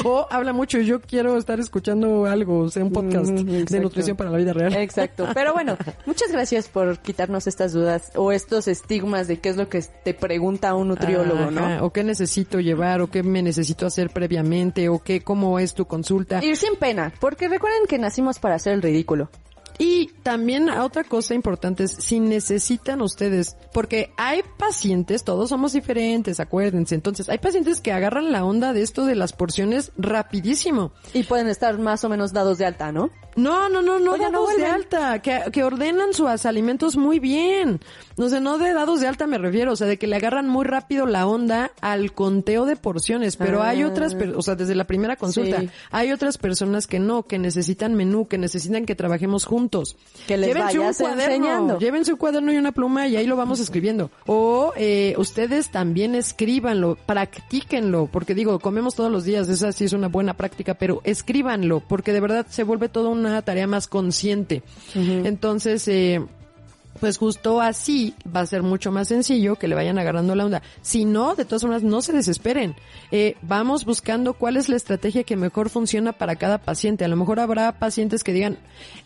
o 0.03 0.27
habla 0.29 0.53
mucho 0.53 0.79
y 0.79 0.85
yo 0.85 1.01
quiero 1.01 1.37
estar 1.37 1.59
escuchando 1.59 2.25
algo, 2.25 2.59
o 2.61 2.69
sea, 2.69 2.83
un 2.83 2.91
podcast 2.91 3.27
Mm, 3.27 3.65
de 3.65 3.79
nutrición 3.79 4.15
para 4.17 4.29
la 4.29 4.37
vida 4.37 4.53
real. 4.53 4.73
Exacto. 4.75 5.27
Pero 5.33 5.53
bueno, 5.53 5.77
muchas 6.05 6.31
gracias 6.31 6.67
por 6.67 6.99
quitarnos 6.99 7.45
estas 7.47 7.73
dudas 7.73 8.11
o 8.15 8.31
estos 8.31 8.67
estigmas 8.87 9.27
de 9.27 9.39
qué 9.39 9.49
es 9.49 9.57
lo 9.57 9.67
que 9.67 9.81
te 9.81 10.13
pregunta 10.13 10.73
un 10.73 10.87
nutriólogo, 10.87 11.51
¿no? 11.51 11.83
O 11.83 11.91
qué 11.91 12.05
necesito 12.05 12.61
llevar, 12.61 13.01
o 13.01 13.07
qué 13.07 13.21
me 13.21 13.41
necesito 13.41 13.85
hacer 13.85 14.09
previamente, 14.11 14.87
o 14.87 14.99
qué, 14.99 15.21
cómo 15.21 15.59
es 15.59 15.73
tu 15.73 15.85
consulta. 15.85 16.43
Ir 16.43 16.55
sin 16.55 16.77
pena, 16.77 17.13
porque 17.19 17.49
recuerden 17.49 17.85
que 17.87 17.97
nacimos 17.97 18.39
para 18.39 18.55
hacer 18.55 18.73
el 18.73 18.81
ridículo. 18.81 19.29
Y 19.77 20.07
también 20.23 20.69
otra 20.69 21.03
cosa 21.03 21.35
importante 21.35 21.83
es 21.83 21.91
si 21.91 22.19
necesitan 22.19 23.01
ustedes, 23.01 23.57
porque 23.73 24.11
hay 24.17 24.41
pacientes, 24.57 25.25
todos 25.25 25.49
somos 25.49 25.73
diferentes, 25.73 26.39
acuérdense. 26.39 26.95
Entonces, 26.95 27.27
hay 27.27 27.37
pacientes 27.37 27.81
que 27.81 27.91
agarran 27.91 28.31
la 28.31 28.45
onda 28.45 28.71
de 28.71 28.81
esto 28.81 29.05
de 29.05 29.15
las 29.15 29.33
porciones 29.33 29.91
rapidísimo. 29.97 30.93
Y 31.13 31.23
pueden 31.23 31.47
estar 31.47 31.77
más 31.77 32.05
o 32.05 32.09
menos 32.09 32.31
dados 32.31 32.57
de 32.57 32.65
alta, 32.65 32.91
¿no? 32.91 33.11
No, 33.37 33.69
no, 33.69 33.81
no, 33.81 33.99
no 33.99 34.11
Oye, 34.13 34.23
no 34.25 34.31
dados 34.31 34.57
de 34.57 34.65
alta, 34.65 35.21
que, 35.21 35.43
que 35.53 35.63
ordenan 35.63 36.13
sus 36.13 36.45
alimentos 36.45 36.97
muy 36.97 37.19
bien. 37.19 37.79
No 38.17 38.29
sé, 38.29 38.41
no 38.41 38.57
de 38.57 38.73
dados 38.73 38.99
de 38.99 39.07
alta 39.07 39.27
me 39.27 39.37
refiero, 39.37 39.71
o 39.73 39.75
sea, 39.75 39.85
de 39.87 39.97
que 39.97 40.07
le 40.07 40.15
agarran 40.15 40.49
muy 40.49 40.65
rápido 40.65 41.05
la 41.05 41.27
onda 41.27 41.71
al 41.81 42.13
conteo 42.13 42.65
de 42.65 42.75
porciones, 42.75 43.37
pero 43.37 43.61
hay 43.63 43.83
Ah. 43.83 43.87
otras, 43.87 44.15
o 44.35 44.41
sea, 44.41 44.55
desde 44.55 44.73
la 44.73 44.85
primera 44.85 45.15
consulta, 45.17 45.61
Sí. 45.61 45.69
hay 45.91 46.11
otras 46.11 46.37
personas 46.39 46.87
que 46.87 46.97
no, 46.99 47.23
que 47.23 47.37
necesitan 47.37 47.93
menú, 47.93 48.27
que 48.27 48.37
necesitan 48.39 48.85
que 48.87 48.95
trabajemos 48.95 49.45
juntos. 49.45 49.95
Que 50.27 50.35
les 50.35 50.47
Llévense 50.47 50.79
vayas 50.79 50.99
un 50.99 51.05
cuaderno, 51.05 51.35
enseñando. 51.35 51.79
llévense 51.79 52.11
un 52.13 52.17
cuaderno 52.17 52.51
y 52.51 52.57
una 52.57 52.71
pluma 52.71 53.07
y 53.07 53.17
ahí 53.17 53.27
lo 53.27 53.35
vamos 53.35 53.59
escribiendo. 53.59 54.09
O 54.25 54.73
eh, 54.75 55.13
ustedes 55.19 55.69
también 55.69 56.15
escríbanlo, 56.15 56.97
practíquenlo, 57.05 58.09
porque 58.11 58.33
digo, 58.33 58.57
comemos 58.59 58.95
todos 58.95 59.11
los 59.11 59.23
días, 59.25 59.47
esa 59.47 59.71
sí 59.71 59.85
es 59.85 59.93
una 59.93 60.07
buena 60.07 60.33
práctica, 60.35 60.73
pero 60.73 61.01
escríbanlo, 61.03 61.81
porque 61.87 62.13
de 62.13 62.19
verdad 62.19 62.47
se 62.49 62.63
vuelve 62.63 62.89
toda 62.89 63.09
una 63.27 63.41
tarea 63.41 63.67
más 63.67 63.87
consciente. 63.87 64.63
Entonces, 64.95 65.87
eh, 65.87 66.25
pues 66.99 67.17
justo 67.17 67.61
así 67.61 68.13
va 68.35 68.41
a 68.41 68.45
ser 68.45 68.63
mucho 68.63 68.91
más 68.91 69.07
sencillo 69.07 69.55
que 69.55 69.67
le 69.67 69.75
vayan 69.75 69.97
agarrando 69.99 70.35
la 70.35 70.45
onda. 70.45 70.61
Si 70.81 71.05
no, 71.05 71.35
de 71.35 71.45
todas 71.45 71.61
formas, 71.61 71.83
no 71.83 72.01
se 72.01 72.13
desesperen. 72.13 72.75
Eh, 73.11 73.35
vamos 73.41 73.85
buscando 73.85 74.33
cuál 74.33 74.57
es 74.57 74.69
la 74.69 74.75
estrategia 74.75 75.23
que 75.23 75.35
mejor 75.35 75.69
funciona 75.69 76.13
para 76.13 76.35
cada 76.35 76.57
paciente. 76.57 77.05
A 77.05 77.07
lo 77.07 77.15
mejor 77.15 77.39
habrá 77.39 77.79
pacientes 77.79 78.23
que 78.23 78.33
digan, 78.33 78.57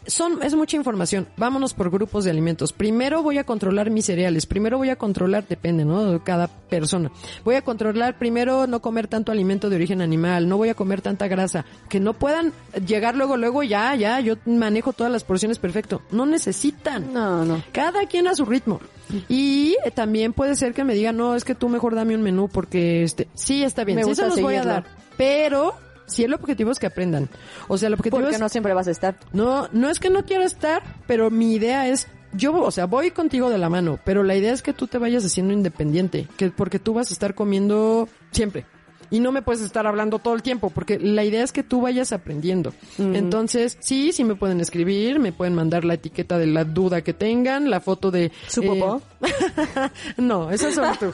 son, 0.07 0.41
es 0.43 0.55
mucha 0.55 0.77
información, 0.77 1.27
vámonos 1.37 1.73
por 1.73 1.89
grupos 1.91 2.25
de 2.25 2.31
alimentos. 2.31 2.73
Primero 2.73 3.21
voy 3.23 3.37
a 3.37 3.43
controlar 3.43 3.89
mis 3.89 4.05
cereales, 4.05 4.45
primero 4.45 4.77
voy 4.77 4.89
a 4.89 4.95
controlar, 4.95 5.47
depende, 5.47 5.85
¿no? 5.85 6.11
De 6.11 6.19
cada 6.23 6.47
persona. 6.47 7.11
Voy 7.43 7.55
a 7.55 7.61
controlar 7.61 8.17
primero 8.17 8.67
no 8.67 8.81
comer 8.81 9.07
tanto 9.07 9.31
alimento 9.31 9.69
de 9.69 9.75
origen 9.75 10.01
animal, 10.01 10.47
no 10.47 10.57
voy 10.57 10.69
a 10.69 10.73
comer 10.73 11.01
tanta 11.01 11.27
grasa. 11.27 11.65
Que 11.89 11.99
no 11.99 12.13
puedan 12.13 12.53
llegar 12.85 13.15
luego, 13.15 13.37
luego, 13.37 13.63
ya, 13.63 13.95
ya, 13.95 14.19
yo 14.19 14.35
manejo 14.45 14.93
todas 14.93 15.11
las 15.11 15.23
porciones 15.23 15.59
perfecto. 15.59 16.01
No 16.11 16.25
necesitan. 16.25 17.13
No, 17.13 17.45
no. 17.45 17.61
Quien 18.09 18.27
a 18.27 18.36
su 18.36 18.45
ritmo. 18.45 18.79
Y 19.27 19.75
también 19.95 20.34
puede 20.34 20.55
ser 20.55 20.73
que 20.73 20.84
me 20.84 20.93
digan, 20.93 21.17
no, 21.17 21.36
es 21.36 21.43
que 21.43 21.55
tú 21.55 21.69
mejor 21.69 21.95
dame 21.95 22.15
un 22.15 22.21
menú 22.21 22.47
porque 22.47 23.03
este, 23.03 23.27
sí 23.34 23.63
está 23.63 23.84
bien, 23.84 23.97
Me 23.97 24.03
sí 24.03 24.09
gusta 24.09 24.23
se 24.23 24.29
los 24.29 24.41
voy 24.41 24.55
a 24.55 24.63
seguirlo. 24.63 24.73
dar, 24.73 24.86
pero 25.17 25.73
si 26.05 26.23
el 26.23 26.34
objetivo 26.34 26.71
es 26.71 26.79
que 26.79 26.88
aprendan. 26.88 27.29
O 27.67 27.77
sea, 27.77 27.88
el 27.88 27.93
objetivo 27.93 28.19
Porque 28.21 28.36
es 28.36 28.39
no 28.41 28.49
siempre 28.49 28.73
vas 28.73 28.88
a 28.88 28.91
estar. 28.91 29.17
no, 29.34 29.67
no 29.71 29.89
es 29.89 29.99
que 29.99 30.09
no 30.09 30.23
quiera 30.25 30.45
estar, 30.45 30.84
pero 31.07 31.29
mi 31.29 31.53
idea 31.53 31.88
es, 31.88 32.07
yo, 32.34 32.53
o 32.53 32.71
sea, 32.71 32.86
voy 32.86 33.11
contigo 33.11 33.49
de 33.49 33.57
la 33.57 33.69
mano, 33.69 33.99
pero 34.05 34.23
la 34.23 34.36
idea 34.36 34.53
es 34.53 34.61
que 34.61 34.73
tú 34.73 34.88
te 34.88 34.97
vayas 34.97 35.25
haciendo 35.25 35.53
independiente, 35.53 36.27
que 36.38 36.49
porque 36.49 36.79
tú 36.79 36.93
vas 36.93 37.09
a 37.11 37.13
estar 37.13 37.34
comiendo 37.36 38.07
siempre. 38.32 38.65
Y 39.12 39.20
no 39.20 39.32
me 39.34 39.41
puedes 39.41 39.62
estar 39.62 39.86
hablando 39.86 40.20
todo 40.20 40.34
el 40.34 40.41
tiempo, 40.41 40.70
porque 40.70 40.97
la 40.97 41.24
idea 41.26 41.43
es 41.43 41.51
que 41.51 41.64
tú 41.64 41.82
vayas 41.82 42.14
aprendiendo. 42.14 42.74
Entonces, 42.97 43.78
sí, 43.82 44.14
sí 44.14 44.24
me 44.24 44.36
pueden 44.36 44.62
escribir, 44.62 45.20
me 45.20 45.34
pueden 45.34 45.53
mandar 45.53 45.84
la 45.86 45.95
etiqueta 45.95 46.38
de 46.38 46.47
la 46.47 46.64
duda 46.64 47.01
que 47.01 47.14
tengan, 47.14 47.70
la 47.70 47.82
foto 47.82 48.09
de... 48.09 48.26
eh, 48.26 48.32
¿Su 48.47 48.64
popó? 48.64 49.01
no, 50.18 50.49
esa 50.49 50.70
es 50.70 50.76
solo 50.76 50.91
tú. 50.99 51.12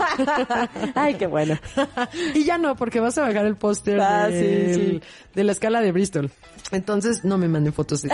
Ay, 0.95 1.15
qué 1.15 1.25
bueno. 1.27 1.57
y 2.35 2.43
ya 2.43 2.57
no, 2.57 2.75
porque 2.75 2.99
vas 2.99 3.17
a 3.17 3.21
bajar 3.21 3.45
el 3.45 3.55
póster 3.55 3.99
Ah, 3.99 4.27
del- 4.29 4.75
sí, 4.75 4.81
sí. 4.91 5.01
de 5.33 5.43
la 5.43 5.51
escala 5.51 5.81
de 5.81 5.91
Bristol. 5.91 6.29
Entonces, 6.71 7.23
no 7.25 7.37
me 7.37 7.47
manden 7.47 7.73
fotos 7.73 8.01
de 8.03 8.09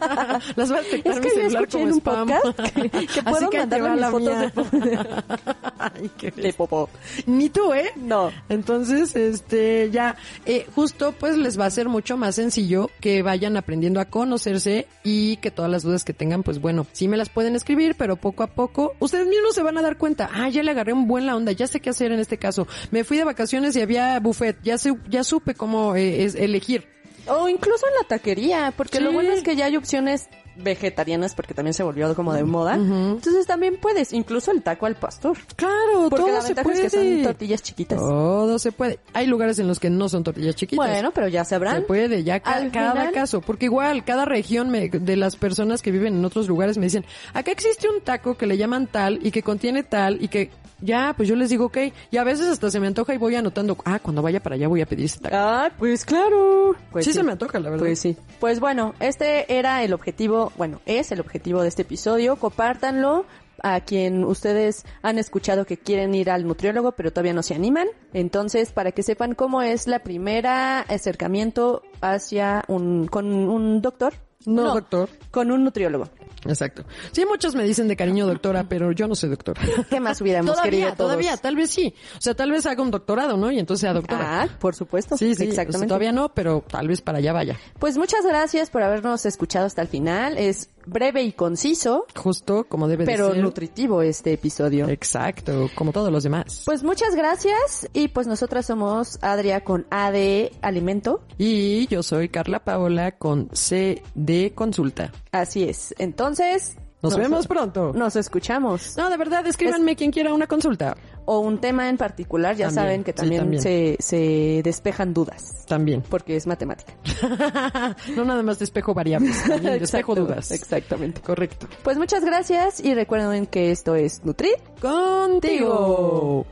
Las 0.56 0.68
voy 0.70 0.78
a 0.78 0.82
detectar 0.82 1.12
Es 1.12 1.20
mi 1.20 1.30
que 1.30 1.36
yo 1.36 1.46
escuché 1.46 1.78
como 1.78 1.84
en 1.86 1.92
un 1.92 1.98
spam. 1.98 2.28
podcast 2.28 2.58
que- 2.74 2.90
que 2.90 2.98
Así 3.06 3.22
puedo 3.22 3.50
que 3.50 3.58
la 3.66 4.10
fotos 4.10 4.72
mía. 4.72 5.24
Ay, 5.78 6.10
qué 6.18 6.30
De 6.30 6.52
popó. 6.52 6.88
Ni 7.26 7.48
tú, 7.48 7.72
¿eh? 7.72 7.90
No. 7.96 8.30
Entonces, 8.48 9.14
este, 9.16 9.90
ya, 9.90 10.16
eh, 10.46 10.66
justo 10.74 11.12
pues 11.18 11.36
les 11.36 11.58
va 11.58 11.66
a 11.66 11.70
ser 11.70 11.88
mucho 11.88 12.16
más 12.16 12.34
sencillo 12.36 12.90
que 13.00 13.22
vayan 13.22 13.56
aprendiendo 13.56 14.00
a 14.00 14.04
conocerse 14.06 14.86
y 15.04 15.36
que 15.38 15.50
todas 15.50 15.70
las 15.70 15.82
dudas 15.82 16.04
que 16.04 16.12
tengan, 16.12 16.42
pues 16.42 16.60
bueno, 16.60 16.86
sí 16.92 17.08
me 17.08 17.16
las 17.16 17.28
pueden 17.28 17.56
escribir, 17.56 17.94
pero 17.96 18.16
poco 18.16 18.42
a 18.42 18.48
poco 18.48 18.94
ustedes 19.00 19.26
mismos 19.26 19.54
se 19.54 19.62
van 19.62 19.78
a 19.78 19.82
dar 19.82 19.96
cuenta, 19.96 20.28
ah, 20.32 20.48
ya 20.48 20.62
le 20.62 20.70
agarré 20.70 20.92
un 20.92 21.06
buen 21.06 21.26
la 21.26 21.36
onda, 21.36 21.52
ya 21.52 21.66
sé 21.66 21.80
qué 21.80 21.90
hacer 21.90 22.12
en 22.12 22.20
este 22.20 22.36
caso. 22.38 22.66
Me 22.90 23.04
fui 23.04 23.16
de 23.16 23.24
vacaciones 23.24 23.74
y 23.76 23.80
había 23.80 24.18
buffet, 24.20 24.58
ya 24.62 24.78
sé, 24.78 24.94
ya 25.08 25.24
supe 25.24 25.54
cómo 25.54 25.96
eh, 25.96 26.24
es 26.24 26.34
elegir. 26.34 26.86
O 27.30 27.48
incluso 27.48 27.86
en 27.86 27.94
la 27.94 28.08
taquería, 28.08 28.72
porque 28.76 28.98
Sí. 28.98 29.04
lo 29.04 29.12
bueno 29.12 29.32
es 29.32 29.42
que 29.42 29.56
ya 29.56 29.66
hay 29.66 29.76
opciones 29.76 30.28
vegetarianas 30.62 31.34
porque 31.34 31.54
también 31.54 31.74
se 31.74 31.82
volvió 31.82 32.14
como 32.14 32.32
de 32.34 32.44
moda. 32.44 32.74
Entonces 32.74 33.46
también 33.46 33.76
puedes, 33.80 34.12
incluso 34.12 34.50
el 34.50 34.62
taco 34.62 34.86
al 34.86 34.94
pastor. 34.96 35.36
Claro, 35.56 36.08
Porque 36.10 36.16
todo 36.24 36.32
la 36.32 36.40
se 36.42 36.54
puede. 36.54 36.86
es 36.86 36.92
que 36.92 36.98
son 37.14 37.22
tortillas 37.22 37.62
chiquitas. 37.62 37.98
Todo 37.98 38.58
se 38.58 38.72
puede. 38.72 38.98
Hay 39.12 39.26
lugares 39.26 39.58
en 39.58 39.68
los 39.68 39.78
que 39.80 39.90
no 39.90 40.08
son 40.08 40.24
tortillas 40.24 40.54
chiquitas. 40.54 40.86
Bueno, 40.86 41.10
pero 41.12 41.28
ya 41.28 41.44
sabrán. 41.44 41.76
Se 41.76 41.82
puede, 41.82 42.24
ya 42.24 42.40
ca- 42.40 42.52
Al 42.52 42.70
cada 42.70 42.92
final- 42.92 43.12
caso, 43.12 43.40
porque 43.40 43.66
igual 43.66 44.04
cada 44.04 44.24
región 44.24 44.70
me- 44.70 44.88
de 44.88 45.16
las 45.16 45.36
personas 45.36 45.82
que 45.82 45.90
viven 45.90 46.14
en 46.16 46.24
otros 46.24 46.48
lugares 46.48 46.78
me 46.78 46.84
dicen, 46.84 47.04
acá 47.34 47.50
existe 47.52 47.88
un 47.88 48.00
taco 48.00 48.36
que 48.36 48.46
le 48.46 48.56
llaman 48.56 48.86
tal 48.86 49.18
y 49.26 49.30
que 49.30 49.42
contiene 49.42 49.82
tal 49.82 50.22
y 50.22 50.28
que 50.28 50.50
ya, 50.82 51.12
pues 51.14 51.28
yo 51.28 51.36
les 51.36 51.50
digo, 51.50 51.66
ok, 51.66 51.76
y 52.10 52.16
a 52.16 52.24
veces 52.24 52.46
hasta 52.46 52.70
se 52.70 52.80
me 52.80 52.86
antoja 52.86 53.12
y 53.12 53.18
voy 53.18 53.34
anotando, 53.34 53.76
ah, 53.84 53.98
cuando 53.98 54.22
vaya 54.22 54.40
para 54.42 54.54
allá 54.54 54.66
voy 54.66 54.80
a 54.80 54.86
pedir 54.86 55.04
ese 55.04 55.20
taco. 55.20 55.36
Ah, 55.38 55.70
pues 55.78 56.06
claro. 56.06 56.74
Pues 56.90 57.04
sí, 57.04 57.12
se 57.12 57.22
me 57.22 57.32
antoja, 57.32 57.58
la 57.60 57.68
verdad. 57.68 57.84
Pues 57.84 57.98
sí. 57.98 58.16
Pues 58.38 58.60
bueno, 58.60 58.94
este 58.98 59.52
era 59.58 59.82
el 59.82 59.92
objetivo, 59.92 60.49
bueno, 60.56 60.80
es 60.86 61.12
el 61.12 61.20
objetivo 61.20 61.62
de 61.62 61.68
este 61.68 61.82
episodio. 61.82 62.36
Compártanlo 62.36 63.24
a 63.62 63.80
quien 63.80 64.24
ustedes 64.24 64.84
han 65.02 65.18
escuchado 65.18 65.66
que 65.66 65.76
quieren 65.76 66.14
ir 66.14 66.30
al 66.30 66.46
nutriólogo, 66.46 66.92
pero 66.92 67.12
todavía 67.12 67.34
no 67.34 67.42
se 67.42 67.54
animan. 67.54 67.88
Entonces, 68.12 68.72
para 68.72 68.92
que 68.92 69.02
sepan 69.02 69.34
cómo 69.34 69.62
es 69.62 69.86
la 69.86 70.00
primera 70.00 70.80
acercamiento 70.80 71.82
hacia 72.00 72.64
un, 72.68 73.06
con 73.06 73.26
un 73.26 73.82
doctor. 73.82 74.14
No, 74.46 74.74
doctor. 74.74 75.08
Con 75.30 75.50
un 75.50 75.64
nutriólogo. 75.64 76.08
Exacto. 76.44 76.84
Sí, 77.12 77.24
muchos 77.26 77.54
me 77.54 77.64
dicen 77.64 77.88
de 77.88 77.96
cariño 77.96 78.26
doctora, 78.26 78.64
pero 78.68 78.92
yo 78.92 79.06
no 79.06 79.14
soy 79.14 79.30
doctora. 79.30 79.60
¿Qué 79.90 80.00
más 80.00 80.20
hubiéramos 80.20 80.52
todavía, 80.52 80.70
querido 80.70 80.88
todos? 80.88 80.96
todavía, 81.10 81.36
tal 81.36 81.56
vez 81.56 81.70
sí. 81.70 81.94
O 82.16 82.20
sea, 82.20 82.34
tal 82.34 82.50
vez 82.50 82.66
haga 82.66 82.82
un 82.82 82.90
doctorado, 82.90 83.36
¿no? 83.36 83.50
Y 83.50 83.58
entonces 83.58 83.82
sea 83.82 83.92
doctora. 83.92 84.42
Ah, 84.42 84.48
por 84.58 84.74
supuesto. 84.74 85.16
sí, 85.16 85.34
sí, 85.34 85.44
Exactamente. 85.44 85.76
o 85.76 85.78
sea, 85.80 85.88
todavía 85.88 86.12
no, 86.12 86.32
pero 86.34 86.64
tal 86.66 86.88
vez 86.88 87.00
para 87.02 87.18
allá 87.18 87.32
vaya. 87.32 87.56
Pues 87.78 87.98
muchas 87.98 88.24
gracias 88.24 88.70
por 88.70 88.82
habernos 88.82 89.26
escuchado 89.26 89.66
hasta 89.66 89.82
el 89.82 89.88
final. 89.88 90.38
Es 90.38 90.70
breve 90.86 91.22
y 91.22 91.32
conciso, 91.32 92.06
Justo 92.16 92.64
como 92.68 92.88
debe 92.88 93.04
pero 93.04 93.28
de 93.28 93.34
ser. 93.34 93.42
nutritivo 93.42 94.02
este 94.02 94.32
episodio. 94.32 94.88
Exacto, 94.88 95.68
como 95.74 95.92
todos 95.92 96.10
los 96.12 96.22
demás. 96.22 96.62
Pues 96.66 96.82
muchas 96.82 97.14
gracias 97.14 97.88
y 97.92 98.08
pues 98.08 98.26
nosotras 98.26 98.66
somos 98.66 99.18
Adria 99.22 99.62
con 99.64 99.86
A 99.90 100.10
de 100.10 100.52
Alimento. 100.62 101.22
Y 101.38 101.86
yo 101.88 102.02
soy 102.02 102.28
Carla 102.28 102.60
Paola 102.64 103.12
con 103.12 103.48
C 103.52 104.02
de 104.14 104.52
Consulta. 104.54 105.12
Así 105.32 105.64
es. 105.64 105.94
Entonces... 105.98 106.76
Nos 107.02 107.16
vemos 107.16 107.46
pronto. 107.46 107.92
Nos 107.94 108.14
escuchamos. 108.16 108.96
No, 108.96 109.08
de 109.08 109.16
verdad, 109.16 109.46
escríbanme 109.46 109.96
quien 109.96 110.10
quiera 110.10 110.34
una 110.34 110.46
consulta. 110.46 110.96
O 111.24 111.38
un 111.40 111.58
tema 111.58 111.88
en 111.88 111.96
particular, 111.96 112.56
ya 112.56 112.66
También, 112.66 112.84
saben 112.84 113.04
que 113.04 113.12
sí, 113.12 113.36
también. 113.36 113.62
Se, 113.62 113.96
se 114.00 114.60
despejan 114.62 115.14
dudas. 115.14 115.64
También. 115.66 116.02
Porque 116.02 116.36
es 116.36 116.46
matemática. 116.46 116.92
no 118.16 118.24
nada 118.24 118.42
más 118.42 118.58
despejo 118.58 118.92
variables, 118.92 119.42
también 119.44 119.62
despejo 119.80 120.12
Exacto, 120.12 120.14
dudas. 120.14 120.50
Exactamente. 120.50 121.20
Correcto. 121.22 121.68
Pues 121.82 121.96
muchas 121.96 122.24
gracias 122.24 122.80
y 122.80 122.94
recuerden 122.94 123.46
que 123.46 123.70
esto 123.70 123.94
es 123.94 124.24
Nutri. 124.24 124.50
Contigo. 124.80 126.46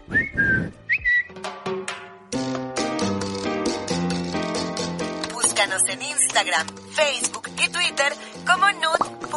Búscanos 5.34 5.82
en 5.88 6.02
Instagram, 6.02 6.66
Facebook 6.92 7.48
y 7.56 7.68
Twitter 7.70 8.12
como 8.46 8.70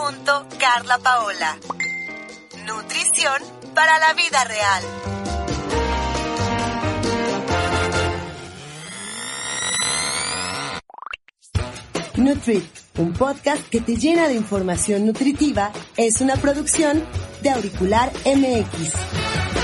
nut.carlapaola. 0.01 1.57
Nutrición 2.65 3.41
para 3.75 3.99
la 3.99 4.13
vida 4.13 4.43
real. 4.45 4.83
Nutrit, 12.15 12.63
un 12.97 13.13
podcast 13.13 13.67
que 13.69 13.81
te 13.81 13.95
llena 13.95 14.27
de 14.27 14.35
información 14.35 15.05
nutritiva, 15.05 15.71
es 15.97 16.21
una 16.21 16.35
producción 16.35 17.03
de 17.41 17.49
Auricular 17.49 18.11
MX. 18.25 19.60